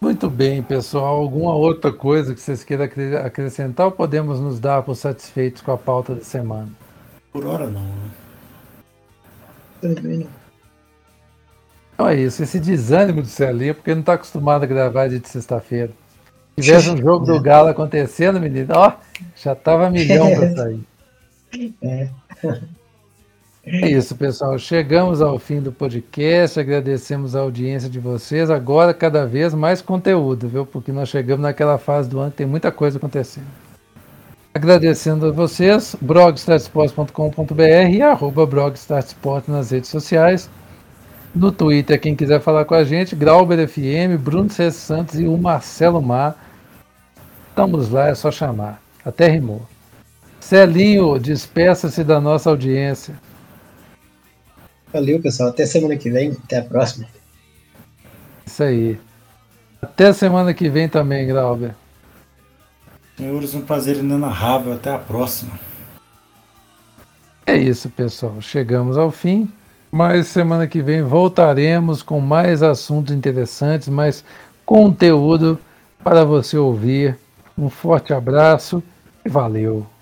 Muito 0.00 0.30
bem, 0.30 0.62
pessoal. 0.62 1.16
Alguma 1.16 1.54
outra 1.54 1.92
coisa 1.92 2.34
que 2.34 2.40
vocês 2.40 2.64
queiram 2.64 2.84
acrescentar 3.24 3.86
ou 3.86 3.92
podemos 3.92 4.40
nos 4.40 4.58
dar 4.60 4.82
por 4.82 4.94
satisfeitos 4.94 5.60
com 5.60 5.72
a 5.72 5.78
pauta 5.78 6.14
da 6.14 6.24
semana? 6.24 6.70
Por 7.32 7.44
hora 7.46 7.68
não. 7.68 7.82
Né? 7.82 8.10
Também 9.80 10.18
não. 10.18 10.37
Então 11.98 12.08
é 12.08 12.14
isso, 12.14 12.44
esse 12.44 12.60
desânimo 12.60 13.22
do 13.22 13.26
Celinho, 13.26 13.74
porque 13.74 13.92
não 13.92 14.02
está 14.02 14.12
acostumado 14.12 14.62
a 14.62 14.66
gravar 14.66 15.08
dia 15.08 15.18
de 15.18 15.28
sexta-feira. 15.28 15.90
Se 16.54 16.62
tivesse 16.62 16.90
um 16.90 16.96
jogo 16.96 17.26
do 17.26 17.42
Galo 17.42 17.70
acontecendo, 17.70 18.38
menino, 18.38 18.72
ó, 18.72 18.92
já 19.34 19.52
tava 19.52 19.90
milhão 19.90 20.30
para 20.32 20.54
sair. 20.54 20.80
É. 21.82 22.08
é 23.66 23.88
isso, 23.90 24.14
pessoal. 24.14 24.56
Chegamos 24.60 25.20
ao 25.20 25.40
fim 25.40 25.60
do 25.60 25.72
podcast. 25.72 26.60
Agradecemos 26.60 27.34
a 27.34 27.40
audiência 27.40 27.90
de 27.90 27.98
vocês. 27.98 28.48
Agora, 28.48 28.94
cada 28.94 29.26
vez 29.26 29.52
mais 29.52 29.82
conteúdo, 29.82 30.48
viu? 30.48 30.64
Porque 30.64 30.92
nós 30.92 31.08
chegamos 31.08 31.42
naquela 31.42 31.78
fase 31.78 32.08
do 32.08 32.20
ano 32.20 32.30
que 32.30 32.36
tem 32.36 32.46
muita 32.46 32.70
coisa 32.70 32.98
acontecendo. 32.98 33.48
Agradecendo 34.54 35.26
a 35.26 35.32
vocês, 35.32 35.96
blogstartsport.com.br 36.00 37.90
e 37.90 38.02
arroba 38.02 38.46
blogstartsport 38.46 39.48
nas 39.48 39.72
redes 39.72 39.90
sociais. 39.90 40.48
No 41.34 41.52
Twitter, 41.52 42.00
quem 42.00 42.16
quiser 42.16 42.40
falar 42.40 42.64
com 42.64 42.74
a 42.74 42.84
gente, 42.84 43.14
Grauber 43.14 43.68
FM, 43.68 44.18
Bruno 44.18 44.50
C. 44.50 44.70
Santos 44.70 45.20
e 45.20 45.26
o 45.26 45.36
Marcelo 45.36 46.00
Mar. 46.00 46.36
Estamos 47.50 47.90
lá, 47.90 48.08
é 48.08 48.14
só 48.14 48.30
chamar. 48.30 48.80
Até 49.04 49.28
rimou. 49.28 49.62
Celinho, 50.40 51.18
despeça-se 51.18 52.02
da 52.02 52.20
nossa 52.20 52.50
audiência. 52.50 53.14
Valeu, 54.92 55.20
pessoal. 55.20 55.50
Até 55.50 55.66
semana 55.66 55.96
que 55.96 56.10
vem. 56.10 56.36
Até 56.44 56.58
a 56.58 56.64
próxima. 56.64 57.06
Isso 58.46 58.62
aí. 58.62 58.98
Até 59.82 60.12
semana 60.12 60.54
que 60.54 60.68
vem 60.68 60.88
também, 60.88 61.26
Grauber. 61.26 61.74
Senhores, 63.16 63.54
um 63.54 63.60
prazer 63.60 63.96
inenarrável. 63.96 64.72
Até 64.72 64.90
a 64.90 64.98
próxima. 64.98 65.58
É 67.44 67.56
isso, 67.56 67.90
pessoal. 67.90 68.40
Chegamos 68.40 68.96
ao 68.96 69.10
fim. 69.10 69.50
Mas 69.90 70.26
semana 70.26 70.66
que 70.66 70.82
vem 70.82 71.02
voltaremos 71.02 72.02
com 72.02 72.20
mais 72.20 72.62
assuntos 72.62 73.14
interessantes, 73.14 73.88
mais 73.88 74.24
conteúdo 74.64 75.58
para 76.04 76.24
você 76.24 76.56
ouvir. 76.58 77.16
Um 77.56 77.70
forte 77.70 78.12
abraço 78.12 78.82
e 79.24 79.28
valeu! 79.28 79.97